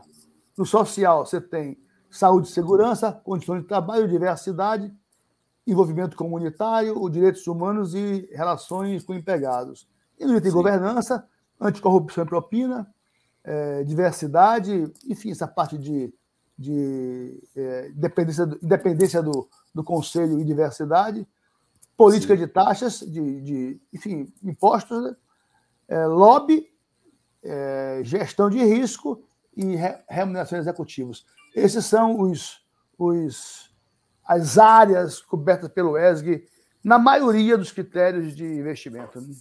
No 0.55 0.63
social, 0.63 1.25
você 1.25 1.41
tem 1.41 1.75
saúde 2.07 2.49
e 2.49 2.51
segurança, 2.51 3.11
condições 3.11 3.63
de 3.63 3.67
trabalho, 3.67 4.07
diversidade, 4.07 4.93
envolvimento 5.65 6.15
comunitário, 6.15 7.03
os 7.03 7.11
direitos 7.11 7.47
humanos 7.47 7.95
e 7.95 8.29
relações 8.31 9.03
com 9.03 9.15
empregados. 9.15 9.89
E 10.19 10.25
no 10.25 10.37
item 10.37 10.51
de 10.51 10.55
governança, 10.55 11.27
anticorrupção 11.59 12.25
e 12.25 12.27
propina, 12.27 12.93
é, 13.43 13.83
diversidade, 13.83 14.83
enfim, 15.07 15.31
essa 15.31 15.47
parte 15.47 15.79
de, 15.79 16.13
de 16.57 17.43
é, 17.55 17.91
dependência, 17.93 18.45
do, 18.45 18.59
independência 18.63 19.21
do, 19.21 19.47
do 19.73 19.83
conselho 19.83 20.39
e 20.39 20.43
diversidade, 20.43 21.27
política 21.95 22.35
Sim. 22.35 22.41
de 22.41 22.47
taxas, 22.47 22.99
de, 22.99 23.41
de 23.41 23.81
enfim, 23.93 24.33
impostos, 24.43 25.03
né? 25.03 25.15
é, 25.87 26.05
lobby, 26.05 26.71
é, 27.43 28.01
gestão 28.03 28.49
de 28.49 28.63
risco 28.63 29.23
e 29.55 29.75
re, 29.75 29.97
remuneração 30.09 30.57
executivos. 30.57 31.25
Esses 31.55 31.85
são 31.85 32.19
os, 32.19 32.65
os, 32.97 33.73
as 34.25 34.57
áreas 34.57 35.21
cobertas 35.21 35.69
pelo 35.69 35.97
ESG 35.97 36.47
na 36.83 36.97
maioria 36.97 37.57
dos 37.57 37.71
critérios 37.71 38.35
de 38.35 38.45
investimento. 38.45 39.21
Né? 39.21 39.35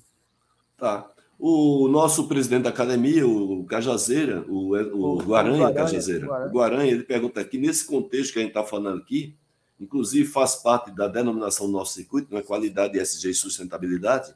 Tá. 0.77 1.11
O 1.39 1.87
nosso 1.89 2.27
presidente 2.27 2.63
da 2.63 2.71
academia, 2.71 3.27
o 3.27 3.65
Cajazeira, 3.65 4.43
o, 4.49 4.75
o, 4.75 5.19
o 5.19 5.23
Guaranha, 5.23 5.59
Guaranha, 5.59 5.75
Cajazeira, 5.75 6.27
Guaranha. 6.27 6.51
Guaranha, 6.51 6.93
ele 6.93 7.03
pergunta 7.03 7.41
aqui, 7.41 7.59
nesse 7.59 7.85
contexto 7.85 8.33
que 8.33 8.39
a 8.39 8.43
gente 8.43 8.51
está 8.51 8.65
falando 8.65 8.99
aqui, 8.99 9.35
inclusive 9.79 10.27
faz 10.27 10.57
parte 10.57 10.91
da 10.91 11.07
denominação 11.07 11.67
do 11.67 11.73
nosso 11.73 11.93
circuito, 11.95 12.33
na 12.33 12.41
é 12.41 12.43
qualidade 12.43 12.99
ESG 12.99 13.31
e 13.31 13.35
sustentabilidade, 13.35 14.35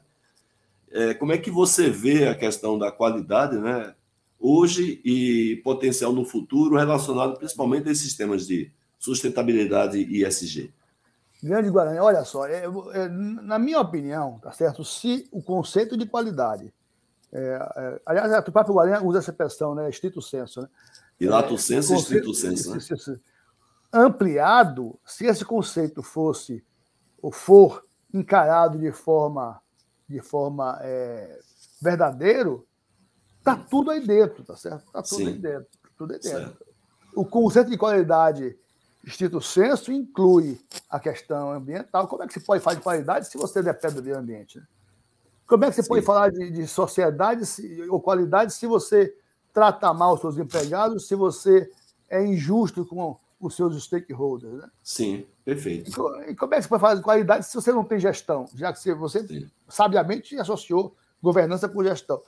é, 0.91 1.13
como 1.13 1.31
é 1.31 1.37
que 1.37 1.49
você 1.49 1.89
vê 1.89 2.27
a 2.27 2.35
questão 2.35 2.77
da 2.77 2.91
qualidade, 2.91 3.57
né? 3.57 3.95
Hoje 4.39 4.99
e 5.05 5.61
potencial 5.63 6.11
no 6.11 6.25
futuro, 6.25 6.75
relacionado 6.75 7.37
principalmente 7.37 7.87
a 7.87 7.91
esses 7.91 8.15
temas 8.15 8.45
de 8.45 8.71
sustentabilidade 8.99 9.97
e 9.97 10.23
ESG? 10.25 10.73
Grande 11.41 11.69
Guarani, 11.69 11.99
olha 11.99 12.23
só, 12.23 12.45
é, 12.45 12.65
é, 12.65 13.09
na 13.09 13.57
minha 13.57 13.79
opinião, 13.79 14.39
tá 14.39 14.51
certo? 14.51 14.83
Se 14.83 15.27
o 15.31 15.41
conceito 15.41 15.97
de 15.97 16.05
qualidade, 16.05 16.71
é, 17.33 17.71
é 17.75 18.01
aliás, 18.05 18.47
o 18.47 18.51
próprio 18.51 18.73
Guarani 18.73 19.05
usa 19.05 19.19
essa 19.19 19.31
expressão, 19.31 19.75
né? 19.75 19.89
Estrito 19.89 20.21
senso, 20.21 20.61
né? 20.61 20.69
E 21.19 21.27
lato 21.27 21.57
senso 21.57 21.93
e 21.93 21.97
estrito 21.97 22.33
senso, 22.33 22.73
né? 22.73 23.19
Ampliado, 23.93 24.99
se 25.05 25.25
esse 25.25 25.43
conceito 25.43 26.01
fosse 26.01 26.63
ou 27.21 27.31
for 27.31 27.83
encarado 28.13 28.77
de 28.79 28.91
forma, 28.91 29.61
de 30.07 30.21
forma 30.21 30.79
é, 30.81 31.39
verdadeiro, 31.81 32.67
tá 33.43 33.55
tudo 33.55 33.91
aí 33.91 34.05
dentro, 34.05 34.43
tá 34.43 34.55
certo? 34.55 34.91
Tá 34.91 35.01
tudo 35.01 35.17
Sim. 35.17 35.27
aí 35.27 35.37
dentro. 35.37 35.67
Tá 35.83 35.89
tudo 35.97 36.13
aí 36.13 36.19
dentro. 36.19 36.39
Certo. 36.39 36.65
O 37.15 37.25
conceito 37.25 37.69
de 37.69 37.77
qualidade 37.77 38.57
estrito 39.05 39.41
senso 39.41 39.91
inclui 39.91 40.59
a 40.89 40.99
questão 40.99 41.51
ambiental. 41.51 42.07
Como 42.07 42.23
é 42.23 42.27
que 42.27 42.33
se 42.33 42.39
pode 42.39 42.63
falar 42.63 42.75
de 42.75 42.81
qualidade 42.81 43.27
se 43.27 43.37
você 43.37 43.61
depende 43.61 43.95
do 43.95 44.03
meio 44.03 44.17
ambiente? 44.17 44.59
Né? 44.59 44.65
Como 45.51 45.65
é 45.65 45.69
que 45.69 45.75
você 45.75 45.83
Sim. 45.83 45.89
pode 45.89 46.05
falar 46.05 46.31
de, 46.31 46.49
de 46.49 46.65
sociedade 46.65 47.45
se, 47.45 47.85
ou 47.89 47.99
qualidade 47.99 48.53
se 48.53 48.65
você 48.65 49.13
trata 49.53 49.93
mal 49.93 50.13
os 50.13 50.21
seus 50.21 50.37
empregados, 50.37 51.09
se 51.09 51.13
você 51.13 51.69
é 52.09 52.25
injusto 52.25 52.85
com 52.85 53.17
os 53.37 53.53
seus 53.53 53.83
stakeholders? 53.83 54.53
Né? 54.53 54.69
Sim, 54.81 55.25
perfeito. 55.43 55.89
E, 56.25 56.33
como 56.35 56.53
é 56.53 56.57
que 56.57 56.63
você 56.63 56.69
pode 56.69 56.79
falar 56.79 56.95
de 56.95 57.01
qualidade 57.01 57.45
se 57.45 57.53
você 57.53 57.73
não 57.73 57.83
tem 57.83 57.99
gestão, 57.99 58.45
já 58.55 58.71
que 58.71 58.93
você 58.93 59.27
Sim. 59.27 59.51
sabiamente 59.67 60.37
associou 60.39 60.95
governança 61.21 61.67
com 61.67 61.83
gestão? 61.83 62.21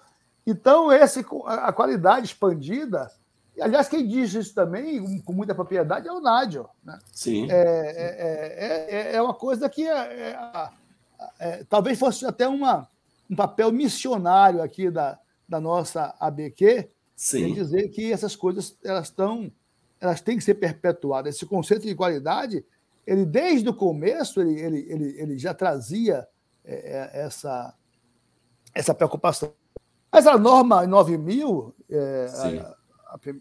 Então, 0.45 0.91
esse, 0.91 1.25
a 1.45 1.71
qualidade 1.71 2.25
expandida 2.25 3.09
e, 3.55 3.61
aliás, 3.61 3.87
quem 3.87 4.05
diz 4.05 4.33
isso 4.33 4.53
também, 4.53 5.21
com 5.21 5.31
muita 5.31 5.55
propriedade, 5.55 6.09
é 6.09 6.11
o 6.11 6.19
Nádio. 6.19 6.67
Né? 6.83 6.99
Sim. 7.13 7.49
É, 7.49 7.55
é, 7.55 8.95
é, 8.95 9.15
é 9.15 9.21
uma 9.21 9.33
coisa 9.33 9.69
que 9.69 9.87
é, 9.87 10.35
é, 11.39 11.63
talvez 11.69 11.97
fosse 11.97 12.25
até 12.25 12.49
uma, 12.49 12.89
um 13.33 13.35
papel 13.35 13.71
missionário 13.71 14.61
aqui 14.61 14.89
da, 14.89 15.19
da 15.49 15.59
nossa 15.59 16.15
ABQ, 16.19 16.89
Sim. 17.15 17.53
dizer 17.53 17.89
que 17.89 18.11
essas 18.11 18.35
coisas 18.35 18.77
elas 18.83 19.09
estão 19.09 19.51
elas 19.99 20.21
têm 20.21 20.37
que 20.37 20.43
ser 20.43 20.55
perpetuadas. 20.55 21.35
Esse 21.35 21.45
conceito 21.45 21.87
de 21.87 21.95
qualidade, 21.95 22.65
ele 23.07 23.25
desde 23.25 23.69
o 23.69 23.73
começo 23.73 24.41
ele, 24.41 24.59
ele, 24.59 24.85
ele, 24.89 25.21
ele 25.21 25.37
já 25.37 25.53
trazia 25.53 26.27
essa, 26.63 27.73
essa 28.73 28.93
preocupação. 28.93 29.53
Mas 30.11 30.27
a 30.27 30.37
norma 30.37 30.85
9000, 30.85 31.73
é, 31.89 32.27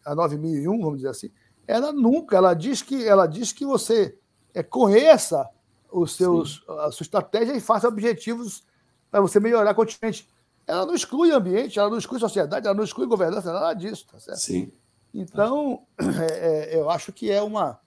a, 0.04 0.14
9001, 0.14 0.80
vamos 0.80 0.98
dizer 0.98 1.08
assim, 1.08 1.30
ela 1.66 1.92
nunca, 1.92 2.36
ela 2.36 2.54
diz 2.54 2.80
que 2.80 3.06
ela 3.06 3.26
diz 3.26 3.52
que 3.52 3.64
você 3.64 4.16
é, 4.54 4.62
conheça 4.62 5.48
os 5.90 6.16
seus, 6.16 6.64
a 6.68 6.90
sua 6.90 7.04
estratégia 7.04 7.54
e 7.54 7.60
faça 7.60 7.88
objetivos 7.88 8.64
para 9.12 9.20
você 9.20 9.38
melhorar 9.38 9.74
continuamente. 9.74 10.26
Ela 10.66 10.86
não 10.86 10.94
exclui 10.94 11.30
ambiente, 11.30 11.78
ela 11.78 11.90
não 11.90 11.98
exclui 11.98 12.18
sociedade, 12.18 12.66
ela 12.66 12.74
não 12.74 12.82
exclui 12.82 13.06
governança, 13.06 13.52
nada 13.52 13.74
disso, 13.74 14.06
tá 14.10 14.18
certo? 14.18 14.40
Sim. 14.40 14.72
Então, 15.12 15.82
é, 16.00 16.74
é, 16.74 16.80
eu 16.80 16.88
acho 16.88 17.12
que 17.12 17.30
é 17.30 17.42
uma 17.42 17.78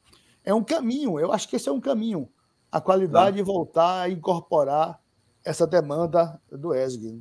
é 0.44 0.54
um 0.54 0.64
caminho, 0.64 1.20
eu 1.20 1.32
acho 1.32 1.50
que 1.50 1.56
esse 1.56 1.68
é 1.68 1.72
um 1.72 1.82
caminho, 1.82 2.30
a 2.72 2.80
qualidade 2.80 3.40
tá. 3.40 3.44
voltar 3.44 4.02
a 4.02 4.10
incorporar 4.10 5.02
essa 5.44 5.66
demanda 5.66 6.40
do 6.52 6.76
ESG. 6.76 7.20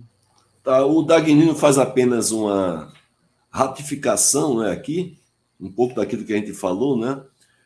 Tá, 0.63 0.85
o 0.85 1.03
Dagnino 1.03 1.55
faz 1.55 1.79
apenas 1.79 2.31
uma 2.31 2.93
ratificação 3.51 4.59
né, 4.59 4.71
aqui, 4.71 5.19
um 5.59 5.73
pouco 5.73 5.95
daquilo 5.95 6.25
que 6.25 6.35
a 6.35 6.37
gente 6.37 6.53
falou, 6.53 6.99
né? 6.99 7.23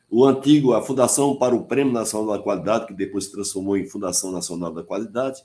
O 0.09 0.24
antigo, 0.24 0.72
a 0.72 0.82
Fundação 0.82 1.36
para 1.36 1.55
o 1.55 1.64
Prêmio 1.64 1.93
Nacional 1.93 2.36
da 2.36 2.43
Qualidade, 2.43 2.86
que 2.86 2.95
depois 2.95 3.24
se 3.24 3.32
transformou 3.32 3.76
em 3.76 3.86
Fundação 3.86 4.30
Nacional 4.30 4.72
da 4.72 4.82
Qualidade. 4.82 5.43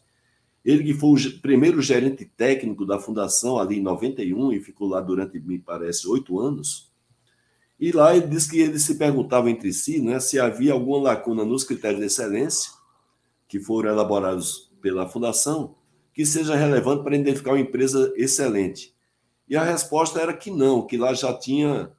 Ele 0.63 0.83
que 0.83 0.93
foi 0.93 1.19
o 1.19 1.39
primeiro 1.41 1.81
gerente 1.81 2.25
técnico 2.25 2.85
da 2.85 2.99
fundação 2.99 3.59
ali 3.59 3.79
em 3.79 3.81
91 3.81 4.53
e 4.53 4.61
ficou 4.61 4.87
lá 4.87 5.01
durante, 5.01 5.39
me 5.39 5.59
parece, 5.59 6.07
oito 6.07 6.39
anos. 6.39 6.91
E 7.79 7.91
lá 7.91 8.15
ele 8.15 8.27
disse 8.27 8.49
que 8.49 8.59
eles 8.59 8.83
se 8.83 8.95
perguntavam 8.95 9.49
entre 9.49 9.73
si 9.73 10.01
né, 10.01 10.19
se 10.19 10.39
havia 10.39 10.71
alguma 10.71 10.99
lacuna 10.99 11.43
nos 11.43 11.65
critérios 11.65 11.99
de 11.99 12.05
excelência 12.05 12.71
que 13.47 13.59
foram 13.59 13.91
elaborados 13.91 14.71
pela 14.81 15.09
fundação 15.09 15.75
que 16.13 16.25
seja 16.25 16.55
relevante 16.55 17.03
para 17.03 17.15
identificar 17.15 17.51
uma 17.51 17.59
empresa 17.59 18.13
excelente. 18.15 18.93
E 19.49 19.57
a 19.57 19.63
resposta 19.63 20.21
era 20.21 20.33
que 20.33 20.51
não, 20.51 20.85
que 20.85 20.95
lá 20.95 21.13
já 21.13 21.33
tinha 21.33 21.91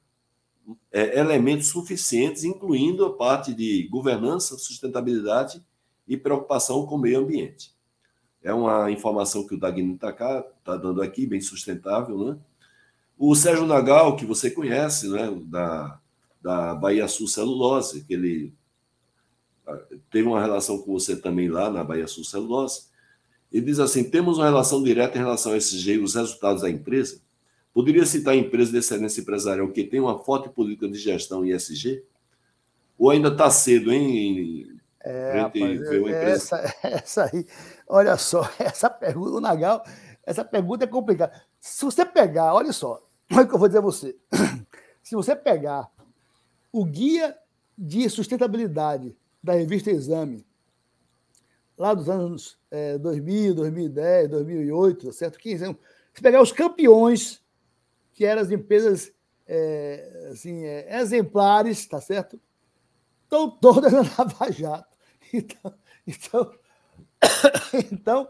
é, 0.91 1.19
elementos 1.19 1.67
suficientes, 1.67 2.43
incluindo 2.43 3.05
a 3.05 3.13
parte 3.13 3.53
de 3.53 3.87
governança, 3.89 4.57
sustentabilidade 4.57 5.63
e 6.07 6.17
preocupação 6.17 6.85
com 6.85 6.95
o 6.95 6.99
meio 6.99 7.19
ambiente. 7.19 7.74
É 8.45 8.53
uma 8.53 8.91
informação 8.91 9.45
que 9.45 9.55
o 9.55 9.59
Dagno 9.59 9.95
está 9.95 10.13
tá 10.63 10.77
dando 10.77 11.01
aqui, 11.01 11.25
bem 11.25 11.41
sustentável, 11.41 12.17
né? 12.17 12.37
O 13.17 13.35
Sérgio 13.35 13.65
Nagal, 13.65 14.15
que 14.15 14.25
você 14.25 14.51
conhece, 14.51 15.09
né, 15.09 15.29
da, 15.45 15.99
da 16.41 16.75
Bahia 16.75 17.07
Sul 17.07 17.27
Celulose, 17.27 18.03
que 18.03 18.13
ele 18.13 18.53
ah, 19.65 19.79
teve 20.11 20.27
uma 20.27 20.41
relação 20.41 20.77
com 20.77 20.93
você 20.93 21.15
também 21.15 21.49
lá 21.49 21.69
na 21.69 21.83
Bahia 21.83 22.07
Sul 22.07 22.23
Celulose, 22.23 22.87
ele 23.51 23.65
diz 23.65 23.79
assim: 23.79 24.03
temos 24.03 24.37
uma 24.37 24.45
relação 24.45 24.83
direta 24.83 25.17
em 25.17 25.21
relação 25.21 25.53
a 25.53 25.57
esses 25.57 25.85
os 25.97 26.15
resultados 26.15 26.61
da 26.61 26.69
empresa, 26.69 27.19
Poderia 27.75 28.05
citar 28.05 28.37
empresas 28.37 28.71
de 28.71 28.77
excelência 28.77 29.19
empresarial 29.19 29.67
que 29.67 29.83
tem 29.83 29.99
uma 29.99 30.17
forte 30.17 30.47
política 30.47 30.87
de 30.87 30.97
gestão 30.97 31.45
ESG? 31.45 32.01
Ou 32.97 33.09
ainda 33.09 33.27
está 33.27 33.51
cedo, 33.51 33.91
hein? 33.91 34.79
É, 35.03 35.41
rapaz, 35.41 35.81
essa, 36.09 36.75
essa 36.81 37.25
aí, 37.25 37.45
olha 37.87 38.17
só, 38.17 38.49
essa 38.59 38.89
pergunta, 38.89 39.31
o 39.31 39.41
Nagal, 39.41 39.83
essa 40.25 40.43
pergunta 40.43 40.83
é 40.83 40.87
complicada. 40.87 41.41
Se 41.59 41.85
você 41.85 42.05
pegar, 42.05 42.53
olha 42.53 42.73
só, 42.73 43.01
olha 43.31 43.43
o 43.43 43.47
que 43.47 43.55
eu 43.55 43.59
vou 43.59 43.67
dizer 43.67 43.79
a 43.79 43.81
você. 43.81 44.15
Se 45.03 45.13
você 45.13 45.35
pegar 45.35 45.87
o 46.71 46.83
guia 46.83 47.37
de 47.77 48.09
sustentabilidade 48.09 49.15
da 49.41 49.53
revista 49.53 49.91
Exame, 49.91 50.43
lá 51.77 51.93
dos 51.93 52.09
anos 52.09 52.57
é, 52.71 52.97
2000, 52.97 53.53
2010, 53.53 54.29
2008, 54.29 55.11
certo? 55.13 55.37
15 55.37 55.63
anos, 55.63 55.77
se 56.11 56.21
pegar 56.21 56.41
os 56.41 56.51
campeões 56.51 57.43
que 58.13 58.25
eram 58.25 58.41
as 58.41 58.49
empresas 58.49 59.13
é, 59.45 60.29
assim, 60.31 60.63
é, 60.63 60.99
exemplares, 60.99 61.85
tá 61.85 62.01
certo? 62.01 62.39
Estão 63.23 63.49
todas 63.49 63.91
na 63.91 63.99
Lava 63.99 64.51
Jato. 64.51 64.95
Então, 65.33 65.73
então, 66.05 66.53
então, 67.91 68.27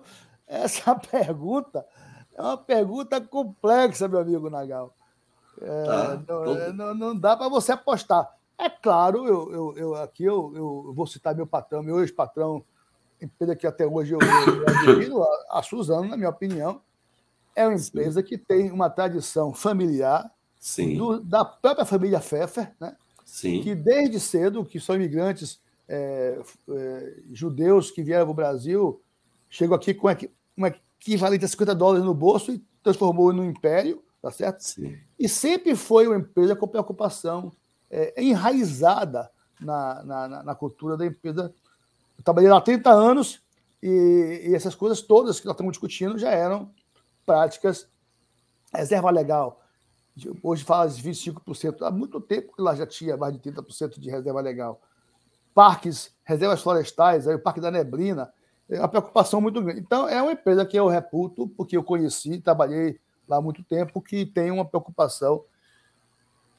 essa 0.48 0.96
pergunta 1.12 1.86
é 2.36 2.42
uma 2.42 2.58
pergunta 2.58 3.22
complexa, 3.22 4.08
meu 4.08 4.20
amigo 4.20 4.50
Nagal. 4.50 4.94
É, 5.62 5.84
tá, 5.84 6.24
não, 6.28 6.74
não, 6.74 6.94
não, 6.94 7.16
dá 7.16 7.38
para 7.38 7.48
você 7.48 7.72
apostar. 7.72 8.30
É 8.58 8.70
claro, 8.70 9.26
eu, 9.26 9.52
eu, 9.52 9.78
eu 9.78 9.96
aqui 9.96 10.24
eu, 10.24 10.52
eu, 10.56 10.94
vou 10.94 11.08
citar 11.08 11.36
meu 11.36 11.48
patrão, 11.48 11.82
meu 11.82 12.00
ex-patrão, 12.02 12.64
empresa 13.22 13.56
que 13.56 13.68
até 13.68 13.86
hoje 13.86 14.14
eu, 14.14 14.20
eu 14.20 14.66
admiro, 14.68 15.24
a, 15.24 15.60
a 15.60 15.64
Suzano, 15.64 16.10
na 16.10 16.18
minha 16.18 16.30
opinião, 16.30 16.82
é 17.56 17.66
uma 17.66 17.76
empresa 17.76 18.22
Sim. 18.22 18.28
que 18.28 18.38
tem 18.38 18.72
uma 18.72 18.90
tradição 18.90 19.54
familiar 19.54 20.30
do, 20.98 21.22
da 21.22 21.46
própria 21.46 21.86
família 21.86 22.20
Pfeffer, 22.20 22.74
né? 22.80 22.96
Sim. 23.24 23.62
que 23.62 23.74
desde 23.74 24.20
cedo, 24.20 24.64
que 24.64 24.80
são 24.80 24.96
imigrantes 24.96 25.60
é, 25.88 26.40
é, 26.70 27.14
judeus 27.32 27.92
que 27.92 28.04
vieram 28.04 28.26
para 28.26 28.32
o 28.32 28.36
Brasil, 28.36 29.02
chegou 29.50 29.76
aqui 29.76 29.94
com 29.94 30.08
uma 30.58 30.74
equivalente 31.00 31.46
a 31.46 31.48
50 31.48 31.76
dólares 31.76 32.06
no 32.06 32.14
bolso 32.14 32.52
e 32.52 32.64
transformou 32.82 33.32
no 33.32 33.46
império, 33.46 34.04
tá 34.22 34.32
certo? 34.32 34.62
Sim. 34.62 34.98
E 35.20 35.30
sempre 35.30 35.76
foi 35.76 36.08
uma 36.08 36.18
empresa 36.18 36.56
com 36.56 36.68
preocupação 36.68 37.52
é, 37.90 38.22
enraizada 38.22 39.30
na, 39.60 40.04
na, 40.04 40.44
na, 40.44 40.56
cultura 40.56 40.98
da 40.98 41.06
empresa. 41.06 41.54
Eu 42.18 42.24
trabalhei 42.24 42.50
lá 42.50 42.58
há 42.58 42.62
30 42.62 42.92
anos 42.92 43.42
e, 43.82 44.48
e 44.48 44.56
essas 44.56 44.76
coisas 44.76 45.02
todas 45.02 45.40
que 45.40 45.46
nós 45.46 45.54
estamos 45.54 45.74
discutindo 45.74 46.18
já 46.18 46.32
eram 46.32 46.72
práticas. 47.26 47.88
Reserva 48.74 49.10
legal, 49.10 49.62
hoje 50.44 50.64
fala 50.64 50.90
de 50.90 51.02
25%, 51.02 51.82
há 51.82 51.92
muito 51.92 52.20
tempo 52.20 52.54
que 52.54 52.62
lá 52.62 52.76
já 52.76 52.86
tinha 52.86 53.16
mais 53.16 53.34
de 53.34 53.40
30% 53.40 54.00
de 54.00 54.10
reserva 54.10 54.42
legal. 54.42 54.82
Parques, 55.56 56.12
reservas 56.26 56.62
florestais, 56.62 57.28
aí 57.28 57.34
o 57.34 57.40
Parque 57.40 57.62
da 57.62 57.72
Neblina, 57.72 58.30
é 58.70 58.78
uma 58.78 58.90
preocupação 58.90 59.40
muito 59.40 59.62
grande. 59.62 59.80
Então, 59.80 60.08
é 60.08 60.22
uma 60.22 60.34
empresa 60.34 60.66
que 60.66 60.78
eu 60.78 60.88
reputo, 60.88 61.48
porque 61.48 61.78
eu 61.78 61.84
conheci, 61.84 62.42
trabalhei 62.42 63.00
lá 63.26 63.38
há 63.38 63.42
muito 63.42 63.64
tempo, 63.64 64.02
que 64.02 64.26
tem 64.26 64.52
uma 64.52 64.66
preocupação. 64.66 65.46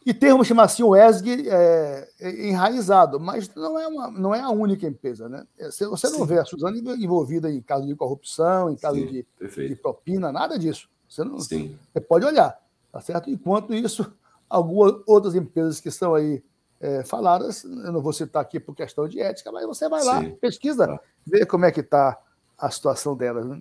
E 0.04 0.14
tem, 0.14 0.30
vamos 0.30 0.46
chamar 0.46 0.62
assim, 0.64 0.82
o 0.82 0.96
ESG 0.96 1.48
é, 1.48 2.08
é, 2.20 2.48
enraizado, 2.48 3.20
mas 3.20 3.52
não 3.54 3.78
é, 3.78 3.86
uma, 3.86 4.10
não 4.10 4.34
é 4.34 4.40
a 4.40 4.50
única 4.50 4.86
empresa. 4.86 5.28
Né? 5.28 5.44
É, 5.58 5.70
você 5.70 5.84
não 5.84 5.96
Sim. 5.96 6.26
vê 6.26 6.38
a 6.38 6.44
Suzana 6.44 6.78
envolvida 6.78 7.50
em 7.50 7.60
caso 7.60 7.86
de 7.86 7.94
corrupção, 7.94 8.70
em 8.70 8.76
caso 8.76 9.04
de, 9.04 9.26
de, 9.68 9.76
propina, 9.76 10.32
nada 10.32 10.58
disso. 10.58 10.88
Você, 11.06 11.22
não, 11.22 11.38
Sim. 11.40 11.76
você 11.92 12.00
pode 12.00 12.24
olhar, 12.24 12.58
tá 12.90 13.00
certo? 13.00 13.28
Enquanto 13.28 13.74
isso, 13.74 14.10
algumas 14.48 14.94
outras 15.06 15.34
empresas 15.34 15.80
que 15.80 15.88
estão 15.88 16.14
aí 16.14 16.42
é, 16.80 17.02
faladas, 17.04 17.64
eu 17.64 17.92
não 17.92 18.00
vou 18.00 18.12
citar 18.12 18.42
aqui 18.42 18.60
por 18.60 18.74
questão 18.74 19.08
de 19.08 19.20
ética, 19.20 19.50
mas 19.50 19.66
você 19.66 19.88
vai 19.88 20.04
lá, 20.04 20.20
Sim. 20.20 20.36
pesquisa, 20.40 20.86
tá. 20.86 21.00
vê 21.26 21.46
como 21.46 21.64
é 21.64 21.72
que 21.72 21.80
está 21.80 22.18
a 22.58 22.70
situação 22.70 23.16
delas. 23.16 23.46
Né? 23.46 23.60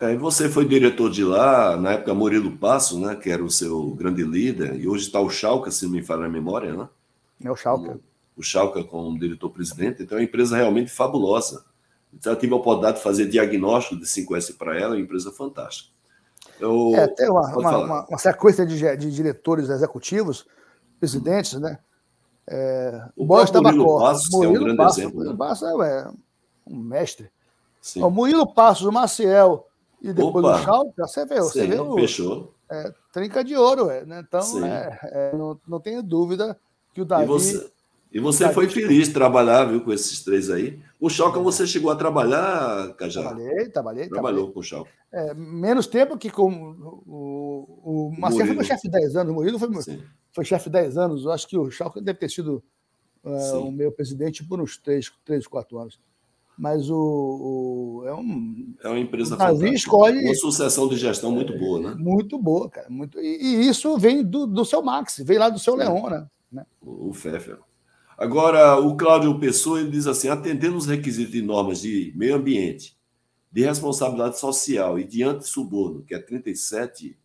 É, 0.00 0.16
você 0.16 0.48
foi 0.48 0.66
diretor 0.66 1.10
de 1.10 1.24
lá, 1.24 1.76
na 1.76 1.92
época 1.92 2.14
Murilo 2.14 2.56
Passo, 2.56 3.00
né, 3.00 3.16
que 3.16 3.30
era 3.30 3.42
o 3.42 3.50
seu 3.50 3.90
grande 3.90 4.22
líder, 4.22 4.76
e 4.76 4.88
hoje 4.88 5.06
está 5.06 5.20
o 5.20 5.30
Schalke, 5.30 5.72
se 5.72 5.84
não 5.84 5.92
me 5.92 6.02
falha 6.02 6.26
a 6.26 6.28
memória, 6.28 6.74
né? 6.74 6.88
É 7.44 7.50
o 7.50 7.56
Schalke. 7.56 7.88
O, 7.88 8.00
o 8.36 8.42
Schalke 8.42 8.84
como 8.84 9.18
diretor-presidente, 9.18 10.02
então 10.02 10.16
é 10.16 10.20
uma 10.20 10.24
empresa 10.24 10.56
realmente 10.56 10.90
fabulosa. 10.90 11.64
Já 12.22 12.34
tive 12.34 12.52
a 12.52 12.56
oportunidade 12.56 12.98
de 12.98 13.02
fazer 13.02 13.26
diagnóstico 13.26 14.00
de 14.00 14.06
5S 14.06 14.56
para 14.56 14.76
ela, 14.76 14.94
é 14.94 14.98
uma 14.98 15.04
empresa 15.04 15.30
fantástica. 15.30 15.90
Eu, 16.58 16.92
é, 16.94 17.06
tem 17.06 17.30
uma, 17.30 17.56
uma, 17.56 17.78
uma, 17.78 18.06
uma, 18.06 18.18
sequência 18.18 18.66
de, 18.66 18.96
de 18.96 19.12
diretores 19.12 19.68
executivos, 19.68 20.46
presidentes, 20.98 21.54
né? 21.54 21.78
É, 22.50 23.02
o 23.14 23.26
Boris 23.26 23.50
Murilo 23.52 23.98
Passos, 23.98 24.30
Murilo 24.30 24.52
que 24.52 24.56
é 24.56 24.60
um 24.60 24.64
grande 24.64 24.76
Passos, 24.78 24.98
exemplo. 24.98 25.16
Murilo 25.16 25.32
né? 25.34 25.38
Passos 25.38 25.68
é 25.68 26.10
um 26.66 26.76
mestre. 26.76 27.30
Sim. 27.80 28.02
O 28.02 28.10
Murilo 28.10 28.46
Passos, 28.54 28.86
o 28.86 28.92
Maciel 28.92 29.66
e 30.00 30.12
depois 30.12 30.44
Opa. 30.44 30.56
o 30.56 30.58
Schalke, 30.62 31.00
você 31.00 31.26
vê, 31.26 31.40
você 31.40 31.66
vê 31.66 31.78
o, 31.78 31.94
fechou. 31.94 32.54
É, 32.70 32.92
trinca 33.12 33.44
de 33.44 33.54
ouro, 33.54 33.90
é, 33.90 34.04
né? 34.06 34.24
Então, 34.26 34.64
é, 34.64 34.98
é, 35.02 35.36
não, 35.36 35.60
não 35.66 35.80
tenho 35.80 36.02
dúvida 36.02 36.58
que 36.94 37.02
o 37.02 37.04
Davi... 37.04 37.24
E 37.24 37.26
você, 37.26 37.70
e 38.12 38.20
você 38.20 38.44
Davi... 38.44 38.54
foi 38.54 38.68
feliz 38.68 39.08
de 39.08 39.14
trabalhar, 39.14 39.64
viu, 39.64 39.82
com 39.82 39.92
esses 39.92 40.22
três 40.22 40.50
aí. 40.50 40.78
O 41.00 41.10
Schalke, 41.10 41.38
você 41.38 41.66
chegou 41.66 41.90
a 41.90 41.96
trabalhar, 41.96 42.94
Cajá? 42.94 43.22
Trabalhei, 43.22 43.68
trabalhei. 43.68 44.08
Trabalhou 44.08 44.08
trabalhei. 44.08 44.52
com 44.52 44.60
o 44.60 44.62
Schalke. 44.62 44.90
É, 45.12 45.34
menos 45.34 45.86
tempo 45.86 46.16
que 46.16 46.30
com 46.30 46.50
o, 46.50 47.02
o, 47.06 48.08
o 48.08 48.20
Marcelo 48.20 48.46
foi 48.46 48.54
meu 48.54 48.64
chefe 48.64 48.82
de 48.82 48.90
10 48.90 49.16
anos, 49.16 49.32
o 49.32 49.34
Murilo 49.34 49.58
foi, 49.58 49.68
foi 50.38 50.44
chefe 50.44 50.66
de 50.66 50.74
10 50.74 50.96
anos. 50.96 51.24
Eu 51.24 51.32
acho 51.32 51.48
que 51.48 51.58
o 51.58 51.68
Schalke 51.68 52.00
deve 52.00 52.16
ter 52.16 52.30
sido 52.30 52.62
uh, 53.24 53.58
o 53.58 53.72
meu 53.72 53.90
presidente 53.90 54.44
por 54.44 54.60
uns 54.60 54.76
3, 54.76 55.10
3 55.24 55.48
4 55.48 55.78
anos. 55.78 56.00
Mas 56.56 56.88
o, 56.88 56.96
o, 56.96 58.02
é 58.06 58.14
um. 58.14 58.72
É 58.84 58.88
uma 58.88 59.00
empresa 59.00 59.36
fantástica. 59.36 59.68
escolhe. 59.68 60.24
Uma 60.24 60.34
sucessão 60.36 60.88
de 60.88 60.96
gestão 60.96 61.32
muito 61.32 61.58
boa, 61.58 61.80
né? 61.80 61.96
Muito 61.98 62.38
boa, 62.38 62.70
cara. 62.70 62.88
Muito, 62.88 63.18
e, 63.18 63.36
e 63.36 63.68
isso 63.68 63.98
vem 63.98 64.24
do, 64.24 64.46
do 64.46 64.64
seu 64.64 64.80
Max, 64.80 65.20
vem 65.24 65.38
lá 65.38 65.48
do 65.48 65.58
seu 65.58 65.74
Leona. 65.74 66.30
Né? 66.52 66.64
O, 66.80 67.08
o 67.08 67.12
Pfeffer. 67.12 67.58
Agora, 68.16 68.78
o 68.78 68.96
Cláudio 68.96 69.40
Pessoa 69.40 69.80
ele 69.80 69.90
diz 69.90 70.06
assim: 70.06 70.28
atendendo 70.28 70.76
os 70.76 70.86
requisitos 70.86 71.32
de 71.32 71.42
normas 71.42 71.80
de 71.80 72.12
meio 72.14 72.36
ambiente, 72.36 72.96
de 73.50 73.64
responsabilidade 73.64 74.38
social 74.38 75.00
e 75.00 75.04
de 75.04 75.24
antissuborno, 75.24 76.04
que 76.04 76.14
é 76.14 76.18
37, 76.20 77.18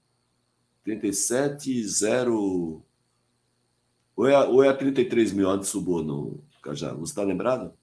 370. 0.84 2.93
Ou 4.16 4.28
é, 4.28 4.48
ou 4.48 4.64
é 4.64 4.70
a 4.70 4.74
33 4.74 5.34
mil 5.34 5.50
antissuborno, 5.50 6.44
Cajá? 6.62 6.94
Você 6.94 7.12
está 7.12 7.24
lembrado? 7.24 7.74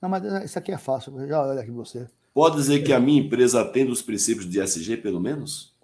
Não, 0.00 0.08
mas 0.08 0.24
isso 0.44 0.58
aqui 0.58 0.72
é 0.72 0.78
fácil, 0.78 1.14
já 1.26 1.42
olha 1.42 1.60
aqui 1.60 1.70
você. 1.70 2.08
Pode 2.34 2.56
dizer 2.56 2.82
que 2.82 2.92
a 2.92 3.00
minha 3.00 3.20
empresa 3.20 3.60
atende 3.60 3.92
os 3.92 4.02
princípios 4.02 4.48
de 4.48 4.60
ESG, 4.60 4.96
pelo 4.98 5.20
menos? 5.20 5.74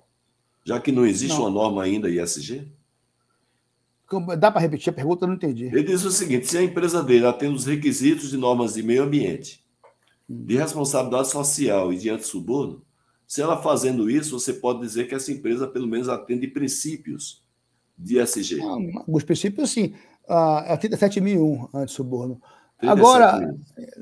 Já 0.65 0.81
que 0.81 0.91
não 0.91 1.07
existe 1.07 1.35
não. 1.35 1.43
uma 1.43 1.51
norma 1.51 1.83
ainda 1.83 2.11
ESG? 2.11 2.73
Dá 4.39 4.51
para 4.51 4.63
repetir 4.63 4.91
a 4.91 4.95
pergunta? 4.95 5.25
Eu 5.25 5.29
não 5.29 5.35
entendi. 5.35 5.67
Ele 5.67 5.83
diz 5.83 6.03
o 6.05 6.11
seguinte: 6.11 6.47
se 6.47 6.57
a 6.57 6.63
empresa 6.63 7.03
dele 7.03 7.27
atende 7.27 7.55
os 7.55 7.67
requisitos 7.67 8.31
de 8.31 8.39
normas 8.39 8.75
de 8.75 8.83
meio 8.83 9.03
ambiente, 9.03 9.63
hum. 10.29 10.45
de 10.47 10.57
responsabilidade 10.57 11.29
social 11.29 11.93
e 11.93 11.99
de 11.99 12.09
antissuborno, 12.09 12.83
se 13.27 13.43
ela 13.43 13.61
fazendo 13.61 14.11
isso, 14.11 14.39
você 14.39 14.55
pode 14.55 14.81
dizer 14.81 15.07
que 15.07 15.15
essa 15.15 15.31
empresa 15.31 15.69
pelo 15.69 15.87
menos 15.87 16.09
atende 16.09 16.49
princípios 16.49 17.43
de 17.99 18.19
ESG. 18.19 18.61
os 19.07 19.25
princípios, 19.25 19.71
sim. 19.71 19.95
Ah, 20.29 20.65
é 20.67 20.77
37.001 20.77 21.69
antissuborno. 21.75 22.41
Agora, 22.81 23.57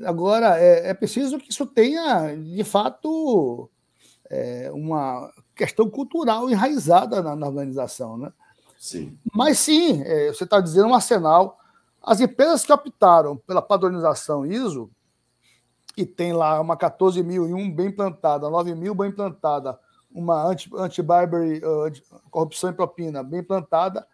agora 0.05 0.59
é, 0.59 0.89
é, 0.89 0.93
preciso 0.93 1.39
que 1.39 1.51
isso 1.51 1.65
tenha, 1.65 2.35
de 2.35 2.63
fato, 2.63 3.69
é, 4.29 4.69
uma 4.71 5.31
questão 5.55 5.89
cultural 5.89 6.49
enraizada 6.49 7.23
na, 7.23 7.35
na, 7.35 7.47
organização. 7.47 8.17
Né? 8.17 8.31
Sim. 8.77 9.17
Mas 9.33 9.57
sim, 9.57 10.03
é, 10.03 10.27
você 10.27 10.43
está 10.43 10.61
dizendo 10.61 10.89
um 10.89 10.93
arsenal. 10.93 11.57
As 12.03 12.19
empresas 12.21 12.63
que 12.63 12.71
optaram 12.71 13.35
pela 13.35 13.61
padronização 13.61 14.45
ISO, 14.45 14.91
e 15.97 16.05
tem 16.05 16.31
lá 16.31 16.61
uma 16.61 16.77
14.001 16.77 17.75
bem 17.75 17.91
plantada, 17.91 18.47
9.000 18.47 18.95
bem 18.95 19.11
plantada, 19.11 19.79
uma 20.17 20.43
anti-bribery, 20.47 21.61
anti 21.85 22.03
corrupção 22.31 22.71
e 22.71 22.73
propina 22.73 23.21
bem 23.21 23.43
plantada, 23.43 24.07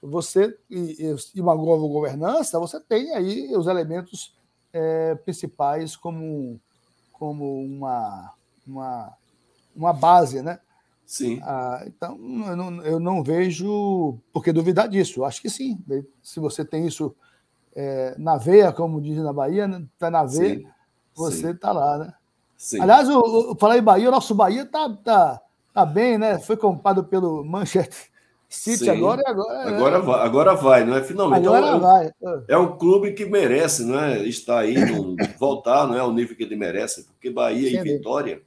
você 0.00 0.58
e, 0.70 1.14
e 1.34 1.40
uma 1.40 1.54
boa 1.54 1.76
governança, 1.78 2.58
você 2.58 2.80
tem 2.80 3.14
aí 3.14 3.54
os 3.54 3.66
elementos 3.66 4.34
é, 4.72 5.14
principais 5.16 5.96
como, 5.96 6.58
como 7.12 7.62
uma, 7.62 8.32
uma, 8.66 9.12
uma 9.76 9.92
base, 9.92 10.40
né? 10.40 10.58
Sim. 11.06 11.40
Ah, 11.42 11.82
então, 11.86 12.16
eu 12.46 12.56
não, 12.56 12.82
eu 12.82 12.98
não 12.98 13.22
vejo 13.22 14.18
por 14.32 14.42
que 14.42 14.52
duvidar 14.52 14.88
disso. 14.88 15.24
Acho 15.24 15.42
que 15.42 15.50
sim. 15.50 15.78
Se 16.22 16.40
você 16.40 16.64
tem 16.64 16.86
isso 16.86 17.14
é, 17.74 18.14
na 18.18 18.38
veia, 18.38 18.72
como 18.72 19.00
diz 19.00 19.18
na 19.18 19.32
Bahia, 19.32 19.66
está 19.66 20.10
né? 20.10 20.18
Na 20.18 20.24
veia, 20.24 20.58
sim. 20.60 20.66
você 21.14 21.50
está 21.50 21.72
lá, 21.72 21.98
né? 21.98 22.14
Sim. 22.64 22.80
Aliás, 22.80 23.10
o, 23.10 23.52
o, 23.52 23.56
falar 23.56 23.76
em 23.76 23.82
Bahia, 23.82 24.08
o 24.08 24.10
nosso 24.10 24.34
Bahia 24.34 24.62
está 24.62 24.88
tá, 24.88 25.42
tá 25.74 25.84
bem, 25.84 26.16
né? 26.16 26.38
Foi 26.38 26.56
comprado 26.56 27.04
pelo 27.04 27.44
Manchester 27.44 28.08
City 28.48 28.88
agora 28.88 29.20
e 29.22 29.28
agora. 29.28 29.52
É. 29.52 29.68
Agora, 29.68 30.00
vai, 30.00 30.20
agora 30.20 30.54
vai, 30.54 30.84
não 30.86 30.96
é? 30.96 31.04
Finalmente. 31.04 31.46
Agora 31.46 31.66
é, 31.66 31.74
um, 31.74 31.80
vai. 31.80 32.12
é 32.48 32.56
um 32.56 32.78
clube 32.78 33.12
que 33.12 33.26
merece, 33.26 33.84
não 33.84 34.00
é? 34.00 34.26
Estar 34.26 34.60
aí, 34.60 34.76
no, 34.78 35.14
voltar, 35.38 35.86
não 35.86 35.94
é? 35.94 36.02
O 36.02 36.10
nível 36.10 36.34
que 36.34 36.42
ele 36.42 36.56
merece, 36.56 37.04
porque 37.04 37.28
Bahia 37.28 37.68
Sim, 37.68 37.76
e 37.76 37.82
Vitória 37.82 38.40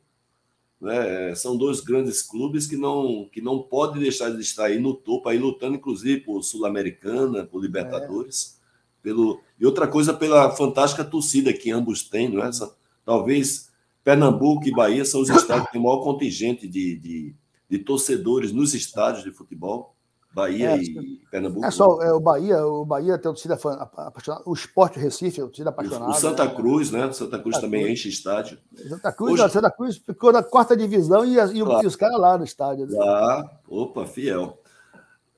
né, 0.81 1.35
são 1.35 1.55
dois 1.55 1.79
grandes 1.79 2.23
clubes 2.23 2.65
que 2.65 2.75
não, 2.75 3.29
que 3.31 3.39
não 3.39 3.61
podem 3.61 4.01
deixar 4.01 4.31
de 4.31 4.41
estar 4.41 4.65
aí 4.65 4.79
no 4.79 4.95
topo, 4.95 5.29
aí 5.29 5.37
lutando, 5.37 5.75
inclusive, 5.75 6.21
por 6.21 6.41
Sul-Americana, 6.41 7.45
por 7.45 7.61
Libertadores. 7.61 8.55
É. 8.55 9.03
Pelo, 9.03 9.39
e 9.59 9.65
outra 9.65 9.87
coisa, 9.87 10.11
pela 10.11 10.49
fantástica 10.49 11.03
torcida 11.03 11.53
que 11.53 11.69
ambos 11.69 12.01
têm, 12.01 12.29
não 12.29 12.43
é? 12.43 12.47
Essa, 12.47 12.75
talvez 13.05 13.67
Pernambuco 14.07 14.65
e 14.65 14.71
Bahia 14.71 15.03
são 15.03 15.19
os 15.19 15.29
estados 15.29 15.65
que 15.65 15.73
têm 15.73 15.81
o 15.81 15.83
maior 15.83 16.01
contingente 16.01 16.65
de, 16.65 16.97
de, 16.97 17.35
de 17.69 17.79
torcedores 17.79 18.53
nos 18.53 18.73
estádios 18.73 19.21
de 19.21 19.31
futebol. 19.31 19.97
Bahia 20.33 20.77
é, 20.77 20.81
e 20.81 21.19
Pernambuco. 21.29 21.65
É 21.65 21.71
só 21.71 22.01
é, 22.01 22.13
o 22.13 22.19
Bahia, 22.21 22.65
o 22.65 22.85
Bahia 22.85 23.17
tem 23.17 23.29
a 23.29 23.33
torcida 23.33 23.55
apaixonada, 23.55 24.43
o 24.45 24.53
Esporte 24.53 24.97
Recife, 24.97 25.41
a 25.41 25.43
torcida 25.43 25.71
apaixonada. 25.71 26.09
O 26.09 26.13
Santa 26.13 26.45
né? 26.45 26.55
Cruz, 26.55 26.89
né? 26.89 27.11
Santa 27.11 27.37
Cruz 27.37 27.55
Santa 27.57 27.67
também 27.67 27.81
Cruz. 27.81 27.99
enche 27.99 28.07
estádio. 28.07 28.57
Santa 28.87 29.11
Cruz, 29.11 29.41
Hoje... 29.41 29.51
Santa 29.51 29.71
Cruz 29.71 29.97
ficou 29.97 30.31
na 30.31 30.41
quarta 30.41 30.77
divisão 30.77 31.25
e, 31.25 31.33
e, 31.33 31.61
claro. 31.61 31.83
e 31.83 31.87
os 31.87 31.95
caras 31.97 32.17
lá 32.17 32.37
no 32.37 32.45
estádio. 32.45 32.85
Né? 32.85 32.97
Ah, 33.01 33.59
opa, 33.67 34.05
fiel. 34.05 34.57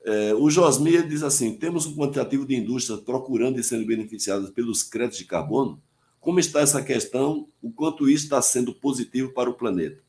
É, 0.04 0.32
o 0.34 0.48
Josmir 0.48 1.08
diz 1.08 1.24
assim: 1.24 1.56
temos 1.56 1.86
um 1.86 1.96
quantitativo 1.96 2.46
de 2.46 2.54
indústrias 2.54 3.00
procurando 3.00 3.58
e 3.58 3.64
sendo 3.64 3.84
beneficiadas 3.84 4.48
pelos 4.50 4.84
créditos 4.84 5.18
de 5.18 5.24
carbono. 5.24 5.82
Como 6.20 6.38
está 6.38 6.60
essa 6.60 6.82
questão? 6.82 7.48
O 7.62 7.72
quanto 7.72 8.08
isso 8.08 8.24
está 8.24 8.42
sendo 8.42 8.74
positivo 8.74 9.32
para 9.32 9.48
o 9.48 9.54
planeta? 9.54 10.02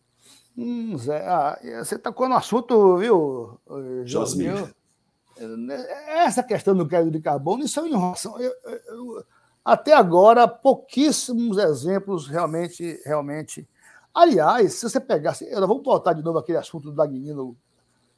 Hum, 0.58 0.98
Zé, 0.98 1.26
ah, 1.26 1.58
você 1.84 1.98
tocou 1.98 2.28
no 2.28 2.36
assunto, 2.36 2.98
viu, 2.98 3.58
Josmir? 4.04 4.74
Essa 6.08 6.44
questão 6.44 6.76
do 6.76 6.86
crédito 6.86 7.14
de 7.14 7.22
carbono, 7.22 7.64
isso 7.64 7.80
é 7.80 7.84
uma 7.84 7.90
enrolação. 7.90 8.40
Eu, 8.40 8.54
eu, 8.66 9.26
até 9.64 9.94
agora, 9.94 10.48
pouquíssimos 10.48 11.58
exemplos 11.58 12.28
realmente. 12.28 13.02
realmente. 13.06 13.68
Aliás, 14.14 14.74
se 14.74 14.90
você 14.90 15.00
pegar. 15.00 15.36
Vamos 15.54 15.84
voltar 15.84 16.14
de 16.14 16.22
novo 16.22 16.38
aquele 16.38 16.58
assunto 16.58 16.90
do 16.90 16.96
Dagnino. 16.96 17.56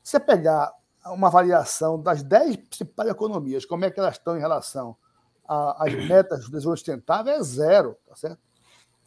Se 0.01 0.11
você 0.11 0.19
pegar 0.19 0.73
uma 1.05 1.27
avaliação 1.27 2.01
das 2.01 2.23
dez 2.23 2.55
principais 2.55 3.09
economias, 3.09 3.65
como 3.65 3.85
é 3.85 3.91
que 3.91 3.99
elas 3.99 4.15
estão 4.15 4.35
em 4.35 4.39
relação 4.39 4.97
às 5.77 5.93
metas 5.93 6.45
do 6.45 6.51
desenvolvimento 6.51 6.77
sustentável, 6.77 7.33
é 7.33 7.43
zero, 7.43 7.97
tá 8.07 8.15
certo? 8.15 8.39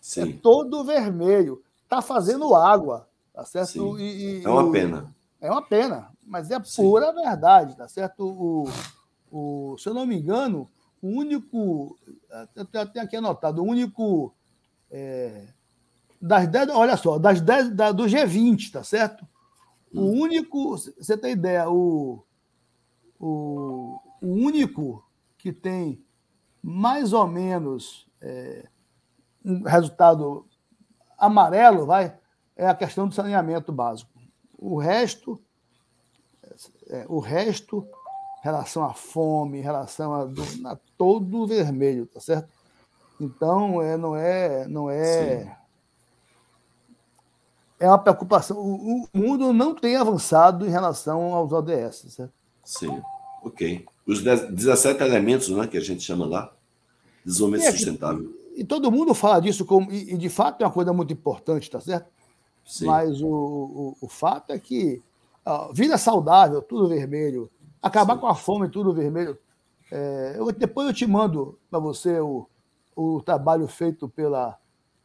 Sim. 0.01 0.23
É 0.23 0.33
todo 0.41 0.85
vermelho. 0.85 1.63
Está 1.83 2.01
fazendo 2.03 2.55
água, 2.55 3.09
tá 3.33 3.45
certo? 3.45 3.99
E, 3.99 4.41
e, 4.41 4.45
é 4.45 4.49
uma 4.49 4.71
pena. 4.71 5.15
É 5.41 5.51
uma 5.51 5.63
pena, 5.63 6.11
mas 6.25 6.51
é 6.51 6.59
pura 6.59 7.09
Sim. 7.09 7.23
verdade, 7.23 7.77
tá 7.77 7.89
certo? 7.89 8.25
O, 8.25 8.65
o, 9.31 9.77
se 9.79 9.89
eu 9.89 9.95
não 9.95 10.07
me 10.07 10.17
engano, 10.17 10.69
o 11.01 11.09
único. 11.09 11.97
Eu 12.55 12.65
tenho 12.65 13.05
aqui 13.05 13.17
anotado, 13.17 13.63
o 13.63 13.67
único. 13.67 14.35
É, 14.91 15.49
das 16.21 16.49
10, 16.49 16.71
olha 16.71 16.97
só, 16.97 17.19
das 17.19 17.41
10 17.41 17.71
da, 17.71 17.93
do 17.93 18.05
G20, 18.05 18.71
tá 18.73 18.83
certo? 18.83 19.27
O 19.93 20.01
hum. 20.01 20.23
único. 20.23 20.77
Você 20.77 21.17
tem 21.17 21.33
ideia, 21.33 21.69
o, 21.69 22.25
o, 23.19 24.01
o 24.23 24.27
único 24.27 25.05
que 25.37 25.53
tem 25.53 26.03
mais 26.69 27.13
ou 27.13 27.29
menos 27.29 28.09
é, 28.21 28.67
um 29.45 29.63
resultado 29.63 30.45
amarelo, 31.17 31.87
vai, 31.87 32.19
é 32.57 32.67
a 32.67 32.75
questão 32.75 33.07
do 33.07 33.15
saneamento 33.15 33.71
básico. 33.71 34.11
O 34.59 34.77
resto, 34.77 35.41
é, 36.89 37.07
o 37.09 37.21
resto, 37.21 37.87
relação 38.43 38.85
à 38.85 38.93
fome, 38.93 39.61
relação 39.61 40.13
a, 40.13 40.73
a 40.73 40.77
todo 40.99 41.47
vermelho, 41.47 42.05
tá 42.05 42.19
certo? 42.19 42.49
Então, 43.21 43.81
é, 43.81 43.97
não 43.97 44.17
é, 44.17 44.67
não 44.67 44.91
é, 44.91 45.45
Sim. 45.45 45.51
é 47.79 47.87
uma 47.87 47.99
preocupação. 48.01 48.57
O, 48.59 49.05
o, 49.05 49.09
mundo 49.17 49.53
não 49.53 49.73
tem 49.73 49.95
avançado 49.95 50.67
em 50.67 50.71
relação 50.71 51.33
aos 51.33 51.53
ODS, 51.53 52.07
certo? 52.09 52.35
Sim, 52.65 53.01
ok. 53.45 53.87
Os 54.05 54.21
17 54.21 55.01
elementos, 55.01 55.49
né, 55.49 55.69
que 55.69 55.77
a 55.77 55.81
gente 55.81 56.03
chama 56.03 56.27
lá, 56.27 56.56
desenvolvimento 57.27 57.69
é, 57.69 57.73
sustentável. 57.73 58.35
e 58.57 58.65
todo 58.65 58.91
mundo 58.91 59.13
fala 59.13 59.41
disso 59.41 59.65
como. 59.65 59.91
E, 59.91 60.15
e, 60.15 60.17
de 60.17 60.29
fato 60.29 60.63
é 60.63 60.67
uma 60.67 60.73
coisa 60.73 60.93
muito 60.93 61.13
importante, 61.13 61.69
tá 61.69 61.81
certo? 61.81 62.09
Sim. 62.65 62.87
Mas 62.87 63.21
o, 63.21 63.29
o, 63.29 63.97
o, 64.01 64.09
fato 64.09 64.53
é 64.53 64.59
que 64.59 65.03
ó, 65.45 65.73
vida 65.73 65.99
saudável, 65.99 66.63
tudo 66.63 66.89
vermelho, 66.89 67.51
acabar 67.83 68.15
Sim. 68.15 68.21
com 68.21 68.27
a 68.27 68.35
fome, 68.35 68.69
tudo 68.69 68.93
vermelho. 68.93 69.37
É, 69.91 70.35
eu, 70.39 70.51
depois 70.53 70.87
eu 70.87 70.95
te 70.95 71.07
mando 71.07 71.59
para 71.71 71.79
você 71.79 72.19
o, 72.21 72.47
o 72.95 73.21
trabalho 73.23 73.67
feito 73.67 74.09
pela, 74.09 74.57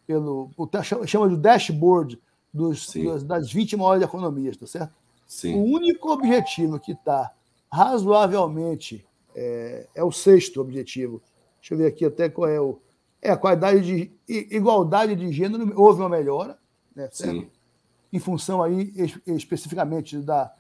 pelo. 0.06 0.52
O, 0.56 0.68
chama 1.08 1.30
de 1.30 1.38
dashboard 1.38 2.22
dos, 2.54 2.88
dos, 2.88 3.24
das 3.24 3.52
20 3.52 3.78
maiores 3.78 4.04
economias, 4.04 4.58
tá 4.58 4.68
certo? 4.68 4.94
Sim. 5.28 5.56
O 5.56 5.64
único 5.64 6.12
objetivo 6.12 6.80
que 6.80 6.92
está 6.92 7.32
razoavelmente. 7.72 9.06
É, 9.34 9.88
é 9.96 10.04
o 10.04 10.12
sexto 10.12 10.60
objetivo. 10.60 11.22
Deixa 11.62 11.76
eu 11.76 11.78
ver 11.78 11.88
aqui 11.88 12.04
até 12.04 12.28
qual 12.28 12.50
é 12.50 12.60
o 12.60 12.82
é, 13.22 13.30
a 13.30 13.38
qualidade 13.38 13.82
de 13.82 14.12
igualdade 14.28 15.16
de 15.16 15.32
gênero 15.32 15.72
houve 15.80 16.02
uma 16.02 16.10
melhora, 16.10 16.58
né, 16.96 17.08
certo? 17.12 17.48
em 18.12 18.20
função 18.20 18.64
aí 18.64 18.92
especificamente 19.28 20.18
da, 20.18 20.52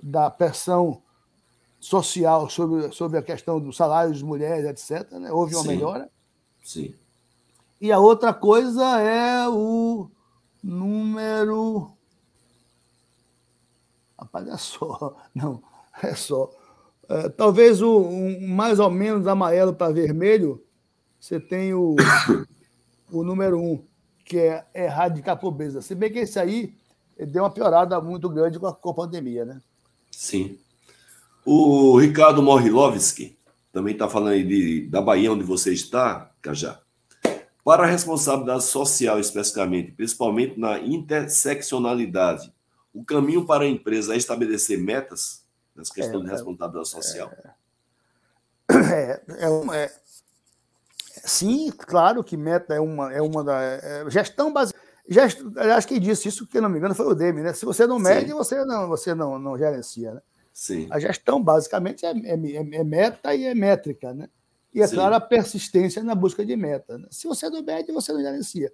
da 0.00 0.30
pressão 0.30 1.02
social 1.80 2.48
sobre, 2.48 2.92
sobre 2.92 3.18
a 3.18 3.22
questão 3.22 3.58
do 3.58 3.72
salário 3.72 4.12
das 4.12 4.22
mulheres, 4.22 4.66
etc. 4.66 5.10
Né? 5.12 5.32
Houve 5.32 5.54
uma 5.54 5.62
Sim. 5.62 5.68
melhora. 5.68 6.10
Sim. 6.62 6.94
E 7.80 7.90
a 7.90 7.98
outra 7.98 8.32
coisa 8.32 9.00
é 9.00 9.48
o 9.48 10.08
número. 10.62 11.90
Rapaz, 14.16 14.46
é 14.46 14.56
só. 14.56 15.16
Não, 15.34 15.60
é 16.00 16.14
só. 16.14 16.52
É, 17.08 17.28
talvez 17.28 17.82
o 17.82 18.00
um, 18.00 18.46
mais 18.48 18.78
ou 18.78 18.90
menos 18.90 19.26
amarelo 19.26 19.74
para 19.74 19.92
vermelho 19.92 20.62
você 21.22 21.38
tem 21.38 21.72
o, 21.72 21.94
o 23.12 23.22
número 23.22 23.60
um, 23.60 23.84
que 24.24 24.38
é 24.38 24.64
erradicar 24.74 25.34
a 25.34 25.38
pobreza. 25.38 25.80
Se 25.80 25.94
bem 25.94 26.12
que 26.12 26.18
esse 26.18 26.36
aí 26.36 26.74
deu 27.16 27.44
uma 27.44 27.50
piorada 27.50 28.00
muito 28.00 28.28
grande 28.28 28.58
com 28.58 28.66
a, 28.66 28.74
com 28.74 28.90
a 28.90 28.94
pandemia, 28.94 29.44
né? 29.44 29.62
Sim. 30.10 30.58
O 31.46 31.96
Ricardo 31.96 32.42
Morilovski 32.42 33.38
também 33.72 33.92
está 33.92 34.08
falando 34.08 34.32
aí 34.32 34.42
de, 34.42 34.88
da 34.88 35.00
Bahia, 35.00 35.32
onde 35.32 35.44
você 35.44 35.72
está, 35.72 36.32
Cajá. 36.42 36.80
Para 37.64 37.84
a 37.84 37.86
responsabilidade 37.86 38.64
social, 38.64 39.20
especificamente, 39.20 39.92
principalmente 39.92 40.58
na 40.58 40.80
interseccionalidade, 40.80 42.52
o 42.92 43.04
caminho 43.04 43.46
para 43.46 43.62
a 43.62 43.68
empresa 43.68 44.14
é 44.14 44.16
estabelecer 44.16 44.76
metas 44.76 45.41
nessa 45.74 45.92
questão 45.92 46.20
é, 46.20 46.24
de 46.24 46.30
responsabilidade 46.30 46.88
social? 46.88 47.32
É, 48.70 48.74
é, 48.90 49.22
é, 49.28 49.84
é 49.84 50.02
Sim, 51.24 51.70
claro 51.70 52.24
que 52.24 52.36
meta 52.36 52.74
é 52.74 52.80
uma, 52.80 53.12
é 53.12 53.20
uma 53.20 53.44
da. 53.44 53.60
É, 53.60 54.04
gestão 54.08 54.52
base. 54.52 54.72
Gest, 55.08 55.40
acho 55.76 55.88
que 55.88 55.98
disse 55.98 56.28
isso, 56.28 56.46
que 56.46 56.60
não 56.60 56.68
me 56.68 56.78
engano, 56.78 56.94
foi 56.94 57.06
o 57.06 57.14
Demi, 57.14 57.42
né? 57.42 57.52
Se 57.52 57.64
você 57.64 57.86
não 57.86 57.98
mede, 57.98 58.28
Sim. 58.28 58.34
você 58.34 58.64
não, 58.64 58.88
você 58.88 59.14
não, 59.14 59.38
não 59.38 59.58
gerencia, 59.58 60.14
né? 60.14 60.22
Sim. 60.52 60.86
A 60.90 60.98
gestão, 60.98 61.42
basicamente, 61.42 62.04
é, 62.06 62.10
é, 62.10 62.34
é, 62.34 62.56
é 62.56 62.84
meta 62.84 63.34
e 63.34 63.46
é 63.46 63.54
métrica, 63.54 64.14
né? 64.14 64.28
E, 64.72 64.80
é 64.80 64.86
Sim. 64.86 64.96
claro, 64.96 65.14
a 65.14 65.20
persistência 65.20 66.02
na 66.02 66.14
busca 66.14 66.44
de 66.44 66.56
meta. 66.56 66.98
Né? 66.98 67.06
Se 67.10 67.26
você 67.26 67.48
não 67.50 67.62
mede, 67.62 67.92
você 67.92 68.12
não 68.12 68.20
gerencia. 68.20 68.72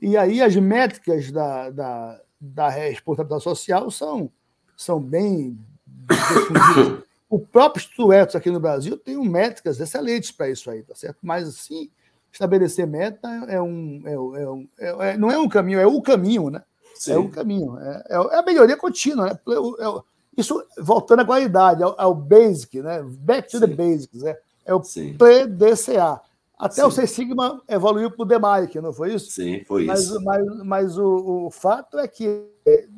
E 0.00 0.16
aí 0.16 0.42
as 0.42 0.54
métricas 0.56 1.30
da, 1.30 1.70
da, 1.70 2.20
da 2.40 2.68
responsabilidade 2.68 3.42
social 3.42 3.90
são, 3.90 4.30
são 4.76 5.00
bem 5.00 5.58
O 7.28 7.38
próprio 7.38 7.80
Instituto 7.80 8.36
aqui 8.36 8.50
no 8.50 8.58
Brasil 8.58 8.96
tem 8.96 9.16
um 9.16 9.24
métricas 9.24 9.78
excelentes 9.78 10.32
para 10.32 10.50
isso 10.50 10.68
aí, 10.68 10.82
tá 10.82 10.96
certo? 10.96 11.18
Mas, 11.22 11.48
assim, 11.48 11.88
estabelecer 12.32 12.86
meta 12.88 13.28
é 13.48 13.62
um, 13.62 14.02
é, 14.04 14.12
é 14.12 14.48
um 14.50 14.68
é, 14.78 15.10
é, 15.10 15.16
não 15.16 15.30
é 15.30 15.38
um 15.38 15.48
caminho, 15.48 15.78
é 15.78 15.86
o 15.86 16.02
caminho, 16.02 16.50
né? 16.50 16.62
Sim. 16.94 17.12
É 17.12 17.18
um 17.18 17.30
caminho. 17.30 17.78
É, 17.78 18.04
é, 18.10 18.14
é 18.14 18.38
a 18.38 18.42
melhoria 18.42 18.76
contínua, 18.76 19.26
né? 19.26 19.38
isso 20.36 20.64
voltando 20.78 21.20
à 21.20 21.24
qualidade, 21.24 21.82
ao, 21.82 21.94
ao 22.00 22.14
basic, 22.14 22.82
né? 22.82 23.02
Back 23.02 23.50
to 23.50 23.58
Sim. 23.58 23.66
the 23.66 23.74
basics, 23.74 24.22
né? 24.22 24.36
É 24.64 24.74
o 24.74 24.80
PDCA. 24.80 26.20
Até 26.58 26.82
Sim. 26.82 26.88
o 26.88 26.90
Seis 26.90 27.10
Sigma 27.10 27.62
evoluiu 27.68 28.10
para 28.10 28.22
o 28.22 28.26
DMAIC, 28.26 28.80
não 28.80 28.92
foi 28.92 29.14
isso? 29.14 29.30
Sim, 29.30 29.64
foi 29.64 29.86
mas, 29.86 30.00
isso. 30.00 30.22
Mas, 30.22 30.44
mas 30.64 30.98
o, 30.98 31.46
o 31.46 31.50
fato 31.50 31.98
é 31.98 32.06
que 32.06 32.44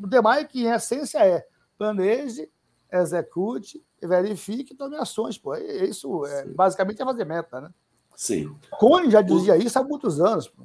o 0.02 0.06
DMAIC, 0.06 0.64
em 0.64 0.72
essência, 0.72 1.18
é 1.18 1.44
planeje, 1.78 2.50
execute, 2.92 3.82
verifique 4.00 4.74
e 4.74 4.76
tome 4.76 4.96
ações. 4.96 5.38
Pô. 5.38 5.54
Isso 5.54 6.26
é, 6.26 6.46
basicamente 6.46 7.00
é 7.00 7.04
fazer 7.04 7.24
meta, 7.24 7.60
né? 7.60 7.70
Sim. 8.14 8.54
Cone 8.78 9.10
já 9.10 9.22
dizia 9.22 9.54
o... 9.54 9.56
isso 9.56 9.78
há 9.78 9.82
muitos 9.82 10.20
anos. 10.20 10.48
Pô. 10.48 10.64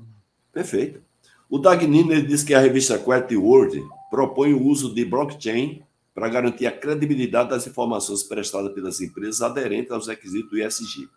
Perfeito. 0.51 1.01
O 1.49 1.57
Dagnino 1.57 2.21
diz 2.21 2.43
que 2.43 2.53
a 2.53 2.59
revista 2.59 2.99
Quality 2.99 3.37
World 3.37 3.81
propõe 4.09 4.53
o 4.53 4.65
uso 4.65 4.93
de 4.93 5.05
blockchain 5.05 5.83
para 6.13 6.29
garantir 6.29 6.65
a 6.65 6.71
credibilidade 6.71 7.49
das 7.49 7.67
informações 7.67 8.23
prestadas 8.23 8.73
pelas 8.73 8.99
empresas 8.99 9.41
aderentes 9.41 9.91
aos 9.91 10.07
requisitos 10.07 10.49
do 10.49 10.57
ISG. 10.57 11.07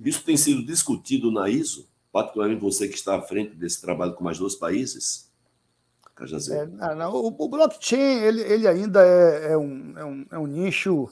Isso 0.00 0.24
tem 0.24 0.36
sido 0.36 0.64
discutido 0.64 1.30
na 1.30 1.48
ISO, 1.48 1.86
particularmente 2.10 2.60
você 2.60 2.88
que 2.88 2.94
está 2.94 3.16
à 3.16 3.22
frente 3.22 3.54
desse 3.54 3.80
trabalho 3.80 4.14
com 4.14 4.24
mais 4.24 4.38
dois 4.38 4.56
países? 4.56 5.30
É, 6.50 6.66
não, 6.66 6.94
não, 6.94 7.14
o, 7.14 7.34
o, 7.36 7.48
blockchain 7.48 8.20
ele, 8.22 8.42
ele 8.42 8.68
ainda 8.68 9.02
é, 9.04 9.52
é, 9.52 9.56
um, 9.56 9.98
é, 9.98 10.04
um, 10.04 10.26
é 10.32 10.38
um 10.38 10.46
nicho 10.46 11.08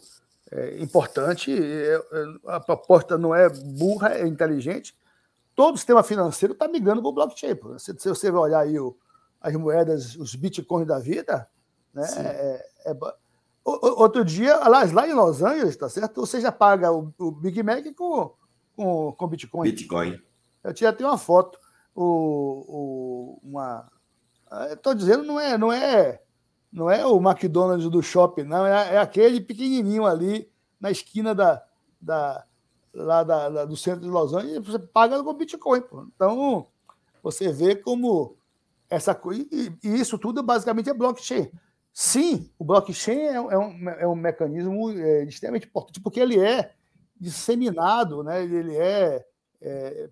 é, 0.51 0.79
importante. 0.81 1.53
É, 1.53 2.01
a 2.47 2.61
proposta 2.61 3.17
não 3.17 3.35
é 3.35 3.49
burra, 3.49 4.11
é 4.11 4.27
inteligente. 4.27 4.95
Todo 5.55 5.75
o 5.75 5.79
sistema 5.79 6.03
financeiro 6.03 6.53
está 6.53 6.69
migrando 6.69 7.01
para 7.01 7.09
o 7.09 7.13
blockchain. 7.13 7.57
Se, 7.79 7.99
se, 7.99 8.09
você 8.09 8.31
olhar 8.31 8.61
aí 8.61 8.79
o, 8.79 8.97
as 9.41 9.55
moedas, 9.55 10.17
os 10.17 10.35
bitcoins 10.35 10.87
da 10.87 10.99
vida, 10.99 11.49
né? 11.93 12.07
É, 12.17 12.93
é 12.93 12.97
outro 13.65 14.25
dia, 14.25 14.57
aliás, 14.57 14.93
lá 14.93 15.07
em 15.07 15.13
Los 15.13 15.43
Angeles, 15.43 15.77
tá 15.77 15.89
certo? 15.89 16.21
Você 16.21 16.41
já 16.41 16.53
paga 16.53 16.93
o, 16.93 17.13
o 17.19 17.31
Big 17.31 17.63
Mac 17.63 17.85
com, 17.95 18.33
com, 18.77 19.13
com 19.13 19.29
Bitcoin. 19.29 19.71
Bitcoin. 19.71 20.21
Eu 20.63 20.75
tinha 20.75 20.91
até 20.91 21.05
uma 21.05 21.19
foto, 21.19 21.59
o, 21.95 22.05
o, 22.05 23.41
uma, 23.43 23.91
Estou 24.71 24.95
dizendo, 24.95 25.23
não 25.23 25.39
é, 25.39 25.57
não 25.57 25.73
é, 25.73 26.21
não 26.73 26.91
é 26.91 27.07
o 27.07 27.21
McDonald's 27.21 27.89
do 27.89 28.03
shopping, 28.03 28.43
não, 28.43 28.67
é, 28.67 28.95
é 28.95 28.99
aquele 28.99 29.41
pequenininho 29.41 30.05
ali 30.05 30.51
na 30.81 30.91
esquina 30.91 31.35
da, 31.35 31.63
da, 32.01 32.45
lá 32.93 33.23
da, 33.23 33.49
da, 33.49 33.65
do 33.65 33.77
centro 33.77 34.01
de 34.01 34.09
Los 34.09 34.33
Angeles, 34.33 34.67
você 34.67 34.79
paga 34.79 35.23
com 35.23 35.35
Bitcoin. 35.35 35.83
Pô. 35.83 36.07
Então, 36.15 36.67
você 37.23 37.53
vê 37.53 37.77
como 37.77 38.37
essa 38.89 39.15
coisa. 39.15 39.47
E, 39.53 39.73
e, 39.83 40.01
isso 40.01 40.19
tudo 40.19 40.43
basicamente 40.43 40.91
é 40.91 40.95
blockchain. 40.95 41.51
Sim, 41.93 42.51
o 42.59 42.65
blockchain 42.65 43.19
é, 43.19 43.35
é 43.35 43.59
um, 43.59 43.89
é 43.91 44.09
um 44.09 44.15
mecanismo 44.15 44.91
é, 44.93 45.25
extremamente 45.25 45.67
importante, 45.67 46.01
porque 46.01 46.21
ele 46.21 46.41
é 46.41 46.73
disseminado, 47.19 48.23
né? 48.23 48.43
ele 48.43 48.77
é, 48.77 49.27
é 49.61 50.09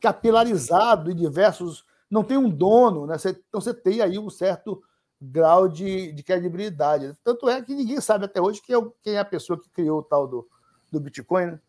capilarizado 0.00 1.10
em 1.10 1.14
diversos 1.14 1.84
não 2.10 2.24
tem 2.24 2.36
um 2.36 2.50
dono, 2.50 3.06
né? 3.06 3.16
Você, 3.16 3.30
então 3.30 3.60
você 3.60 3.72
tem 3.72 4.00
aí 4.00 4.18
um 4.18 4.28
certo 4.28 4.82
grau 5.20 5.68
de, 5.68 6.12
de 6.12 6.22
credibilidade. 6.22 7.14
Tanto 7.22 7.48
é 7.48 7.60
que 7.62 7.74
ninguém 7.74 8.00
sabe 8.00 8.24
até 8.24 8.40
hoje 8.40 8.60
quem 8.62 8.76
é, 8.76 8.80
quem 9.02 9.14
é 9.14 9.18
a 9.18 9.24
pessoa 9.24 9.60
que 9.60 9.68
criou 9.70 10.00
o 10.00 10.02
tal 10.02 10.26
do, 10.26 10.48
do 10.90 10.98
Bitcoin, 10.98 11.46
né? 11.46 11.60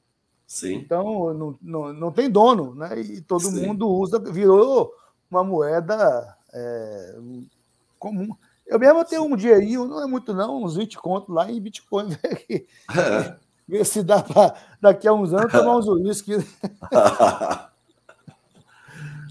Sim. 0.48 0.76
Então 0.76 1.34
não, 1.34 1.58
não, 1.62 1.94
não 1.94 2.12
tem 2.12 2.30
dono, 2.30 2.76
né? 2.76 3.00
E 3.00 3.22
todo 3.22 3.44
Sim. 3.44 3.68
mundo 3.68 3.90
usa, 3.90 4.20
virou 4.20 4.94
uma 5.30 5.44
moeda 5.44 6.38
é, 6.54 7.16
comum. 7.98 8.36
Eu 8.66 8.80
mesmo 8.80 9.04
tenho 9.06 9.24
um 9.24 9.36
dinheirinho, 9.36 9.86
não 9.86 10.02
é 10.02 10.08
muito 10.08 10.34
não, 10.34 10.64
uns 10.64 10.76
20 10.76 10.98
contos 10.98 11.34
lá 11.34 11.50
em 11.52 11.62
Bitcoin. 11.62 12.10
É. 12.98 13.38
Ver 13.68 13.86
se 13.86 14.04
dá 14.04 14.22
para 14.22 14.54
daqui 14.82 15.08
a 15.08 15.14
uns 15.14 15.34
anos 15.34 15.50
tomar 15.50 15.78
uns 15.78 15.88
uísque. 15.88 16.34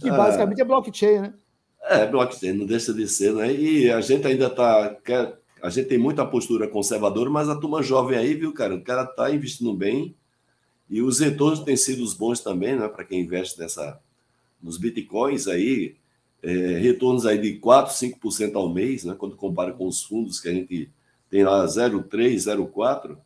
Que 0.00 0.08
é. 0.08 0.12
basicamente 0.12 0.58
é, 0.58 0.62
é 0.62 0.64
blockchain, 0.64 1.20
né? 1.20 1.34
É, 1.82 2.06
blockchain, 2.06 2.52
não 2.52 2.66
deixa 2.66 2.92
de 2.92 3.06
ser, 3.08 3.32
né? 3.34 3.52
E 3.52 3.90
a 3.90 4.00
gente 4.00 4.26
ainda 4.26 4.48
tá. 4.50 4.96
Quer, 5.04 5.38
a 5.62 5.68
gente 5.68 5.88
tem 5.88 5.98
muita 5.98 6.24
postura 6.24 6.66
conservadora, 6.66 7.28
mas 7.28 7.48
a 7.48 7.56
turma 7.56 7.82
jovem 7.82 8.18
aí, 8.18 8.34
viu, 8.34 8.52
cara? 8.52 8.74
O 8.74 8.82
cara 8.82 9.04
tá 9.04 9.30
investindo 9.30 9.74
bem 9.74 10.14
e 10.88 11.02
os 11.02 11.20
retornos 11.20 11.60
têm 11.60 11.76
sido 11.76 12.02
os 12.02 12.14
bons 12.14 12.40
também, 12.40 12.76
né? 12.76 12.88
Para 12.88 13.04
quem 13.04 13.20
investe 13.20 13.58
nessa, 13.60 14.00
nos 14.62 14.78
bitcoins 14.78 15.46
aí, 15.46 15.96
é, 16.42 16.48
retornos 16.78 17.26
aí 17.26 17.38
de 17.38 17.54
4, 17.58 17.92
5% 17.92 18.54
ao 18.56 18.72
mês, 18.72 19.04
né? 19.04 19.14
Quando 19.16 19.36
compara 19.36 19.72
com 19.72 19.86
os 19.86 20.02
fundos 20.02 20.40
que 20.40 20.48
a 20.48 20.52
gente 20.52 20.90
tem 21.28 21.44
lá 21.44 21.64
0,3, 21.66 22.34
0,4 22.34 23.16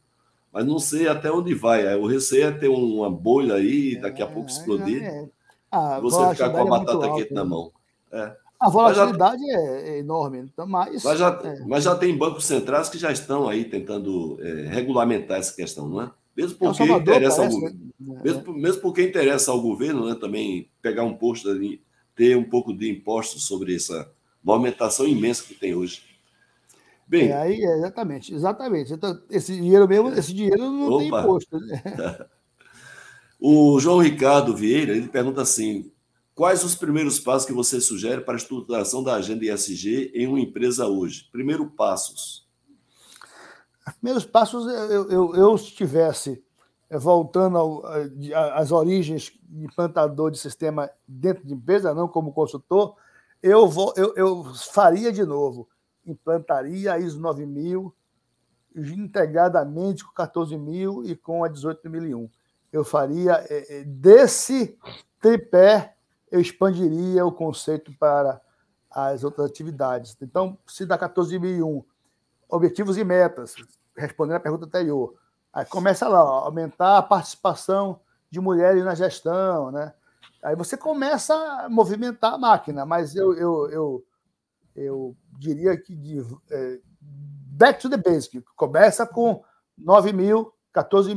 mas 0.54 0.64
não 0.64 0.78
sei 0.78 1.08
até 1.08 1.32
onde 1.32 1.52
vai. 1.52 1.84
O 1.96 2.06
receio 2.06 2.46
é 2.46 2.52
ter 2.52 2.68
uma 2.68 3.10
bolha 3.10 3.54
aí, 3.56 3.96
daqui 3.96 4.22
a 4.22 4.26
pouco 4.26 4.48
é, 4.48 4.52
explodir. 4.52 5.02
É, 5.02 5.28
a 5.74 6.00
você 6.00 6.30
ficar 6.30 6.50
com 6.50 6.58
a 6.58 6.60
é 6.60 6.64
batata 6.64 7.06
é 7.06 7.14
quente 7.14 7.34
na 7.34 7.44
mão. 7.44 7.72
É. 8.12 8.36
A 8.60 8.70
volatilidade 8.70 9.42
já, 9.44 9.58
é, 9.60 9.98
enorme, 9.98 10.38
então, 10.38 10.66
mas. 10.66 11.02
Mas 11.02 11.18
já, 11.18 11.40
é. 11.44 11.64
mas 11.66 11.84
já 11.84 11.94
tem 11.94 12.16
bancos 12.16 12.44
centrais 12.44 12.88
que 12.88 12.96
já 12.96 13.12
estão 13.12 13.48
aí 13.48 13.64
tentando 13.64 14.38
é, 14.40 14.68
regulamentar 14.68 15.38
essa 15.38 15.54
questão, 15.54 15.88
não 15.88 16.02
é? 16.02 16.10
Mesmo 16.36 16.58
porque 16.58 16.82
é 16.82 16.86
interessa 16.86 17.42
parece, 17.42 17.56
ao, 17.56 17.62
né? 17.62 18.20
mesmo, 18.24 18.52
mesmo 18.54 18.80
porque 18.80 19.02
interessa 19.02 19.50
ao 19.50 19.60
governo 19.60 20.08
né, 20.08 20.16
também 20.18 20.68
pegar 20.80 21.04
um 21.04 21.14
posto 21.14 21.48
ali, 21.48 21.82
ter 22.16 22.36
um 22.36 22.44
pouco 22.44 22.72
de 22.72 22.90
impostos 22.90 23.46
sobre 23.46 23.74
essa 23.74 24.10
movimentação 24.42 25.06
imensa 25.06 25.44
que 25.44 25.54
tem 25.54 25.74
hoje. 25.74 26.02
Bem, 27.06 27.28
é, 27.28 27.36
aí, 27.36 27.62
exatamente, 27.62 28.34
exatamente. 28.34 28.92
Então, 28.92 29.20
esse 29.30 29.54
dinheiro 29.54 29.86
mesmo, 29.86 30.08
esse 30.10 30.32
dinheiro 30.32 30.70
não 30.70 30.88
opa. 30.88 30.98
tem 30.98 31.08
imposto. 31.08 31.60
Né? 31.60 31.82
o 33.46 33.78
João 33.78 33.98
Ricardo 33.98 34.56
Vieira 34.56 34.96
ele 34.96 35.06
pergunta 35.06 35.42
assim: 35.42 35.92
quais 36.34 36.64
os 36.64 36.74
primeiros 36.74 37.20
passos 37.20 37.46
que 37.46 37.52
você 37.52 37.78
sugere 37.78 38.22
para 38.22 38.32
a 38.32 38.36
estruturação 38.38 39.04
da 39.04 39.16
agenda 39.16 39.44
ISG 39.44 40.10
em 40.14 40.26
uma 40.26 40.40
empresa 40.40 40.86
hoje? 40.86 41.28
Primeiro 41.30 41.66
passos. 41.66 42.48
Primeiros 44.00 44.24
passos, 44.24 44.66
eu, 44.66 45.10
eu, 45.10 45.34
eu 45.36 45.58
se 45.58 45.64
estivesse 45.66 46.42
eh, 46.88 46.98
voltando 46.98 47.82
às 48.54 48.72
origens 48.72 49.30
de 49.42 49.64
implantador 49.66 50.30
de 50.30 50.38
sistema 50.38 50.90
dentro 51.06 51.46
de 51.46 51.52
empresa, 51.52 51.92
não 51.92 52.08
como 52.08 52.32
consultor, 52.32 52.96
eu, 53.42 53.68
vou, 53.68 53.92
eu, 53.94 54.14
eu 54.16 54.54
faria 54.72 55.12
de 55.12 55.22
novo 55.22 55.68
implantaria 56.06 56.94
a 56.94 56.98
ISO 56.98 57.20
9000 57.20 57.94
integradamente 58.74 60.02
com 60.02 60.12
14000 60.14 61.04
e 61.04 61.14
com 61.14 61.44
a 61.44 61.48
18001. 61.48 62.30
Eu 62.74 62.82
faria 62.82 63.34
é, 63.48 63.78
é, 63.78 63.84
desse 63.84 64.76
tripé, 65.20 65.94
eu 66.28 66.40
expandiria 66.40 67.24
o 67.24 67.30
conceito 67.30 67.96
para 67.96 68.40
as 68.90 69.22
outras 69.22 69.48
atividades. 69.48 70.16
Então, 70.20 70.58
se 70.66 70.84
da 70.84 70.98
14001, 70.98 71.84
objetivos 72.48 72.98
e 72.98 73.04
metas, 73.04 73.54
respondendo 73.96 74.38
a 74.38 74.40
pergunta 74.40 74.66
anterior, 74.66 75.14
aí 75.52 75.64
começa 75.64 76.08
lá, 76.08 76.24
ó, 76.24 76.46
aumentar 76.46 76.98
a 76.98 77.02
participação 77.02 78.00
de 78.28 78.40
mulheres 78.40 78.84
na 78.84 78.96
gestão, 78.96 79.70
né? 79.70 79.94
Aí 80.42 80.56
você 80.56 80.76
começa 80.76 81.32
a 81.32 81.68
movimentar 81.68 82.34
a 82.34 82.38
máquina, 82.38 82.84
mas 82.84 83.14
eu, 83.14 83.34
eu, 83.34 83.70
eu 83.70 84.04
eu 84.74 85.16
diria 85.38 85.76
que 85.76 85.94
de, 85.94 86.18
é, 86.50 86.80
back 87.00 87.80
to 87.80 87.88
the 87.88 87.96
basic. 87.96 88.42
Começa 88.56 89.06
com 89.06 89.44
9 89.78 90.12
mil, 90.12 90.52
14 90.72 91.14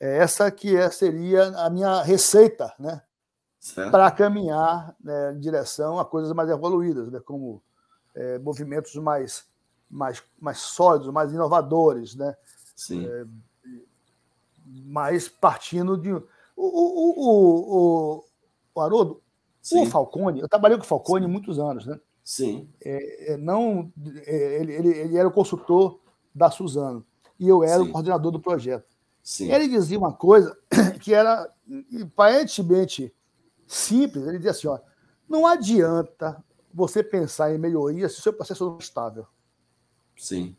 essa 0.00 0.50
que 0.50 0.76
é, 0.76 0.90
seria 0.90 1.48
a 1.58 1.70
minha 1.70 2.02
receita, 2.02 2.72
né? 2.78 3.02
Para 3.90 4.10
caminhar 4.12 4.94
né, 5.02 5.32
em 5.32 5.40
direção 5.40 5.98
a 5.98 6.04
coisas 6.04 6.32
mais 6.32 6.48
evoluídas, 6.48 7.10
né? 7.10 7.18
como 7.18 7.60
é, 8.14 8.38
movimentos 8.38 8.94
mais, 8.94 9.44
mais, 9.90 10.22
mais 10.38 10.58
sólidos, 10.58 11.12
mais 11.12 11.32
inovadores, 11.32 12.14
né? 12.14 12.36
Sim. 12.76 13.06
É, 13.06 13.26
mais 14.64 15.28
partindo 15.28 15.96
de. 15.96 16.12
O, 16.12 16.22
o, 16.56 17.14
o, 17.16 18.20
o, 18.20 18.24
o 18.74 18.80
Haroldo, 18.80 19.20
Sim. 19.66 19.82
O 19.82 19.86
Falcone, 19.86 20.38
eu 20.38 20.48
trabalhei 20.48 20.78
com 20.78 20.84
o 20.84 20.86
Falcone 20.86 21.26
muitos 21.26 21.58
anos, 21.58 21.86
né? 21.86 21.98
Sim. 22.22 22.68
É, 22.80 23.32
é, 23.32 23.36
não, 23.36 23.92
é, 24.24 24.60
ele, 24.60 24.72
ele, 24.72 24.88
ele, 24.90 25.18
era 25.18 25.26
o 25.26 25.32
consultor 25.32 25.98
da 26.32 26.52
Suzano 26.52 27.04
e 27.36 27.48
eu 27.48 27.64
era 27.64 27.82
Sim. 27.82 27.88
o 27.88 27.92
coordenador 27.92 28.30
do 28.30 28.38
projeto. 28.38 28.95
Sim. 29.26 29.50
Ele 29.50 29.66
dizia 29.66 29.98
uma 29.98 30.12
coisa 30.12 30.56
que 31.02 31.12
era 31.12 31.50
aparentemente 32.00 33.12
simples. 33.66 34.24
Ele 34.24 34.36
dizia 34.36 34.52
assim: 34.52 34.68
ó, 34.68 34.78
não 35.28 35.44
adianta 35.44 36.40
você 36.72 37.02
pensar 37.02 37.52
em 37.52 37.58
melhoria 37.58 38.08
se 38.08 38.20
o 38.20 38.22
seu 38.22 38.32
processo 38.32 38.64
não 38.64 38.76
é 38.76 38.78
estável. 38.78 39.26
Sim. 40.16 40.54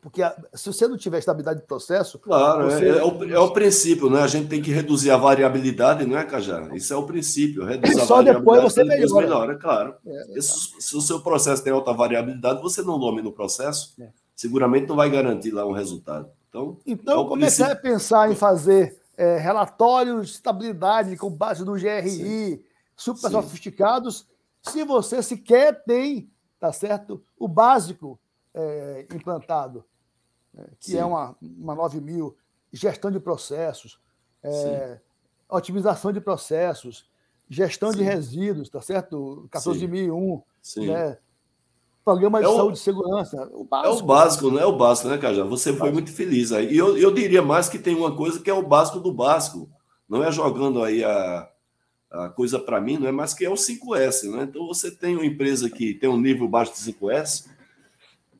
Porque 0.00 0.22
se 0.54 0.72
você 0.72 0.86
não 0.86 0.96
tiver 0.96 1.18
estabilidade 1.18 1.58
de 1.58 1.66
processo. 1.66 2.20
Claro, 2.20 2.70
você... 2.70 2.84
é, 2.84 2.98
é, 2.98 3.04
o, 3.04 3.24
é, 3.32 3.38
o, 3.40 3.50
princípio, 3.50 4.08
né? 4.08 4.22
A 4.22 4.28
gente 4.28 4.46
tem 4.46 4.62
que 4.62 4.70
reduzir 4.70 5.10
a 5.10 5.16
variabilidade, 5.16 6.06
não 6.06 6.16
é, 6.16 6.24
Cajá? 6.24 6.70
Isso 6.76 6.94
é 6.94 6.96
o 6.96 7.02
princípio. 7.02 7.64
Reduzir 7.66 8.06
Só 8.06 8.22
depois 8.22 8.62
você 8.62 8.84
melhora. 8.84 9.26
melhora 9.26 9.56
claro. 9.56 9.96
É, 10.06 10.40
se, 10.40 10.70
se, 10.78 10.96
o 10.96 11.00
seu 11.00 11.20
processo 11.20 11.64
tem 11.64 11.72
alta 11.72 11.92
variabilidade, 11.92 12.62
você 12.62 12.80
não 12.80 12.96
domina 12.96 13.28
o 13.28 13.32
processo, 13.32 13.92
é. 14.00 14.10
seguramente 14.36 14.86
não 14.86 14.94
vai 14.94 15.10
garantir 15.10 15.50
lá 15.50 15.66
um 15.66 15.72
resultado. 15.72 16.30
Então, 16.62 16.76
então 16.86 17.24
é 17.24 17.28
comecei 17.28 17.64
princípio... 17.64 17.90
a 17.90 17.92
pensar 17.92 18.30
em 18.30 18.34
fazer 18.34 19.00
é, 19.16 19.36
relatórios 19.36 20.28
de 20.28 20.34
estabilidade 20.34 21.16
com 21.16 21.30
base 21.30 21.64
no 21.64 21.72
GRI, 21.72 22.10
Sim. 22.10 22.64
super 22.96 23.28
Sim. 23.28 23.32
sofisticados, 23.32 24.26
se 24.62 24.84
você 24.84 25.22
sequer 25.22 25.82
tem, 25.84 26.30
tá 26.60 26.72
certo, 26.72 27.22
o 27.38 27.48
básico 27.48 28.18
é, 28.54 29.06
implantado, 29.12 29.84
é, 30.56 30.62
que 30.78 30.92
é 30.92 30.94
Sim. 30.94 30.98
é 30.98 31.04
uma, 31.04 31.36
uma 31.40 31.74
9000, 31.74 32.36
gestão 32.72 33.10
de 33.10 33.18
processos, 33.18 33.98
é, 34.42 34.98
otimização 35.48 36.12
de 36.12 36.20
processos, 36.20 37.08
gestão 37.48 37.90
de 37.90 38.02
resíduos, 38.02 38.68
tá 38.68 38.80
certo? 38.80 39.48
14.001, 39.50 40.42
né? 40.86 41.18
Programa 42.08 42.40
de 42.40 42.46
é 42.46 42.48
saúde 42.48 42.78
e 42.78 42.80
segurança. 42.80 43.50
O 43.52 43.64
básico. 43.64 43.86
É 43.86 43.98
o 43.98 44.06
básico, 44.06 44.50
não 44.50 44.58
é 44.58 44.64
o 44.64 44.76
básico, 44.78 45.08
né, 45.08 45.18
Cajá? 45.18 45.44
Você 45.44 45.74
foi 45.74 45.92
muito 45.92 46.10
feliz 46.10 46.52
aí. 46.52 46.72
E 46.72 46.78
eu, 46.78 46.96
eu 46.96 47.12
diria 47.12 47.42
mais 47.42 47.68
que 47.68 47.78
tem 47.78 47.94
uma 47.94 48.16
coisa 48.16 48.40
que 48.40 48.48
é 48.48 48.54
o 48.54 48.62
básico 48.62 48.98
do 48.98 49.12
básico. 49.12 49.68
Não 50.08 50.24
é 50.24 50.32
jogando 50.32 50.82
aí 50.82 51.04
a, 51.04 51.46
a 52.10 52.30
coisa 52.30 52.58
para 52.58 52.80
mim, 52.80 52.96
não 52.96 53.06
é 53.06 53.12
mais 53.12 53.34
que 53.34 53.44
é 53.44 53.50
o 53.50 53.56
5S, 53.56 54.30
né? 54.30 54.44
Então 54.44 54.66
você 54.66 54.90
tem 54.90 55.16
uma 55.16 55.26
empresa 55.26 55.68
que 55.68 55.92
tem 55.92 56.08
um 56.08 56.18
nível 56.18 56.48
baixo 56.48 56.72
de 56.72 56.78
5S, 56.78 57.50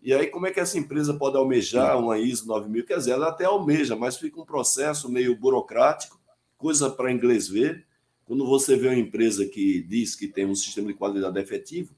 e 0.02 0.14
aí, 0.14 0.28
como 0.28 0.46
é 0.46 0.50
que 0.50 0.60
essa 0.60 0.78
empresa 0.78 1.12
pode 1.12 1.36
almejar 1.36 1.98
uma 1.98 2.18
ISO 2.18 2.46
9000? 2.46 2.86
Quer 2.86 2.96
dizer, 2.96 3.10
ela 3.10 3.28
até 3.28 3.44
almeja, 3.44 3.94
mas 3.94 4.16
fica 4.16 4.40
um 4.40 4.46
processo 4.46 5.10
meio 5.10 5.36
burocrático, 5.36 6.18
coisa 6.56 6.88
para 6.88 7.12
inglês 7.12 7.48
ver. 7.48 7.84
Quando 8.24 8.46
você 8.46 8.76
vê 8.76 8.88
uma 8.88 8.98
empresa 8.98 9.44
que 9.44 9.82
diz 9.82 10.14
que 10.14 10.26
tem 10.26 10.46
um 10.46 10.54
sistema 10.54 10.86
de 10.86 10.94
qualidade 10.94 11.38
efetivo 11.38 11.97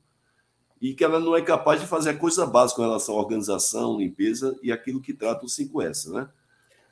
e 0.80 0.94
que 0.94 1.04
ela 1.04 1.20
não 1.20 1.36
é 1.36 1.42
capaz 1.42 1.80
de 1.80 1.86
fazer 1.86 2.10
a 2.10 2.16
coisa 2.16 2.46
básica 2.46 2.76
com 2.76 2.86
relação 2.86 3.16
à 3.16 3.18
organização, 3.18 3.98
limpeza 3.98 4.58
e 4.62 4.72
aquilo 4.72 5.00
que 5.00 5.12
trata 5.12 5.44
o 5.44 5.48
5S, 5.48 6.10
né? 6.10 6.28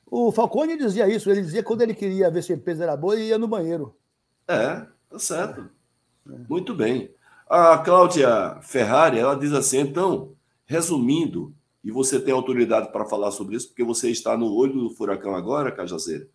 O 0.06 0.32
Falcone 0.32 0.76
dizia 0.76 1.08
isso, 1.08 1.30
ele 1.30 1.42
dizia 1.42 1.62
que 1.62 1.66
quando 1.68 1.82
ele 1.82 1.94
queria 1.94 2.30
ver 2.30 2.42
se 2.42 2.52
a 2.52 2.56
empresa 2.56 2.84
era 2.84 2.96
boa, 2.96 3.14
ele 3.14 3.28
ia 3.28 3.38
no 3.38 3.48
banheiro. 3.48 3.94
É, 4.46 4.86
tá 5.10 5.18
certo. 5.18 5.68
É. 6.28 6.32
Muito 6.48 6.74
bem. 6.74 7.10
A 7.48 7.78
Cláudia 7.78 8.58
Ferrari, 8.62 9.18
ela 9.18 9.34
diz 9.34 9.52
assim, 9.52 9.78
então, 9.78 10.34
Resumindo, 10.68 11.54
e 11.82 11.90
você 11.90 12.20
tem 12.20 12.34
autoridade 12.34 12.92
para 12.92 13.06
falar 13.06 13.30
sobre 13.30 13.56
isso, 13.56 13.68
porque 13.68 13.82
você 13.82 14.10
está 14.10 14.36
no 14.36 14.52
olho 14.52 14.74
do 14.74 14.90
furacão 14.90 15.34
agora, 15.34 15.72
Cajazeira. 15.72 16.28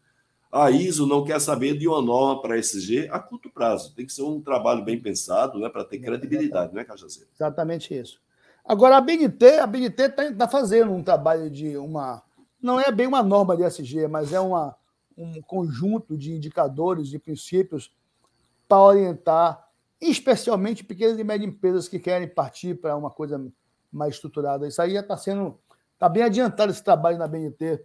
A 0.56 0.70
ISO 0.70 1.08
não 1.08 1.24
quer 1.24 1.42
saber 1.42 1.76
de 1.80 1.88
uma 1.88 2.00
norma 2.00 2.40
para 2.40 2.60
SG 2.60 3.10
a 3.12 3.18
curto 3.18 3.50
prazo. 3.50 3.92
Tem 3.96 4.06
que 4.06 4.14
ser 4.14 4.22
um 4.22 4.40
trabalho 4.40 4.84
bem 4.84 5.02
pensado 5.02 5.58
né, 5.58 5.68
para 5.68 5.84
ter 5.84 5.98
credibilidade, 5.98 6.72
não 6.72 6.80
é, 6.80 6.86
Cajazeira? 6.86 7.28
Exatamente 7.34 7.92
isso. 7.92 8.22
Agora, 8.64 8.98
a 8.98 9.02
BNT, 9.02 9.58
a 9.58 9.66
BNT 9.66 10.04
está 10.04 10.32
tá 10.32 10.48
fazendo 10.48 10.92
um 10.92 11.02
trabalho 11.02 11.50
de 11.50 11.76
uma. 11.76 12.22
Não 12.62 12.80
é 12.80 12.92
bem 12.92 13.08
uma 13.08 13.24
norma 13.24 13.58
de 13.58 13.64
SG, 13.64 14.08
mas 14.08 14.32
é 14.32 14.40
uma, 14.40 14.76
um 15.18 15.42
conjunto 15.42 16.16
de 16.16 16.32
indicadores, 16.34 17.10
de 17.10 17.18
princípios 17.18 17.92
para 18.68 18.80
orientar, 18.80 19.68
especialmente 20.00 20.84
pequenas 20.84 21.18
e 21.18 21.24
médias 21.24 21.50
empresas 21.50 21.88
que 21.88 21.98
querem 21.98 22.28
partir 22.28 22.76
para 22.76 22.96
uma 22.96 23.10
coisa 23.10 23.44
mais 23.92 24.14
estruturada. 24.14 24.68
Isso 24.68 24.80
aí 24.80 24.96
está 24.98 25.18
sendo. 25.18 25.58
Está 25.96 26.08
bem 26.08 26.22
adiantado 26.22 26.72
esse 26.72 26.84
trabalho 26.84 27.18
na 27.18 27.28
BNT, 27.28 27.84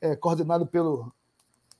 é, 0.00 0.14
coordenado 0.14 0.64
pelo 0.64 1.12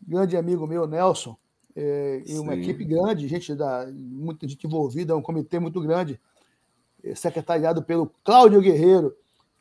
grande 0.00 0.36
amigo 0.36 0.66
meu, 0.66 0.86
Nelson, 0.86 1.36
é, 1.76 2.22
e 2.26 2.38
uma 2.38 2.54
Sim. 2.54 2.60
equipe 2.60 2.84
grande, 2.84 3.28
gente 3.28 3.54
da, 3.54 3.86
muita 3.92 4.46
gente 4.46 4.66
envolvida, 4.66 5.16
um 5.16 5.22
comitê 5.22 5.58
muito 5.58 5.80
grande, 5.80 6.20
é, 7.02 7.14
secretariado 7.14 7.82
pelo 7.82 8.10
Cláudio 8.22 8.60
Guerreiro. 8.60 9.14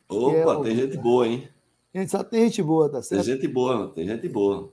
Opa, 0.08 0.54
é 0.54 0.62
tem 0.62 0.76
gente 0.76 0.96
boa, 0.98 1.26
hein? 1.26 1.48
Gente, 1.94 2.10
só 2.10 2.22
tem 2.22 2.44
gente 2.44 2.62
boa, 2.62 2.88
tá 2.88 3.02
certo? 3.02 3.24
Tem 3.24 3.34
gente 3.34 3.48
boa, 3.48 3.92
tem 3.94 4.06
gente 4.06 4.28
boa. 4.28 4.72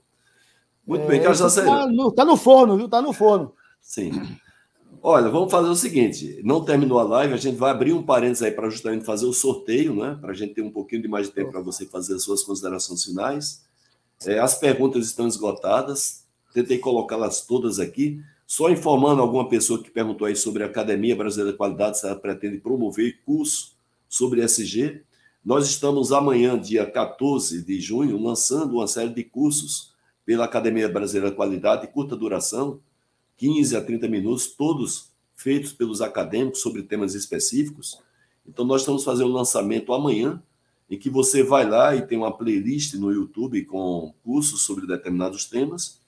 Muito 0.86 1.06
bem, 1.06 1.20
Carlos 1.20 1.40
Está 1.40 1.86
no, 1.86 2.10
tá 2.10 2.24
no 2.24 2.36
forno, 2.36 2.76
viu? 2.76 2.86
Está 2.86 3.00
no 3.00 3.12
forno. 3.12 3.52
Sim. 3.80 4.10
Olha, 5.00 5.28
vamos 5.30 5.50
fazer 5.50 5.68
o 5.68 5.74
seguinte: 5.74 6.40
não 6.44 6.64
terminou 6.64 6.98
a 6.98 7.04
live, 7.04 7.34
a 7.34 7.36
gente 7.36 7.56
vai 7.56 7.70
abrir 7.70 7.92
um 7.92 8.02
parênteses 8.02 8.42
aí 8.42 8.52
para 8.52 8.70
justamente 8.70 9.04
fazer 9.04 9.26
o 9.26 9.32
sorteio, 9.32 9.94
né? 9.94 10.16
Para 10.20 10.30
a 10.30 10.34
gente 10.34 10.54
ter 10.54 10.62
um 10.62 10.70
pouquinho 10.70 11.02
de 11.02 11.08
mais 11.08 11.26
de 11.28 11.32
tempo 11.32 11.50
para 11.50 11.60
você 11.60 11.86
fazer 11.86 12.14
as 12.14 12.22
suas 12.22 12.42
considerações 12.42 13.04
finais. 13.04 13.64
É, 14.26 14.38
as 14.38 14.58
perguntas 14.58 15.06
estão 15.06 15.26
esgotadas, 15.26 16.24
tentei 16.52 16.78
colocá-las 16.78 17.46
todas 17.46 17.78
aqui. 17.78 18.20
Só 18.46 18.70
informando 18.70 19.22
alguma 19.22 19.48
pessoa 19.48 19.82
que 19.82 19.90
perguntou 19.90 20.26
aí 20.26 20.36
sobre 20.36 20.62
a 20.62 20.66
Academia 20.66 21.16
Brasileira 21.16 21.52
de 21.52 21.58
Qualidade, 21.58 21.98
se 21.98 22.06
ela 22.06 22.16
pretende 22.16 22.58
promover 22.58 23.20
curso 23.24 23.74
sobre 24.08 24.42
SG. 24.42 25.02
Nós 25.44 25.66
estamos 25.66 26.12
amanhã, 26.12 26.58
dia 26.58 26.84
14 26.84 27.62
de 27.64 27.80
junho, 27.80 28.22
lançando 28.22 28.74
uma 28.74 28.86
série 28.86 29.08
de 29.08 29.24
cursos 29.24 29.92
pela 30.24 30.44
Academia 30.44 30.88
Brasileira 30.88 31.30
de 31.30 31.36
Qualidade, 31.36 31.82
de 31.82 31.92
curta 31.92 32.14
duração, 32.14 32.80
15 33.38 33.76
a 33.76 33.80
30 33.80 34.06
minutos, 34.08 34.46
todos 34.46 35.10
feitos 35.34 35.72
pelos 35.72 36.00
acadêmicos 36.00 36.60
sobre 36.60 36.82
temas 36.82 37.14
específicos. 37.14 38.00
Então, 38.46 38.64
nós 38.64 38.82
estamos 38.82 39.02
fazendo 39.02 39.30
o 39.30 39.32
lançamento 39.32 39.92
amanhã, 39.92 40.40
em 40.92 40.98
que 40.98 41.08
você 41.08 41.42
vai 41.42 41.66
lá 41.66 41.96
e 41.96 42.06
tem 42.06 42.18
uma 42.18 42.36
playlist 42.36 42.94
no 42.94 43.10
YouTube 43.10 43.64
com 43.64 44.12
cursos 44.22 44.60
sobre 44.60 44.86
determinados 44.86 45.46
temas, 45.46 46.02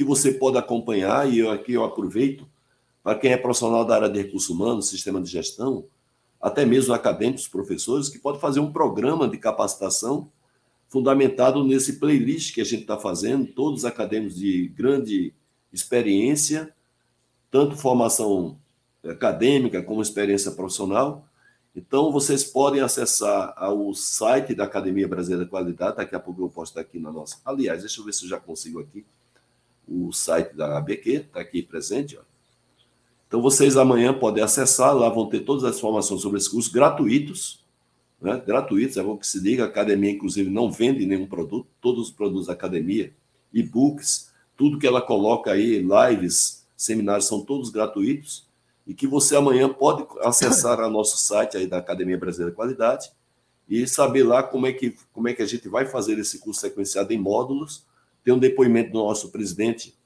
que 0.00 0.02
você 0.02 0.32
pode 0.32 0.56
acompanhar, 0.56 1.30
e 1.30 1.40
eu 1.40 1.50
aqui 1.50 1.74
eu 1.74 1.84
aproveito, 1.84 2.48
para 3.02 3.18
quem 3.18 3.32
é 3.32 3.36
profissional 3.36 3.84
da 3.84 3.96
área 3.96 4.08
de 4.08 4.22
recursos 4.22 4.48
humanos, 4.48 4.88
sistema 4.88 5.20
de 5.20 5.28
gestão, 5.28 5.84
até 6.40 6.64
mesmo 6.64 6.94
acadêmicos, 6.94 7.46
professores, 7.46 8.08
que 8.08 8.18
pode 8.18 8.40
fazer 8.40 8.60
um 8.60 8.72
programa 8.72 9.28
de 9.28 9.36
capacitação 9.36 10.32
fundamentado 10.88 11.62
nesse 11.62 12.00
playlist 12.00 12.54
que 12.54 12.62
a 12.62 12.64
gente 12.64 12.80
está 12.80 12.96
fazendo, 12.96 13.46
todos 13.48 13.84
acadêmicos 13.84 14.36
de 14.36 14.68
grande 14.68 15.34
experiência, 15.70 16.74
tanto 17.50 17.76
formação 17.76 18.58
acadêmica 19.04 19.82
como 19.82 20.00
experiência 20.00 20.50
profissional. 20.52 21.28
Então, 21.74 22.10
vocês 22.10 22.42
podem 22.42 22.80
acessar 22.80 23.54
o 23.72 23.94
site 23.94 24.54
da 24.54 24.64
Academia 24.64 25.06
Brasileira 25.06 25.44
de 25.44 25.50
Qualidade, 25.50 25.98
daqui 25.98 26.16
a 26.16 26.20
pouco 26.20 26.42
eu 26.42 26.48
posto 26.48 26.78
aqui 26.78 26.98
na 26.98 27.12
nossa. 27.12 27.38
Aliás, 27.44 27.80
deixa 27.80 28.00
eu 28.00 28.04
ver 28.04 28.12
se 28.12 28.24
eu 28.24 28.28
já 28.28 28.40
consigo 28.40 28.80
aqui 28.80 29.04
o 29.86 30.12
site 30.12 30.54
da 30.54 30.78
ABQ, 30.78 31.10
está 31.10 31.40
aqui 31.40 31.62
presente. 31.62 32.16
Ó. 32.16 32.22
Então, 33.28 33.40
vocês 33.40 33.76
amanhã 33.76 34.12
podem 34.12 34.42
acessar, 34.42 34.94
lá 34.94 35.08
vão 35.08 35.28
ter 35.28 35.40
todas 35.40 35.62
as 35.62 35.76
informações 35.76 36.20
sobre 36.20 36.38
esse 36.38 36.50
curso 36.50 36.72
gratuitos, 36.72 37.64
né? 38.20 38.42
gratuitos, 38.44 38.96
é 38.96 39.02
bom 39.02 39.16
que 39.16 39.26
se 39.26 39.40
diga, 39.40 39.64
a 39.64 39.66
academia, 39.66 40.10
inclusive, 40.10 40.50
não 40.50 40.70
vende 40.70 41.06
nenhum 41.06 41.26
produto, 41.26 41.68
todos 41.80 42.08
os 42.08 42.12
produtos 42.12 42.48
da 42.48 42.52
academia, 42.52 43.14
e-books, 43.52 44.32
tudo 44.56 44.78
que 44.78 44.86
ela 44.86 45.00
coloca 45.00 45.52
aí, 45.52 45.80
lives, 45.80 46.66
seminários, 46.76 47.28
são 47.28 47.44
todos 47.44 47.70
gratuitos, 47.70 48.49
e 48.86 48.94
que 48.94 49.06
você 49.06 49.36
amanhã 49.36 49.68
pode 49.68 50.06
acessar 50.20 50.80
o 50.80 50.90
nosso 50.90 51.16
site 51.18 51.56
aí 51.56 51.66
da 51.66 51.78
Academia 51.78 52.18
Brasileira 52.18 52.50
de 52.50 52.56
Qualidade 52.56 53.10
e 53.68 53.86
saber 53.86 54.24
lá 54.24 54.42
como 54.42 54.66
é 54.66 54.72
que, 54.72 54.96
como 55.12 55.28
é 55.28 55.34
que 55.34 55.42
a 55.42 55.46
gente 55.46 55.68
vai 55.68 55.86
fazer 55.86 56.18
esse 56.18 56.40
curso 56.40 56.60
sequenciado 56.60 57.12
em 57.12 57.18
módulos. 57.18 57.86
Tem 58.24 58.34
um 58.34 58.38
depoimento 58.38 58.90
do 58.92 58.98
nosso 58.98 59.30
presidente, 59.30 59.96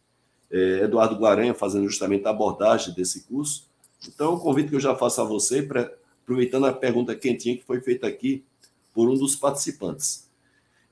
é, 0.50 0.80
Eduardo 0.82 1.16
Guaranha, 1.16 1.54
fazendo 1.54 1.88
justamente 1.88 2.26
a 2.26 2.30
abordagem 2.30 2.94
desse 2.94 3.24
curso. 3.24 3.66
Então, 4.06 4.34
o 4.34 4.40
convite 4.40 4.68
que 4.68 4.76
eu 4.76 4.80
já 4.80 4.94
faço 4.94 5.20
a 5.20 5.24
você, 5.24 5.62
pra, 5.62 5.90
aproveitando 6.22 6.66
a 6.66 6.72
pergunta 6.72 7.14
quentinha 7.14 7.56
que 7.56 7.64
foi 7.64 7.80
feita 7.80 8.06
aqui 8.06 8.44
por 8.92 9.08
um 9.08 9.14
dos 9.14 9.34
participantes. 9.34 10.28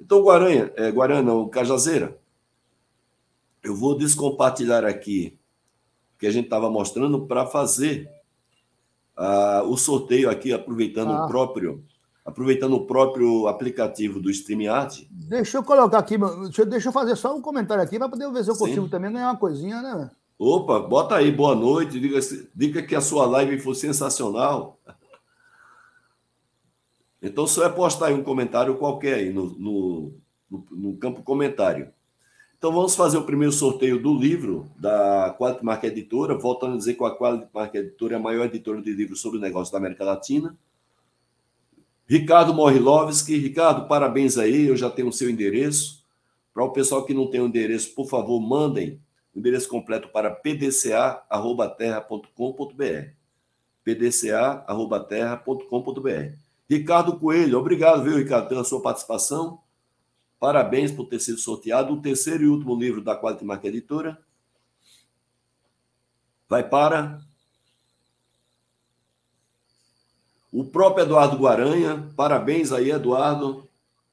Então, 0.00 0.22
Guaranha, 0.22 0.72
é, 0.74 0.90
Guaranha, 0.90 1.22
não, 1.22 1.48
Cajazeira, 1.48 2.18
eu 3.62 3.76
vou 3.76 3.96
descompartilhar 3.96 4.84
aqui 4.84 5.38
que 6.22 6.26
a 6.28 6.30
gente 6.30 6.44
estava 6.44 6.70
mostrando 6.70 7.26
para 7.26 7.44
fazer 7.46 8.08
uh, 9.18 9.68
o 9.68 9.76
sorteio 9.76 10.30
aqui, 10.30 10.52
aproveitando 10.52 11.10
ah. 11.10 11.24
o 11.24 11.26
próprio 11.26 11.84
aproveitando 12.24 12.74
o 12.74 12.86
próprio 12.86 13.48
aplicativo 13.48 14.20
do 14.20 14.30
StreamYard. 14.30 15.08
Deixa 15.10 15.58
eu 15.58 15.64
colocar 15.64 15.98
aqui, 15.98 16.16
deixa, 16.16 16.64
deixa 16.64 16.88
eu 16.90 16.92
fazer 16.92 17.16
só 17.16 17.36
um 17.36 17.42
comentário 17.42 17.82
aqui 17.82 17.98
para 17.98 18.08
poder 18.08 18.30
ver 18.30 18.44
se 18.44 18.50
eu 18.52 18.56
consigo 18.56 18.84
Sim. 18.84 18.90
também 18.90 19.12
ganhar 19.12 19.30
uma 19.30 19.36
coisinha, 19.36 19.82
né? 19.82 20.12
Opa, 20.38 20.78
bota 20.78 21.16
aí, 21.16 21.32
boa 21.32 21.56
noite, 21.56 21.98
diga, 21.98 22.20
diga 22.54 22.82
que 22.84 22.94
a 22.94 23.00
sua 23.00 23.26
live 23.26 23.58
foi 23.58 23.74
sensacional. 23.74 24.78
Então, 27.20 27.48
só 27.48 27.64
é 27.64 27.68
postar 27.68 28.06
aí 28.06 28.14
um 28.14 28.22
comentário 28.22 28.76
qualquer 28.76 29.14
aí 29.14 29.32
no, 29.32 29.46
no, 29.58 30.14
no, 30.48 30.66
no 30.70 30.96
campo 30.98 31.24
comentário. 31.24 31.90
Então 32.62 32.72
vamos 32.72 32.94
fazer 32.94 33.18
o 33.18 33.24
primeiro 33.24 33.50
sorteio 33.50 34.00
do 34.00 34.16
livro 34.16 34.70
da 34.78 35.34
Quality 35.36 35.64
Marca 35.64 35.88
Editora, 35.88 36.38
voltando 36.38 36.74
a 36.74 36.76
dizer 36.76 36.94
que 36.94 37.02
a 37.02 37.10
Quality 37.10 37.48
Marca 37.52 37.76
Editora 37.76 38.14
é 38.14 38.16
a 38.16 38.22
maior 38.22 38.44
editora 38.44 38.80
de 38.80 38.92
livros 38.92 39.20
sobre 39.20 39.40
negócios 39.40 39.72
da 39.72 39.78
América 39.78 40.04
Latina. 40.04 40.56
Ricardo 42.06 42.54
Morilovski, 42.54 43.36
Ricardo, 43.36 43.88
parabéns 43.88 44.38
aí, 44.38 44.68
eu 44.68 44.76
já 44.76 44.88
tenho 44.88 45.08
o 45.08 45.12
seu 45.12 45.28
endereço. 45.28 46.04
Para 46.54 46.62
o 46.62 46.70
pessoal 46.70 47.04
que 47.04 47.12
não 47.12 47.28
tem 47.28 47.40
o 47.40 47.46
endereço, 47.46 47.96
por 47.96 48.08
favor, 48.08 48.38
mandem 48.38 49.00
o 49.34 49.40
endereço 49.40 49.68
completo 49.68 50.06
para 50.10 50.30
pdca@terra.com.br. 50.30 53.08
pdca@terra.com.br. 53.82 56.36
Ricardo 56.70 57.18
Coelho, 57.18 57.58
obrigado, 57.58 58.04
viu, 58.04 58.18
Ricardo, 58.18 58.48
pela 58.48 58.62
sua 58.62 58.80
participação. 58.80 59.58
Parabéns 60.42 60.90
por 60.90 61.06
ter 61.06 61.20
sido 61.20 61.38
sorteado. 61.38 61.92
O 61.92 62.02
terceiro 62.02 62.42
e 62.42 62.48
último 62.48 62.74
livro 62.74 63.00
da 63.00 63.14
Quality 63.16 63.44
Marca 63.44 63.68
Editora 63.68 64.20
vai 66.48 66.68
para 66.68 67.22
o 70.50 70.64
próprio 70.64 71.04
Eduardo 71.04 71.36
Guaranha. 71.36 72.12
Parabéns 72.16 72.72
aí, 72.72 72.90
Eduardo, 72.90 73.68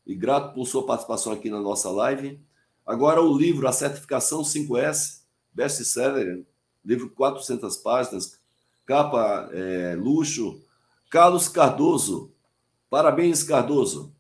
e 0.06 0.14
grato 0.14 0.54
por 0.54 0.68
sua 0.68 0.86
participação 0.86 1.34
aqui 1.34 1.50
na 1.50 1.60
nossa 1.60 1.90
live. 1.90 2.40
Agora 2.86 3.24
o 3.24 3.36
livro 3.36 3.68
A 3.68 3.72
Certificação 3.72 4.44
5S, 4.44 5.24
best-seller, 5.52 6.46
livro 6.86 7.10
400 7.10 7.76
páginas, 7.78 8.40
capa 8.86 9.50
é, 9.52 9.96
luxo. 9.96 10.62
Carlos 11.10 11.48
Cardoso. 11.48 12.32
Parabéns, 12.88 13.42
Cardoso. 13.42 14.14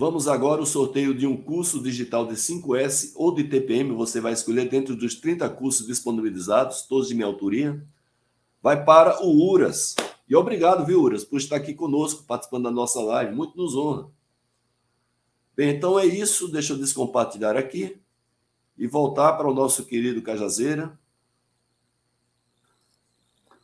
Vamos 0.00 0.26
agora 0.26 0.62
ao 0.62 0.66
sorteio 0.66 1.14
de 1.14 1.26
um 1.26 1.36
curso 1.36 1.78
digital 1.78 2.26
de 2.26 2.32
5S 2.32 3.12
ou 3.14 3.34
de 3.34 3.44
TPM. 3.44 3.92
Você 3.92 4.18
vai 4.18 4.32
escolher 4.32 4.66
dentro 4.66 4.96
dos 4.96 5.16
30 5.16 5.46
cursos 5.50 5.86
disponibilizados, 5.86 6.86
todos 6.86 7.08
de 7.08 7.14
minha 7.14 7.26
autoria. 7.26 7.86
Vai 8.62 8.82
para 8.82 9.22
o 9.22 9.52
URAS. 9.52 9.94
E 10.26 10.34
obrigado, 10.34 10.86
viu, 10.86 11.02
URAS, 11.02 11.22
por 11.22 11.36
estar 11.36 11.56
aqui 11.56 11.74
conosco, 11.74 12.22
participando 12.22 12.62
da 12.62 12.70
nossa 12.70 12.98
live. 12.98 13.34
Muito 13.34 13.58
nos 13.58 13.76
honra. 13.76 14.08
Bem, 15.54 15.76
então 15.76 15.98
é 15.98 16.06
isso. 16.06 16.50
Deixa 16.50 16.72
eu 16.72 16.78
descompartilhar 16.78 17.54
aqui 17.54 18.00
e 18.78 18.86
voltar 18.86 19.34
para 19.34 19.50
o 19.50 19.54
nosso 19.54 19.84
querido 19.84 20.22
Cajazeira. 20.22 20.98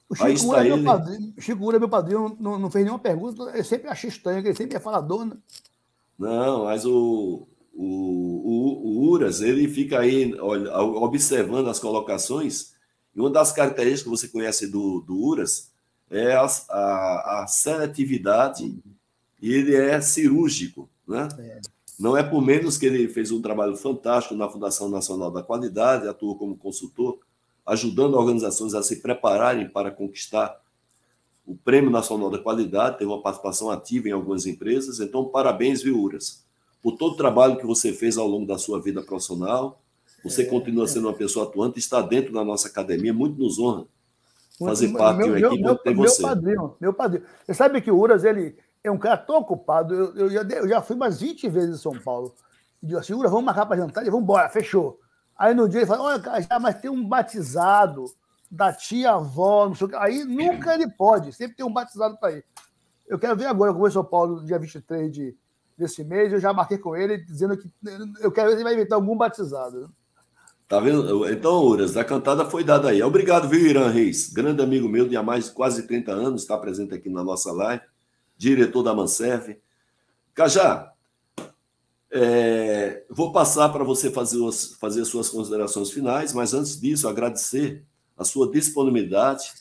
O 0.07 0.15
Chico 0.15 0.27
Aí 0.27 0.35
está 0.35 0.63
é 0.63 0.67
ele. 0.67 0.77
Meu 0.83 0.85
padrinho, 0.85 1.35
Chico 1.39 1.73
é 1.73 1.79
meu 1.79 1.89
padrinho, 1.89 2.37
não, 2.39 2.59
não 2.59 2.71
fez 2.71 2.85
nenhuma 2.85 3.01
pergunta. 3.01 3.43
Eu 3.57 3.65
sempre 3.65 3.89
achei 3.89 4.11
estranho, 4.11 4.41
ele 4.41 4.55
sempre 4.55 4.77
é 4.77 4.81
falador, 4.81 5.25
né? 5.25 5.35
Não, 6.19 6.65
mas 6.65 6.85
o, 6.87 7.47
o, 7.75 7.85
o, 7.85 8.89
o 8.89 9.11
Uras, 9.11 9.43
ele 9.43 9.69
fica 9.69 10.01
aí 10.01 10.35
olha, 10.41 10.75
observando 10.79 11.69
as 11.69 11.79
colocações, 11.79 12.75
e 13.15 13.21
uma 13.21 13.31
das 13.31 13.53
características 13.53 14.03
que 14.03 14.09
você 14.09 14.29
conhece 14.29 14.67
do, 14.67 15.01
do 15.01 15.17
Uras 15.17 15.71
é 16.11 16.35
a, 16.35 16.47
a, 16.71 17.43
a 17.43 17.47
seletividade, 17.47 18.79
e 19.41 19.53
ele 19.53 19.75
é 19.75 20.01
cirúrgico, 20.01 20.89
né? 21.07 21.29
É. 21.39 21.61
Não 21.99 22.17
é 22.17 22.23
por 22.23 22.43
menos 22.43 22.77
que 22.77 22.85
ele 22.85 23.09
fez 23.09 23.31
um 23.31 23.41
trabalho 23.41 23.75
fantástico 23.75 24.35
na 24.35 24.49
Fundação 24.51 24.89
Nacional 24.89 25.31
da 25.31 25.43
Qualidade, 25.43 26.07
atuou 26.07 26.37
como 26.37 26.57
consultor, 26.57 27.19
ajudando 27.65 28.15
organizações 28.15 28.75
a 28.75 28.83
se 28.83 28.97
prepararem 28.97 29.69
para 29.69 29.91
conquistar 29.91 30.61
o 31.47 31.55
Prêmio 31.57 31.91
Nacional 31.91 32.29
da 32.29 32.39
Qualidade, 32.39 32.99
teve 32.99 33.11
uma 33.11 33.23
participação 33.23 33.71
ativa 33.71 34.09
em 34.09 34.13
algumas 34.13 34.47
empresas. 34.47 34.99
Então, 34.99 35.25
parabéns, 35.27 35.83
viu, 35.83 35.99
Uras, 36.01 36.45
por 36.83 36.97
todo 36.97 37.13
o 37.15 37.17
trabalho 37.17 37.57
que 37.57 37.67
você 37.67 37.93
fez 37.93 38.19
ao 38.19 38.27
longo 38.27 38.47
da 38.47 38.59
sua 38.59 38.81
vida 38.81 39.03
profissional. 39.03 39.81
Você 40.25 40.43
é, 40.43 40.47
continua 40.47 40.89
sendo 40.89 41.07
uma 41.07 41.15
pessoa 41.15 41.47
atuante, 41.47 41.79
está 41.79 42.03
dentro 42.03 42.33
da 42.33 42.45
nossa 42.45 42.69
academia, 42.69 43.15
muito 43.15 43.39
nos 43.39 43.59
honra 43.59 43.87
fazer 44.59 44.87
muito, 44.87 44.99
parte 44.99 45.19
meu, 45.19 45.27
de 45.27 45.33
uma 45.33 45.39
equipe 45.39 45.63
meu, 45.63 45.81
meu, 45.85 45.95
você. 45.97 46.23
Meu 46.23 46.31
padrinho, 46.31 46.77
meu 46.81 46.93
padrinho. 46.93 47.25
Você 47.45 47.55
sabe 47.55 47.81
que 47.81 47.91
o 47.91 47.99
Uras, 47.99 48.25
ele 48.25 48.57
é 48.83 48.91
um 48.91 48.99
cara 48.99 49.17
tão 49.17 49.37
ocupado. 49.37 49.95
Eu, 49.95 50.17
eu, 50.17 50.31
já, 50.31 50.43
eu 50.43 50.69
já 50.69 50.83
fui 50.83 50.97
umas 50.97 51.21
20 51.21 51.49
vezes 51.49 51.77
em 51.77 51.83
São 51.83 51.99
Paulo. 51.99 52.35
E 52.83 52.87
digo 52.87 52.99
assim, 52.99 53.15
Uras, 53.15 53.31
vamos 53.31 53.47
marcar 53.47 53.67
para 53.67 53.77
jantar? 53.77 54.01
Ele, 54.01 54.11
vamos 54.11 54.25
embora, 54.25 54.49
fechou. 54.49 54.99
Aí 55.37 55.55
no 55.55 55.69
dia 55.69 55.81
ele 55.81 55.87
fala, 55.87 56.03
olha, 56.03 56.43
já, 56.43 56.59
mas 56.59 56.81
tem 56.81 56.91
um 56.91 57.07
batizado 57.07 58.07
da 58.51 58.73
tia-avó, 58.73 59.69
não 59.69 59.75
sei 59.75 59.87
o 59.87 59.91
que. 59.91 59.97
Aí 59.97 60.25
nunca 60.25 60.75
ele 60.75 60.91
pode, 60.91 61.33
sempre 61.33 61.57
tem 61.57 61.67
um 61.67 61.73
batizado 61.73 62.17
para 62.19 62.33
ir. 62.33 62.45
Eu 63.07 63.19
quero 63.19 63.37
ver 63.37 63.47
agora, 63.47 63.71
eu 63.71 63.77
vou 63.77 63.89
em 63.89 63.91
São 63.91 64.05
Paulo 64.05 64.45
dia 64.45 64.59
23 64.59 65.13
de, 65.13 65.37
desse 65.77 66.03
mês, 66.03 66.33
eu 66.33 66.41
já 66.41 66.53
marquei 66.53 66.79
com 66.79 66.97
ele 66.97 67.19
dizendo 67.19 67.57
que 67.57 67.71
eu 68.21 68.33
quero 68.33 68.49
ver 68.49 68.55
se 68.55 68.57
ele 68.57 68.65
vai 68.65 68.75
inventar 68.75 68.97
algum 68.97 69.17
batizado. 69.17 69.91
Tá 70.69 70.81
vendo? 70.81 71.31
Então, 71.31 71.65
Uras, 71.65 71.97
a 71.97 72.05
cantada 72.05 72.45
foi 72.45 72.65
dada 72.65 72.89
aí. 72.89 73.01
Obrigado, 73.01 73.49
viu, 73.49 73.61
Irã 73.61 73.89
Reis? 73.89 74.33
Grande 74.33 74.63
amigo 74.63 74.89
meu 74.89 75.07
de 75.07 75.17
há 75.17 75.23
mais 75.23 75.45
de 75.45 75.53
quase 75.53 75.87
30 75.87 76.11
anos, 76.11 76.43
está 76.43 76.59
presente 76.59 76.93
aqui 76.93 77.09
na 77.09 77.23
nossa 77.23 77.53
live, 77.53 77.83
diretor 78.37 78.83
da 78.83 78.93
Manserve. 78.93 79.61
Cajá, 80.35 80.93
é, 82.11 83.05
vou 83.09 83.31
passar 83.31 83.69
para 83.69 83.85
você 83.85 84.11
fazer, 84.11 84.39
fazer 84.81 85.05
suas 85.05 85.29
considerações 85.29 85.91
finais, 85.91 86.33
mas 86.33 86.53
antes 86.53 86.81
disso, 86.81 87.09
agradecer 87.09 87.85
a 88.17 88.25
sua 88.25 88.51
disponibilidade, 88.51 89.53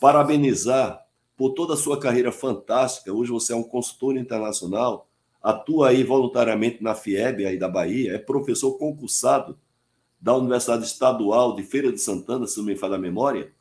parabenizar 0.00 1.04
por 1.36 1.50
toda 1.50 1.74
a 1.74 1.76
sua 1.76 1.98
carreira 1.98 2.30
fantástica. 2.30 3.12
Hoje 3.12 3.30
você 3.30 3.52
é 3.52 3.56
um 3.56 3.62
consultor 3.62 4.16
internacional, 4.16 5.08
atua 5.42 5.88
aí 5.88 6.04
voluntariamente 6.04 6.82
na 6.82 6.94
FIEB 6.94 7.44
aí 7.44 7.58
da 7.58 7.68
Bahia, 7.68 8.14
é 8.14 8.18
professor 8.18 8.72
concursado 8.78 9.58
da 10.20 10.34
Universidade 10.34 10.84
Estadual 10.84 11.54
de 11.54 11.62
Feira 11.62 11.92
de 11.92 12.00
Santana, 12.00 12.46
se 12.46 12.56
não 12.56 12.64
me 12.64 12.76
falha 12.76 12.94
a 12.94 12.98
memória. 12.98 13.52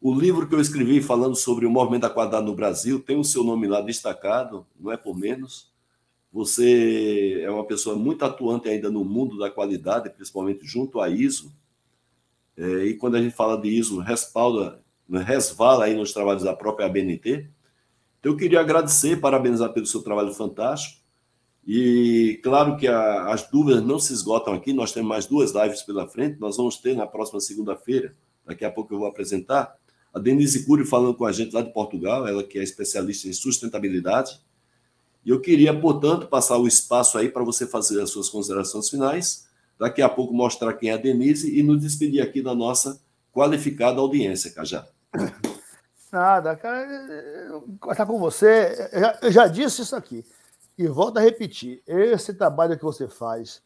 O 0.00 0.14
livro 0.14 0.46
que 0.46 0.54
eu 0.54 0.60
escrevi 0.60 1.00
falando 1.00 1.34
sobre 1.34 1.66
o 1.66 1.70
movimento 1.70 2.02
da 2.02 2.10
qualidade 2.10 2.44
no 2.44 2.54
Brasil 2.54 3.00
tem 3.00 3.18
o 3.18 3.24
seu 3.24 3.42
nome 3.42 3.66
lá 3.66 3.80
destacado, 3.80 4.66
não 4.78 4.92
é 4.92 4.96
por 4.96 5.16
menos. 5.16 5.72
Você 6.32 7.40
é 7.42 7.50
uma 7.50 7.64
pessoa 7.64 7.96
muito 7.96 8.24
atuante 8.24 8.68
ainda 8.68 8.90
no 8.90 9.02
mundo 9.04 9.38
da 9.38 9.50
qualidade, 9.50 10.10
principalmente 10.10 10.64
junto 10.64 11.00
à 11.00 11.08
ISO. 11.08 11.50
É, 12.58 12.86
e 12.86 12.94
quando 12.94 13.14
a 13.14 13.22
gente 13.22 13.36
fala 13.36 13.56
de 13.56 13.68
ISO, 13.68 14.00
respalda, 14.00 14.80
resvala 15.08 15.84
aí 15.84 15.94
nos 15.94 16.12
trabalhos 16.12 16.42
da 16.42 16.56
própria 16.56 16.86
ABNT. 16.86 17.48
Então, 18.18 18.32
eu 18.32 18.36
queria 18.36 18.58
agradecer, 18.58 19.20
parabenizar 19.20 19.72
pelo 19.72 19.86
seu 19.86 20.02
trabalho 20.02 20.34
fantástico. 20.34 21.00
E 21.64 22.40
claro 22.42 22.76
que 22.76 22.88
a, 22.88 23.32
as 23.32 23.48
dúvidas 23.48 23.82
não 23.84 24.00
se 24.00 24.12
esgotam 24.12 24.54
aqui, 24.54 24.72
nós 24.72 24.90
temos 24.90 25.08
mais 25.08 25.26
duas 25.26 25.52
lives 25.52 25.82
pela 25.82 26.08
frente. 26.08 26.40
Nós 26.40 26.56
vamos 26.56 26.78
ter 26.78 26.96
na 26.96 27.06
próxima 27.06 27.38
segunda-feira, 27.40 28.12
daqui 28.44 28.64
a 28.64 28.70
pouco 28.70 28.92
eu 28.92 28.98
vou 28.98 29.06
apresentar, 29.06 29.76
a 30.12 30.18
Denise 30.18 30.64
Cury 30.64 30.84
falando 30.84 31.14
com 31.14 31.26
a 31.26 31.32
gente 31.32 31.54
lá 31.54 31.62
de 31.62 31.72
Portugal, 31.72 32.26
ela 32.26 32.42
que 32.42 32.58
é 32.58 32.62
especialista 32.62 33.28
em 33.28 33.32
sustentabilidade. 33.32 34.40
E 35.24 35.30
eu 35.30 35.40
queria, 35.40 35.78
portanto, 35.78 36.26
passar 36.26 36.56
o 36.56 36.66
espaço 36.66 37.18
aí 37.18 37.28
para 37.28 37.44
você 37.44 37.66
fazer 37.66 38.00
as 38.00 38.10
suas 38.10 38.28
considerações 38.28 38.88
finais. 38.88 39.47
Daqui 39.78 40.02
a 40.02 40.08
pouco 40.08 40.34
mostrar 40.34 40.74
quem 40.74 40.90
é 40.90 40.94
a 40.94 40.96
Denise 40.96 41.56
e 41.56 41.62
nos 41.62 41.80
despedir 41.80 42.22
aqui 42.22 42.42
da 42.42 42.54
nossa 42.54 43.00
qualificada 43.32 44.00
audiência, 44.00 44.52
Cajá. 44.52 44.86
Nada, 46.10 46.56
cara, 46.56 47.62
conversar 47.78 48.06
com 48.06 48.18
você, 48.18 48.88
eu 48.92 49.00
já, 49.00 49.18
eu 49.22 49.32
já 49.32 49.46
disse 49.46 49.82
isso 49.82 49.94
aqui. 49.94 50.24
E 50.76 50.86
volto 50.86 51.18
a 51.18 51.20
repetir: 51.20 51.82
esse 51.86 52.32
trabalho 52.34 52.78
que 52.78 52.84
você 52.84 53.06
faz, 53.06 53.62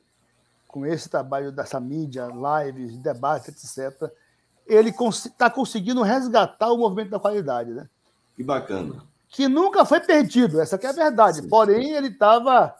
com 0.67 0.85
esse 0.85 1.09
trabalho 1.09 1.53
dessa 1.53 1.79
mídia, 1.79 2.29
lives, 2.29 2.99
debates, 2.99 3.49
etc., 3.49 4.11
ele 4.67 4.91
está 4.91 5.51
conseguindo 5.51 6.03
resgatar 6.03 6.73
o 6.73 6.79
movimento 6.79 7.11
da 7.11 7.21
qualidade, 7.21 7.71
né? 7.71 7.89
Que 8.35 8.43
bacana. 8.43 9.05
Que 9.29 9.49
nunca 9.49 9.85
foi 9.85 10.01
perdido, 10.01 10.61
essa 10.61 10.77
é 10.77 10.87
a 10.87 10.93
verdade. 10.93 11.43
Sim. 11.43 11.49
Porém, 11.49 11.93
ele 11.93 12.09
estava, 12.09 12.75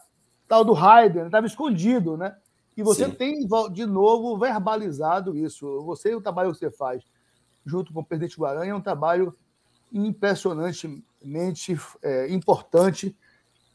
tal 0.47 0.63
do 0.63 0.73
Heider, 0.73 1.25
estava 1.25 1.47
escondido, 1.47 2.17
né? 2.17 2.35
E 2.75 2.83
você 2.83 3.05
Sim. 3.05 3.11
tem 3.11 3.47
de 3.71 3.85
novo 3.85 4.37
verbalizado 4.37 5.37
isso. 5.37 5.81
Você, 5.83 6.15
o 6.15 6.21
trabalho 6.21 6.51
que 6.51 6.57
você 6.57 6.71
faz 6.71 7.03
junto 7.65 7.93
com 7.93 8.01
o 8.01 8.05
presidente 8.05 8.37
Guaranha, 8.37 8.71
é 8.71 8.75
um 8.75 8.81
trabalho 8.81 9.35
impressionantemente 9.91 11.77
é, 12.01 12.31
importante 12.31 13.15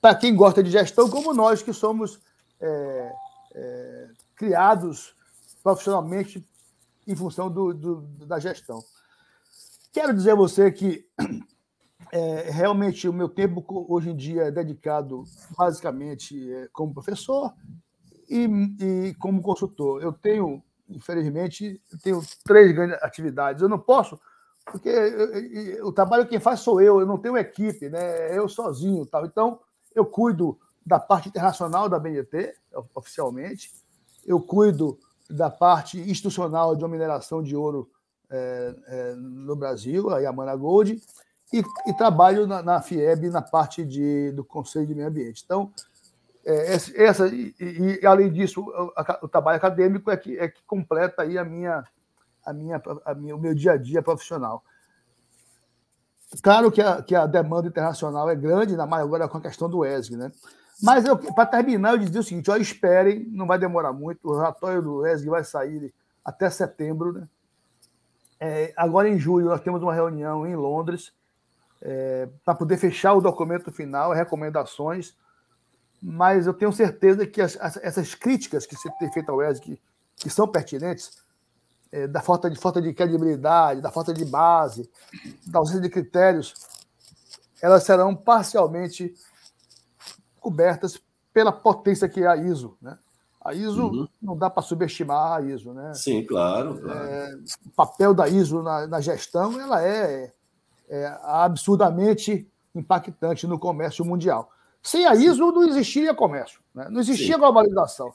para 0.01 0.14
quem 0.14 0.34
gosta 0.34 0.62
de 0.62 0.70
gestão, 0.70 1.09
como 1.09 1.34
nós 1.34 1.62
que 1.62 1.72
somos 1.72 2.20
é, 2.61 3.12
é, 3.55 4.09
criados 4.36 5.14
profissionalmente 5.62 6.44
em 7.07 7.16
função 7.16 7.51
do, 7.51 7.72
do, 7.72 8.01
da 8.26 8.38
gestão. 8.38 8.84
Quero 9.92 10.14
dizer 10.14 10.32
a 10.32 10.36
você 10.36 10.70
que 10.70 11.07
é, 12.12 12.51
realmente 12.51 13.09
o 13.09 13.12
meu 13.12 13.28
tempo 13.28 13.64
hoje 13.88 14.11
em 14.11 14.16
dia 14.16 14.42
é 14.44 14.51
dedicado 14.51 15.24
basicamente 15.57 16.53
é, 16.53 16.68
como 16.72 16.92
professor 16.94 17.53
e, 18.29 18.45
e, 18.81 19.14
como 19.14 19.43
consultor. 19.43 20.03
Eu 20.03 20.12
tenho, 20.12 20.62
infelizmente, 20.89 21.81
eu 21.93 21.99
tenho 21.99 22.22
três 22.45 22.72
grandes 22.72 23.03
atividades. 23.03 23.62
Eu 23.62 23.68
não 23.68 23.79
posso, 23.79 24.18
porque 24.64 24.89
eu, 24.89 25.35
eu, 25.35 25.87
o 25.87 25.93
trabalho 25.93 26.26
quem 26.26 26.41
faz 26.41 26.61
sou 26.61 26.81
eu, 26.81 27.01
eu 27.01 27.07
não 27.07 27.18
tenho 27.18 27.37
equipe, 27.37 27.89
né? 27.89 28.37
eu 28.37 28.49
sozinho. 28.49 29.07
Tal. 29.07 29.24
Então, 29.26 29.61
eu 29.95 30.05
cuido 30.05 30.59
da 30.85 30.99
parte 30.99 31.29
internacional 31.29 31.89
da 31.89 31.99
BNT, 31.99 32.55
oficialmente, 32.95 33.70
eu 34.26 34.41
cuido 34.41 34.99
da 35.29 35.51
parte 35.51 35.99
institucional 35.99 36.74
de 36.74 36.83
uma 36.83 36.91
mineração 36.91 37.43
de 37.43 37.55
ouro 37.55 37.91
é, 38.31 38.74
é, 38.87 39.14
no 39.14 39.55
Brasil, 39.55 40.11
a 40.11 40.18
Yamana 40.18 40.57
Gold, 40.57 41.01
e, 41.53 41.62
e 41.87 41.95
trabalho 41.95 42.47
na, 42.47 42.62
na, 42.62 42.83
FIEB 42.83 43.31
na 43.31 43.43
parte 43.43 43.85
de, 43.85 44.33
do 44.33 44.45
Conselho 44.45 44.87
de 44.87 44.95
Meio 44.95 45.09
Ambiente. 45.09 45.43
Então, 45.45 45.72
é, 46.51 46.72
essa, 47.05 47.28
e, 47.28 47.55
e, 47.61 48.07
além 48.07 48.32
disso, 48.32 48.62
o, 48.62 48.92
o, 49.22 49.28
trabalho 49.28 49.59
acadêmico 49.59 50.11
é 50.11 50.16
que, 50.16 50.38
é 50.38 50.49
que 50.49 50.62
completa 50.64 51.20
aí 51.20 51.36
a 51.36 51.44
minha, 51.44 51.84
a 52.42 52.55
minha, 52.55 52.82
a 53.05 53.14
minha, 53.14 53.36
o 53.36 53.38
meu 53.38 53.55
dia 53.55 53.72
a 53.72 53.76
dia 53.76 54.01
profissional. 54.01 54.64
Claro 56.42 56.72
que 56.72 56.80
a, 56.80 57.03
que 57.03 57.14
a 57.14 57.26
demanda 57.26 57.68
internacional 57.68 58.30
é 58.30 58.34
grande, 58.34 58.72
ainda 58.72 58.86
mais 58.86 59.03
agora 59.03 59.28
com 59.28 59.36
a 59.36 59.42
questão 59.42 59.68
do 59.68 59.84
ESG, 59.84 60.16
né? 60.16 60.32
Mas 60.82 61.05
para 61.34 61.44
terminar, 61.44 61.92
eu 61.92 61.99
dizia 61.99 62.20
o 62.20 62.24
seguinte: 62.24 62.51
ó, 62.51 62.57
esperem, 62.57 63.26
não 63.28 63.46
vai 63.46 63.59
demorar 63.59 63.92
muito. 63.92 64.30
O 64.30 64.36
relatório 64.36 64.80
do 64.80 65.07
ESG 65.07 65.28
vai 65.28 65.44
sair 65.44 65.92
até 66.24 66.49
setembro. 66.49 67.12
Né? 67.12 67.28
É, 68.40 68.72
agora, 68.74 69.07
em 69.07 69.18
julho, 69.18 69.49
nós 69.49 69.61
temos 69.61 69.82
uma 69.82 69.92
reunião 69.92 70.46
em 70.46 70.57
Londres 70.57 71.12
é, 71.82 72.26
para 72.42 72.55
poder 72.55 72.78
fechar 72.78 73.12
o 73.12 73.20
documento 73.20 73.70
final, 73.70 74.12
recomendações. 74.12 75.14
Mas 76.01 76.46
eu 76.46 76.55
tenho 76.55 76.72
certeza 76.72 77.26
que 77.26 77.40
as, 77.40 77.57
as, 77.57 77.76
essas 77.78 78.14
críticas 78.14 78.66
que 78.66 78.76
você 78.76 78.90
tem 78.99 79.12
feito 79.12 79.30
ao 79.30 79.42
ESG, 79.42 79.61
que, 79.61 79.80
que 80.16 80.30
são 80.30 80.46
pertinentes, 80.46 81.18
é, 81.90 82.07
da 82.07 82.20
falta 82.20 82.51
de, 82.51 82.59
falta 82.59 82.80
de 82.80 82.92
credibilidade, 82.92 83.80
da 83.80 83.90
falta 83.90 84.12
de 84.12 84.24
base, 84.24 84.88
da 85.46 85.59
ausência 85.59 85.80
de 85.80 85.88
critérios, 85.88 86.55
elas 87.61 87.82
serão 87.82 88.14
parcialmente 88.14 89.14
cobertas 90.40 91.01
pela 91.32 91.53
potência 91.53 92.09
que 92.09 92.22
é 92.22 92.26
a 92.26 92.36
ISO. 92.36 92.76
Né? 92.80 92.96
A 93.40 93.55
ISO 93.55 93.86
uhum. 93.86 94.09
não 94.20 94.36
dá 94.36 94.51
para 94.51 94.62
subestimar 94.62 95.38
a 95.38 95.42
ISO. 95.42 95.72
Né? 95.72 95.94
Sim, 95.94 96.24
claro. 96.24 96.80
claro. 96.80 97.05
É, 97.07 97.34
o 97.66 97.70
papel 97.70 98.14
da 98.14 98.28
ISO 98.28 98.62
na, 98.62 98.86
na, 98.86 99.01
gestão 99.01 99.61
ela 99.61 99.82
é, 99.82 100.32
é 100.88 101.18
absurdamente 101.22 102.51
impactante 102.74 103.46
no 103.46 103.59
comércio 103.59 104.05
mundial. 104.05 104.51
Sem 104.83 105.07
a 105.07 105.14
ISO 105.14 105.53
não 105.53 105.64
existiria 105.64 106.14
comércio, 106.14 106.61
né? 106.74 106.89
não 106.91 107.01
existia 107.01 107.35
Sim. 107.35 107.41
globalização. 107.41 108.12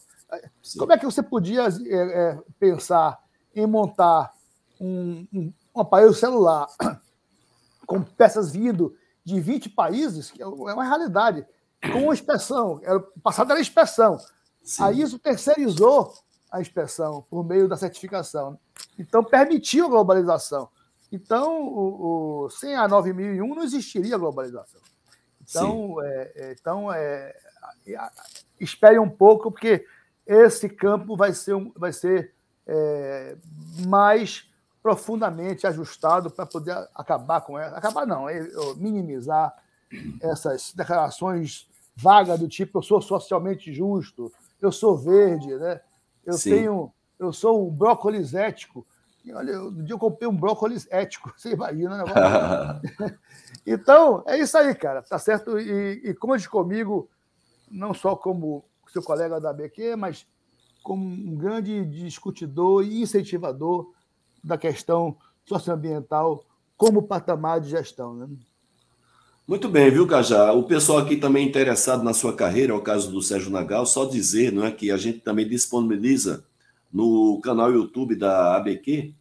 Sim. 0.62 0.80
Como 0.80 0.92
é 0.92 0.98
que 0.98 1.06
você 1.06 1.22
podia 1.22 1.68
é, 1.68 1.96
é, 1.96 2.40
pensar 2.60 3.20
em 3.56 3.68
montar 3.68 4.34
um, 4.80 5.28
um, 5.32 5.54
um, 5.76 5.82
aparelho 5.82 6.14
celular 6.14 6.68
com 7.86 8.02
peças 8.02 8.52
vindo 8.52 8.96
de 9.24 9.40
20 9.40 9.70
países, 9.70 10.32
que 10.32 10.42
é 10.42 10.48
uma 10.48 10.84
realidade 10.84 11.46
com 11.92 12.12
inspeção. 12.14 12.80
Era, 12.84 12.98
o 12.98 13.20
passado 13.22 13.52
era 13.52 13.62
inspeção. 13.62 14.18
Sim. 14.64 14.84
A 14.84 14.92
ISO 14.92 15.20
terceirizou 15.20 16.14
a 16.52 16.62
inspeção 16.62 17.26
por 17.30 17.44
meio 17.44 17.68
da 17.68 17.76
certificação. 17.76 18.60
Então, 18.98 19.24
permitiu 19.24 19.86
a 19.86 19.90
globalização. 19.90 20.70
Então, 21.12 21.62
o, 21.62 22.46
o, 22.46 22.50
sem 22.50 22.76
a 22.76 22.88
9001 22.88 23.56
não 23.56 23.64
existiria 23.64 24.18
globalização. 24.18 24.82
Então, 25.50 26.02
é, 26.02 26.32
é, 26.36 26.56
então 26.60 26.92
é, 26.92 27.36
espere 28.60 29.00
um 29.00 29.10
pouco, 29.10 29.52
porque 29.52 29.86
esse 30.26 30.70
campo 30.70 31.16
vai 31.16 31.34
ser, 31.34 31.56
vai 31.76 31.92
ser 31.92 32.34
é, 32.66 33.36
mais 33.86 34.50
profundamente 34.82 35.66
ajustado 35.66 36.30
para 36.30 36.46
poder 36.46 36.76
acabar 36.96 37.42
com 37.42 37.58
ela. 37.58 37.78
Acabar 37.78 38.06
não, 38.06 38.28
é, 38.28 38.40
minimizar 38.78 39.56
essas 40.22 40.74
declarações 40.74 41.68
vaga 41.96 42.38
do 42.38 42.48
tipo 42.48 42.80
eu 42.80 42.82
sou 42.82 43.02
socialmente 43.02 43.72
justo, 43.72 44.32
eu 44.60 44.72
sou 44.72 44.98
verde, 44.98 45.54
né? 45.56 45.80
Eu 46.26 46.34
Sim. 46.34 46.50
tenho, 46.52 46.94
eu 47.20 47.32
sou 47.32 47.68
um 47.68 47.72
brócolis 47.72 48.34
ético. 48.34 48.86
Olha, 49.32 49.62
um 49.62 49.84
dia 49.84 49.94
eu 49.94 50.00
comprei 50.00 50.28
um 50.28 50.36
brócolis 50.36 50.88
ético, 50.92 51.34
você 51.38 51.54
imagina, 51.54 52.04
né? 52.04 52.04
então, 53.66 54.24
é 54.28 54.38
isso 54.38 54.58
aí, 54.58 54.74
cara, 54.76 55.02
tá 55.02 55.18
certo? 55.18 55.58
E, 55.60 56.02
e 56.04 56.14
conte 56.14 56.50
comigo, 56.50 57.10
não 57.72 57.94
só 57.94 58.16
como 58.16 58.66
seu 58.92 59.02
colega 59.02 59.40
da 59.40 59.54
BQ, 59.54 59.96
mas 59.96 60.26
como 60.84 61.04
um 61.04 61.36
grande 61.36 61.86
discutidor 61.86 62.86
e 62.86 63.02
incentivador 63.02 63.92
da 64.44 64.58
questão 64.58 65.18
socioambiental 65.46 66.46
como 66.78 67.04
patamar 67.04 67.62
de 67.62 67.70
gestão. 67.70 68.14
Né? 68.14 68.28
Muito 69.48 69.70
bem, 69.70 69.90
viu, 69.90 70.06
Cajá? 70.06 70.52
O 70.52 70.64
pessoal 70.64 71.00
aqui 71.00 71.16
também 71.16 71.48
interessado 71.48 72.04
na 72.04 72.14
sua 72.14 72.36
carreira, 72.36 72.74
é 72.74 72.76
o 72.76 72.82
caso 72.82 73.12
do 73.12 73.22
Sérgio 73.22 73.52
Nagal, 73.52 73.86
só 73.86 74.06
dizer 74.06 74.52
não 74.52 74.66
é, 74.66 74.72
que 74.72 74.92
a 74.92 74.98
gente 74.98 75.20
também 75.20 75.48
disponibiliza 75.48 76.46
no 76.94 77.42
canal 77.42 77.72
YouTube 77.72 78.16
da 78.16 78.56
ABQ 78.56 79.14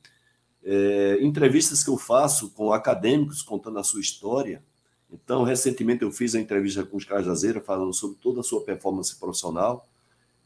é, 0.64 1.18
entrevistas 1.20 1.82
que 1.82 1.90
eu 1.90 1.96
faço 1.96 2.50
com 2.50 2.72
acadêmicos 2.72 3.42
contando 3.42 3.78
a 3.78 3.84
sua 3.84 4.00
história. 4.00 4.62
Então, 5.10 5.42
recentemente 5.42 6.02
eu 6.02 6.10
fiz 6.10 6.34
a 6.34 6.40
entrevista 6.40 6.84
com 6.84 6.96
os 6.96 7.04
Cajazeira 7.04 7.60
falando 7.60 7.92
sobre 7.92 8.16
toda 8.20 8.40
a 8.40 8.44
sua 8.44 8.62
performance 8.62 9.18
profissional. 9.18 9.86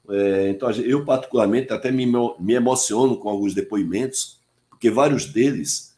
É, 0.09 0.49
então, 0.49 0.71
eu 0.71 1.05
particularmente 1.05 1.73
até 1.73 1.91
me, 1.91 2.07
me 2.07 2.55
emociono 2.55 3.17
com 3.17 3.29
alguns 3.29 3.55
depoimentos, 3.55 4.41
porque 4.71 4.91
vários 4.91 5.27
deles 5.27 5.95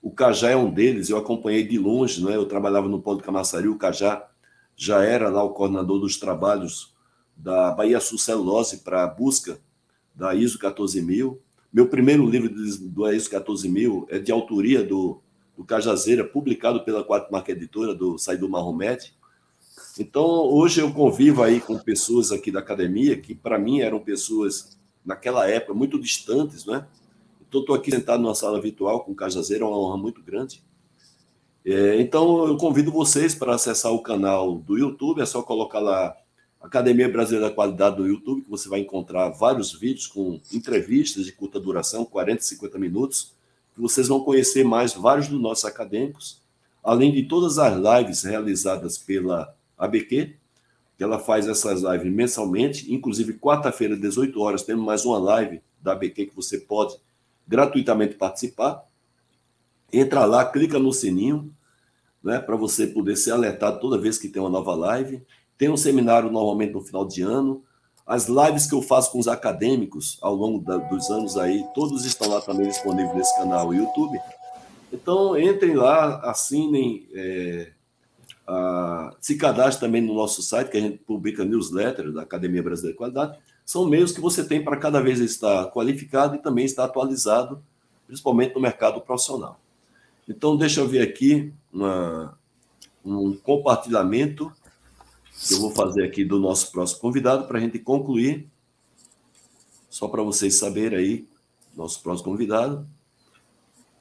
o 0.00 0.12
Cajá 0.12 0.50
é 0.50 0.56
um 0.56 0.70
deles, 0.70 1.10
eu 1.10 1.18
acompanhei 1.18 1.66
de 1.66 1.76
longe, 1.76 2.24
né? 2.24 2.36
eu 2.36 2.46
trabalhava 2.46 2.88
no 2.88 3.02
Polo 3.02 3.18
de 3.18 3.24
Camaçari, 3.24 3.66
o 3.68 3.76
Cajá 3.76 4.28
já 4.76 5.02
era 5.02 5.28
lá 5.28 5.42
o 5.42 5.50
coordenador 5.50 5.98
dos 5.98 6.16
trabalhos 6.16 6.94
da 7.36 7.72
Bahia 7.72 7.98
Sul 7.98 8.16
Celulose 8.16 8.78
para 8.78 9.02
a 9.02 9.06
busca 9.08 9.60
da 10.18 10.34
ISO 10.34 10.58
14000. 10.58 11.40
Meu 11.72 11.88
primeiro 11.88 12.28
livro 12.28 12.50
do 12.50 13.10
ISO 13.10 13.30
14000 13.30 14.06
é 14.10 14.18
de 14.18 14.32
autoria 14.32 14.82
do 14.82 15.22
do 15.58 15.64
Cajazeira, 15.64 16.22
publicado 16.22 16.84
pela 16.84 17.02
Quatro 17.02 17.32
Marca 17.32 17.50
Editora, 17.50 17.92
do 17.92 18.16
Saidu 18.16 18.48
Mahomet. 18.48 19.12
Então, 19.98 20.24
hoje 20.24 20.80
eu 20.80 20.92
convivo 20.92 21.42
aí 21.42 21.60
com 21.60 21.76
pessoas 21.76 22.30
aqui 22.30 22.52
da 22.52 22.60
academia, 22.60 23.20
que 23.20 23.34
para 23.34 23.58
mim 23.58 23.80
eram 23.80 23.98
pessoas, 23.98 24.78
naquela 25.04 25.50
época, 25.50 25.74
muito 25.74 25.98
distantes, 25.98 26.64
né? 26.64 26.86
Então, 27.48 27.62
estou 27.62 27.74
aqui 27.74 27.90
sentado 27.90 28.22
numa 28.22 28.36
sala 28.36 28.60
virtual 28.60 29.00
com 29.00 29.10
o 29.10 29.16
Cajazeira, 29.16 29.64
é 29.64 29.66
uma 29.66 29.76
honra 29.76 29.96
muito 29.96 30.22
grande. 30.22 30.62
É, 31.64 32.00
então, 32.00 32.46
eu 32.46 32.56
convido 32.56 32.92
vocês 32.92 33.34
para 33.34 33.56
acessar 33.56 33.90
o 33.90 34.00
canal 34.00 34.54
do 34.58 34.78
YouTube, 34.78 35.20
é 35.20 35.26
só 35.26 35.42
colocar 35.42 35.80
lá 35.80 36.16
Academia 36.60 37.08
Brasileira 37.08 37.48
da 37.48 37.54
Qualidade 37.54 37.96
do 37.96 38.06
YouTube, 38.06 38.42
que 38.42 38.50
você 38.50 38.68
vai 38.68 38.80
encontrar 38.80 39.28
vários 39.30 39.72
vídeos 39.72 40.06
com 40.06 40.40
entrevistas 40.52 41.24
de 41.24 41.32
curta 41.32 41.60
duração, 41.60 42.04
40, 42.04 42.42
50 42.42 42.78
minutos, 42.78 43.32
que 43.74 43.80
vocês 43.80 44.08
vão 44.08 44.24
conhecer 44.24 44.64
mais 44.64 44.92
vários 44.92 45.28
dos 45.28 45.40
nossos 45.40 45.64
acadêmicos, 45.64 46.42
além 46.82 47.12
de 47.12 47.22
todas 47.24 47.58
as 47.58 47.76
lives 47.76 48.24
realizadas 48.24 48.98
pela 48.98 49.54
ABQ, 49.76 50.34
que 50.96 51.04
ela 51.04 51.20
faz 51.20 51.46
essas 51.46 51.82
lives 51.82 52.12
mensalmente, 52.12 52.92
inclusive 52.92 53.34
quarta-feira, 53.34 53.96
18 53.96 54.40
horas, 54.40 54.64
temos 54.64 54.84
mais 54.84 55.04
uma 55.04 55.18
live 55.18 55.60
da 55.80 55.92
ABQ 55.92 56.26
que 56.26 56.34
você 56.34 56.58
pode 56.58 56.96
gratuitamente 57.46 58.16
participar. 58.16 58.84
Entra 59.92 60.24
lá, 60.24 60.44
clica 60.44 60.76
no 60.76 60.92
sininho, 60.92 61.54
né, 62.22 62.40
para 62.40 62.56
você 62.56 62.86
poder 62.86 63.16
ser 63.16 63.30
alertado 63.30 63.78
toda 63.80 63.96
vez 63.96 64.18
que 64.18 64.28
tem 64.28 64.42
uma 64.42 64.50
nova 64.50 64.74
live. 64.74 65.22
Tem 65.58 65.68
um 65.68 65.76
seminário 65.76 66.30
normalmente 66.30 66.72
no 66.72 66.80
final 66.80 67.04
de 67.04 67.20
ano. 67.20 67.64
As 68.06 68.28
lives 68.28 68.66
que 68.66 68.74
eu 68.74 68.80
faço 68.80 69.10
com 69.12 69.18
os 69.18 69.28
acadêmicos 69.28 70.16
ao 70.22 70.34
longo 70.34 70.64
da, 70.64 70.78
dos 70.78 71.10
anos 71.10 71.36
aí, 71.36 71.66
todos 71.74 72.06
estão 72.06 72.30
lá 72.30 72.40
também 72.40 72.68
disponíveis 72.68 73.14
nesse 73.14 73.36
canal 73.36 73.74
YouTube. 73.74 74.18
Então, 74.90 75.38
entrem 75.38 75.74
lá, 75.74 76.20
assinem, 76.20 77.06
é, 77.12 77.72
a, 78.46 79.14
se 79.20 79.36
cadastrem 79.36 79.90
também 79.90 80.00
no 80.00 80.14
nosso 80.14 80.40
site, 80.42 80.70
que 80.70 80.78
a 80.78 80.80
gente 80.80 80.98
publica 80.98 81.44
newsletter 81.44 82.12
da 82.12 82.22
Academia 82.22 82.62
Brasileira 82.62 82.94
de 82.94 82.98
Qualidade. 82.98 83.38
São 83.66 83.84
meios 83.84 84.12
que 84.12 84.20
você 84.20 84.42
tem 84.42 84.64
para 84.64 84.78
cada 84.78 85.02
vez 85.02 85.18
estar 85.20 85.70
qualificado 85.70 86.34
e 86.34 86.38
também 86.38 86.64
estar 86.64 86.84
atualizado, 86.84 87.62
principalmente 88.06 88.54
no 88.54 88.60
mercado 88.60 89.00
profissional. 89.02 89.60
Então, 90.26 90.56
deixa 90.56 90.80
eu 90.80 90.88
ver 90.88 91.02
aqui 91.02 91.52
uma, 91.70 92.38
um 93.04 93.36
compartilhamento 93.36 94.50
que 95.46 95.54
eu 95.54 95.60
vou 95.60 95.70
fazer 95.70 96.04
aqui 96.04 96.24
do 96.24 96.38
nosso 96.38 96.72
próximo 96.72 97.00
convidado 97.00 97.46
para 97.46 97.58
a 97.58 97.60
gente 97.60 97.78
concluir. 97.78 98.48
Só 99.88 100.08
para 100.08 100.22
vocês 100.22 100.56
saberem 100.56 100.98
aí, 100.98 101.28
nosso 101.76 102.02
próximo 102.02 102.30
convidado. 102.30 102.86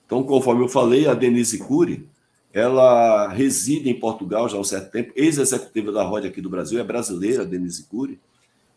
Então, 0.05 0.23
conforme 0.23 0.63
eu 0.63 0.69
falei, 0.69 1.07
a 1.07 1.13
Denise 1.13 1.59
Cury, 1.59 2.07
ela 2.53 3.27
reside 3.27 3.89
em 3.89 3.99
Portugal 3.99 4.49
já 4.49 4.57
há 4.57 4.59
um 4.59 4.63
certo 4.63 4.91
tempo, 4.91 5.11
ex-executiva 5.15 5.91
da 5.91 6.03
Rode 6.03 6.27
aqui 6.27 6.41
do 6.41 6.49
Brasil, 6.49 6.79
é 6.79 6.83
brasileira, 6.83 7.45
Denise 7.45 7.83
Cury, 7.83 8.19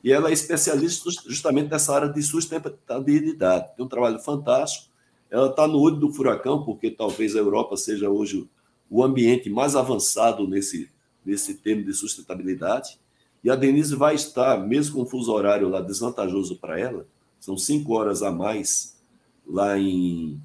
e 0.03 0.13
ela 0.13 0.31
é 0.31 0.33
especialista 0.33 1.09
justamente 1.27 1.71
nessa 1.71 1.95
área 1.95 2.09
de 2.09 2.23
sustentabilidade. 2.23 3.77
Tem 3.77 3.85
um 3.85 3.89
trabalho 3.89 4.19
fantástico. 4.19 4.89
Ela 5.31 5.49
está 5.49 5.67
no 5.69 5.79
olho 5.79 5.97
do 5.97 6.13
furacão, 6.13 6.65
porque 6.65 6.91
talvez 6.91 7.37
a 7.37 7.39
Europa 7.39 7.77
seja 7.77 8.11
hoje 8.11 8.49
o 8.91 9.05
ambiente 9.05 9.49
mais 9.49 9.77
avançado 9.77 10.49
nesse 10.49 10.91
nesse 11.25 11.55
tema 11.55 11.83
de 11.83 11.93
sustentabilidade. 11.93 12.99
E 13.43 13.51
a 13.51 13.57
Denise 13.57 13.95
vai 13.97 14.15
estar, 14.15 14.57
mesmo 14.59 14.97
com 14.97 15.03
o 15.03 15.07
fuso 15.07 15.33
horário 15.33 15.69
lá 15.69 15.81
desvantajoso 15.81 16.57
para 16.57 16.79
ela, 16.79 17.07
são 17.39 17.57
cinco 17.57 17.95
horas 17.95 18.23
a 18.23 18.31
mais 18.31 18.99
lá, 19.47 19.79
em, 19.79 20.41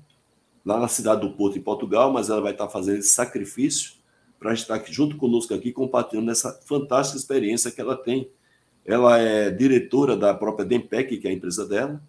lá 0.66 0.80
na 0.80 0.88
cidade 0.88 1.22
do 1.22 1.34
Porto, 1.34 1.58
em 1.58 1.62
Portugal, 1.62 2.12
mas 2.12 2.30
ela 2.30 2.42
vai 2.42 2.54
estar 2.54 2.70
fazendo 2.70 3.00
esse 3.00 3.10
sacrifício 3.10 3.94
para 4.40 4.54
estar 4.54 4.82
junto 4.88 5.18
conosco 5.18 5.54
aqui, 5.54 5.72
compartilhando 5.72 6.32
essa 6.32 6.54
fantástica 6.66 7.18
experiência 7.18 7.72
que 7.72 7.82
ela 7.82 7.98
tem. 7.98 8.30
Ela 8.86 9.18
é 9.20 9.50
diretora 9.50 10.16
da 10.16 10.34
própria 10.34 10.66
Dempec, 10.66 11.18
que 11.18 11.28
é 11.28 11.32
a 11.32 11.34
empresa 11.34 11.66
dela, 11.66 12.02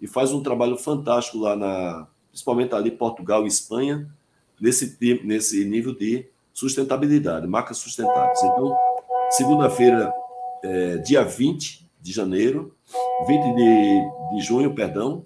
e 0.00 0.06
faz 0.06 0.32
um 0.32 0.42
trabalho 0.42 0.76
fantástico 0.76 1.38
lá 1.38 1.54
na, 1.54 2.08
principalmente 2.30 2.74
ali 2.74 2.90
Portugal 2.90 3.44
e 3.44 3.48
Espanha, 3.48 4.10
nesse, 4.60 4.96
nesse 5.22 5.64
nível 5.64 5.94
de 5.94 6.26
sustentabilidade, 6.52 7.46
marcas 7.46 7.78
sustentáveis. 7.78 8.38
Então, 8.42 8.76
segunda-feira, 9.30 10.12
é, 10.62 10.98
dia 10.98 11.24
20 11.24 11.88
de 12.00 12.12
janeiro, 12.12 12.74
20 13.26 13.54
de, 13.54 14.36
de 14.36 14.42
junho, 14.42 14.74
perdão, 14.74 15.24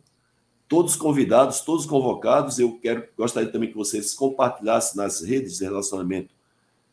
todos 0.69 0.97
convidados, 0.97 1.61
todos 1.61 1.87
convocados. 1.87 2.59
Eu 2.59 2.79
quero, 2.79 3.07
gostaria 3.17 3.51
também 3.51 3.71
que 3.71 3.77
vocês 3.77 4.15
compartilhassem 4.15 4.97
nas 4.97 5.23
redes 5.23 5.59
de 5.59 5.65
relacionamento 5.65 6.35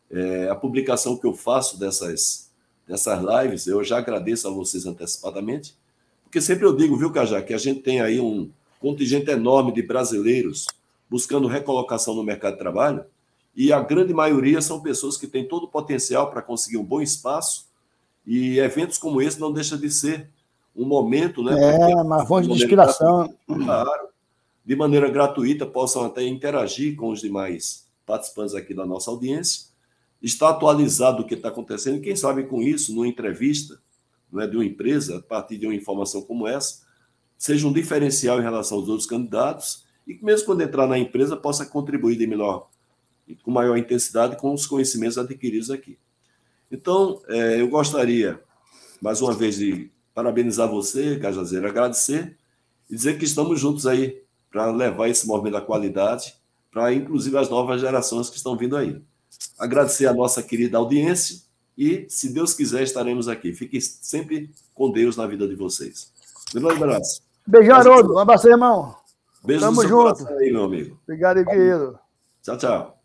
é, 0.09 0.49
a 0.49 0.55
publicação 0.55 1.17
que 1.17 1.25
eu 1.25 1.33
faço 1.33 1.79
dessas, 1.79 2.51
dessas 2.87 3.19
lives. 3.21 3.67
Eu 3.67 3.83
já 3.83 3.97
agradeço 3.97 4.47
a 4.47 4.51
vocês 4.51 4.85
antecipadamente, 4.85 5.75
porque 6.23 6.41
sempre 6.41 6.65
eu 6.65 6.75
digo, 6.75 6.97
viu, 6.97 7.11
Cajá, 7.11 7.41
que 7.41 7.53
a 7.53 7.57
gente 7.57 7.81
tem 7.81 8.01
aí 8.01 8.19
um 8.19 8.49
contingente 8.79 9.29
enorme 9.29 9.71
de 9.71 9.81
brasileiros 9.81 10.65
buscando 11.09 11.47
recolocação 11.47 12.15
no 12.15 12.23
mercado 12.23 12.53
de 12.53 12.59
trabalho 12.59 13.05
e 13.55 13.71
a 13.71 13.79
grande 13.79 14.13
maioria 14.13 14.61
são 14.61 14.81
pessoas 14.81 15.17
que 15.17 15.27
têm 15.27 15.47
todo 15.47 15.63
o 15.63 15.67
potencial 15.67 16.31
para 16.31 16.41
conseguir 16.41 16.77
um 16.77 16.83
bom 16.83 17.01
espaço, 17.01 17.67
e 18.25 18.57
eventos 18.59 18.97
como 18.97 19.21
esse 19.21 19.39
não 19.39 19.51
deixa 19.51 19.77
de 19.77 19.89
ser 19.89 20.29
um 20.75 20.85
momento, 20.85 21.43
né? 21.43 21.91
É, 21.91 21.95
uma 21.95 22.25
fonte 22.25 22.47
de 22.47 22.53
inspiração. 22.53 23.33
Claro, 23.45 24.07
de 24.65 24.75
maneira 24.75 25.09
gratuita, 25.09 25.65
possam 25.65 26.05
até 26.05 26.23
interagir 26.23 26.95
com 26.95 27.09
os 27.09 27.21
demais 27.21 27.87
participantes 28.05 28.55
aqui 28.55 28.73
da 28.73 28.85
nossa 28.85 29.11
audiência, 29.11 29.67
está 30.21 30.49
atualizado 30.49 31.21
o 31.21 31.27
que 31.27 31.35
está 31.35 31.49
acontecendo, 31.49 32.01
quem 32.01 32.15
sabe 32.15 32.43
com 32.43 32.61
isso, 32.61 32.93
numa 32.93 33.07
entrevista 33.07 33.79
não 34.31 34.41
é, 34.41 34.47
de 34.47 34.55
uma 34.55 34.65
empresa, 34.65 35.17
a 35.17 35.21
partir 35.21 35.57
de 35.57 35.67
uma 35.67 35.75
informação 35.75 36.21
como 36.23 36.47
essa, 36.47 36.81
seja 37.37 37.67
um 37.67 37.73
diferencial 37.73 38.39
em 38.39 38.41
relação 38.41 38.79
aos 38.79 38.87
outros 38.87 39.07
candidatos, 39.07 39.83
e 40.07 40.15
que 40.15 40.25
mesmo 40.25 40.47
quando 40.47 40.61
entrar 40.61 40.87
na 40.87 40.97
empresa 40.97 41.37
possa 41.37 41.65
contribuir 41.65 42.17
de 42.17 42.25
melhor 42.25 42.67
com 43.41 43.51
maior 43.51 43.77
intensidade 43.77 44.37
com 44.37 44.53
os 44.53 44.65
conhecimentos 44.65 45.17
adquiridos 45.17 45.69
aqui. 45.69 45.97
Então, 46.71 47.21
é, 47.27 47.61
eu 47.61 47.67
gostaria, 47.67 48.41
mais 49.01 49.21
uma 49.21 49.33
vez, 49.33 49.57
de 49.57 49.91
parabenizar 50.13 50.69
você, 50.69 51.17
Cajazeiro, 51.19 51.67
agradecer 51.67 52.37
e 52.89 52.95
dizer 52.95 53.17
que 53.17 53.25
estamos 53.25 53.59
juntos 53.59 53.87
aí 53.87 54.21
para 54.51 54.71
levar 54.71 55.07
esse 55.07 55.25
movimento 55.27 55.53
da 55.53 55.61
qualidade 55.61 56.35
para, 56.71 56.93
inclusive, 56.93 57.37
as 57.37 57.49
novas 57.49 57.81
gerações 57.81 58.29
que 58.29 58.37
estão 58.37 58.57
vindo 58.57 58.75
aí. 58.75 59.01
Agradecer 59.59 60.07
a 60.07 60.13
nossa 60.13 60.41
querida 60.41 60.77
audiência 60.77 61.41
e, 61.77 62.05
se 62.09 62.33
Deus 62.33 62.53
quiser, 62.53 62.83
estaremos 62.83 63.27
aqui. 63.27 63.53
Fiquem 63.53 63.79
sempre 63.79 64.49
com 64.73 64.91
Deus 64.91 65.15
na 65.15 65.27
vida 65.27 65.47
de 65.47 65.55
vocês. 65.55 66.11
Um 66.55 66.67
abraço. 66.69 67.21
Beijão, 67.45 67.75
Haroldo. 67.75 68.15
Um 68.15 68.19
abraço, 68.19 68.47
irmão. 68.47 68.95
Beijo 69.43 69.61
Tamo 69.61 69.87
junto. 69.87 70.27
Aí, 70.39 70.51
meu 70.51 70.63
amigo. 70.63 70.97
Obrigado, 71.03 71.43
querido. 71.45 71.99
Tchau, 72.41 72.57
tchau. 72.57 73.02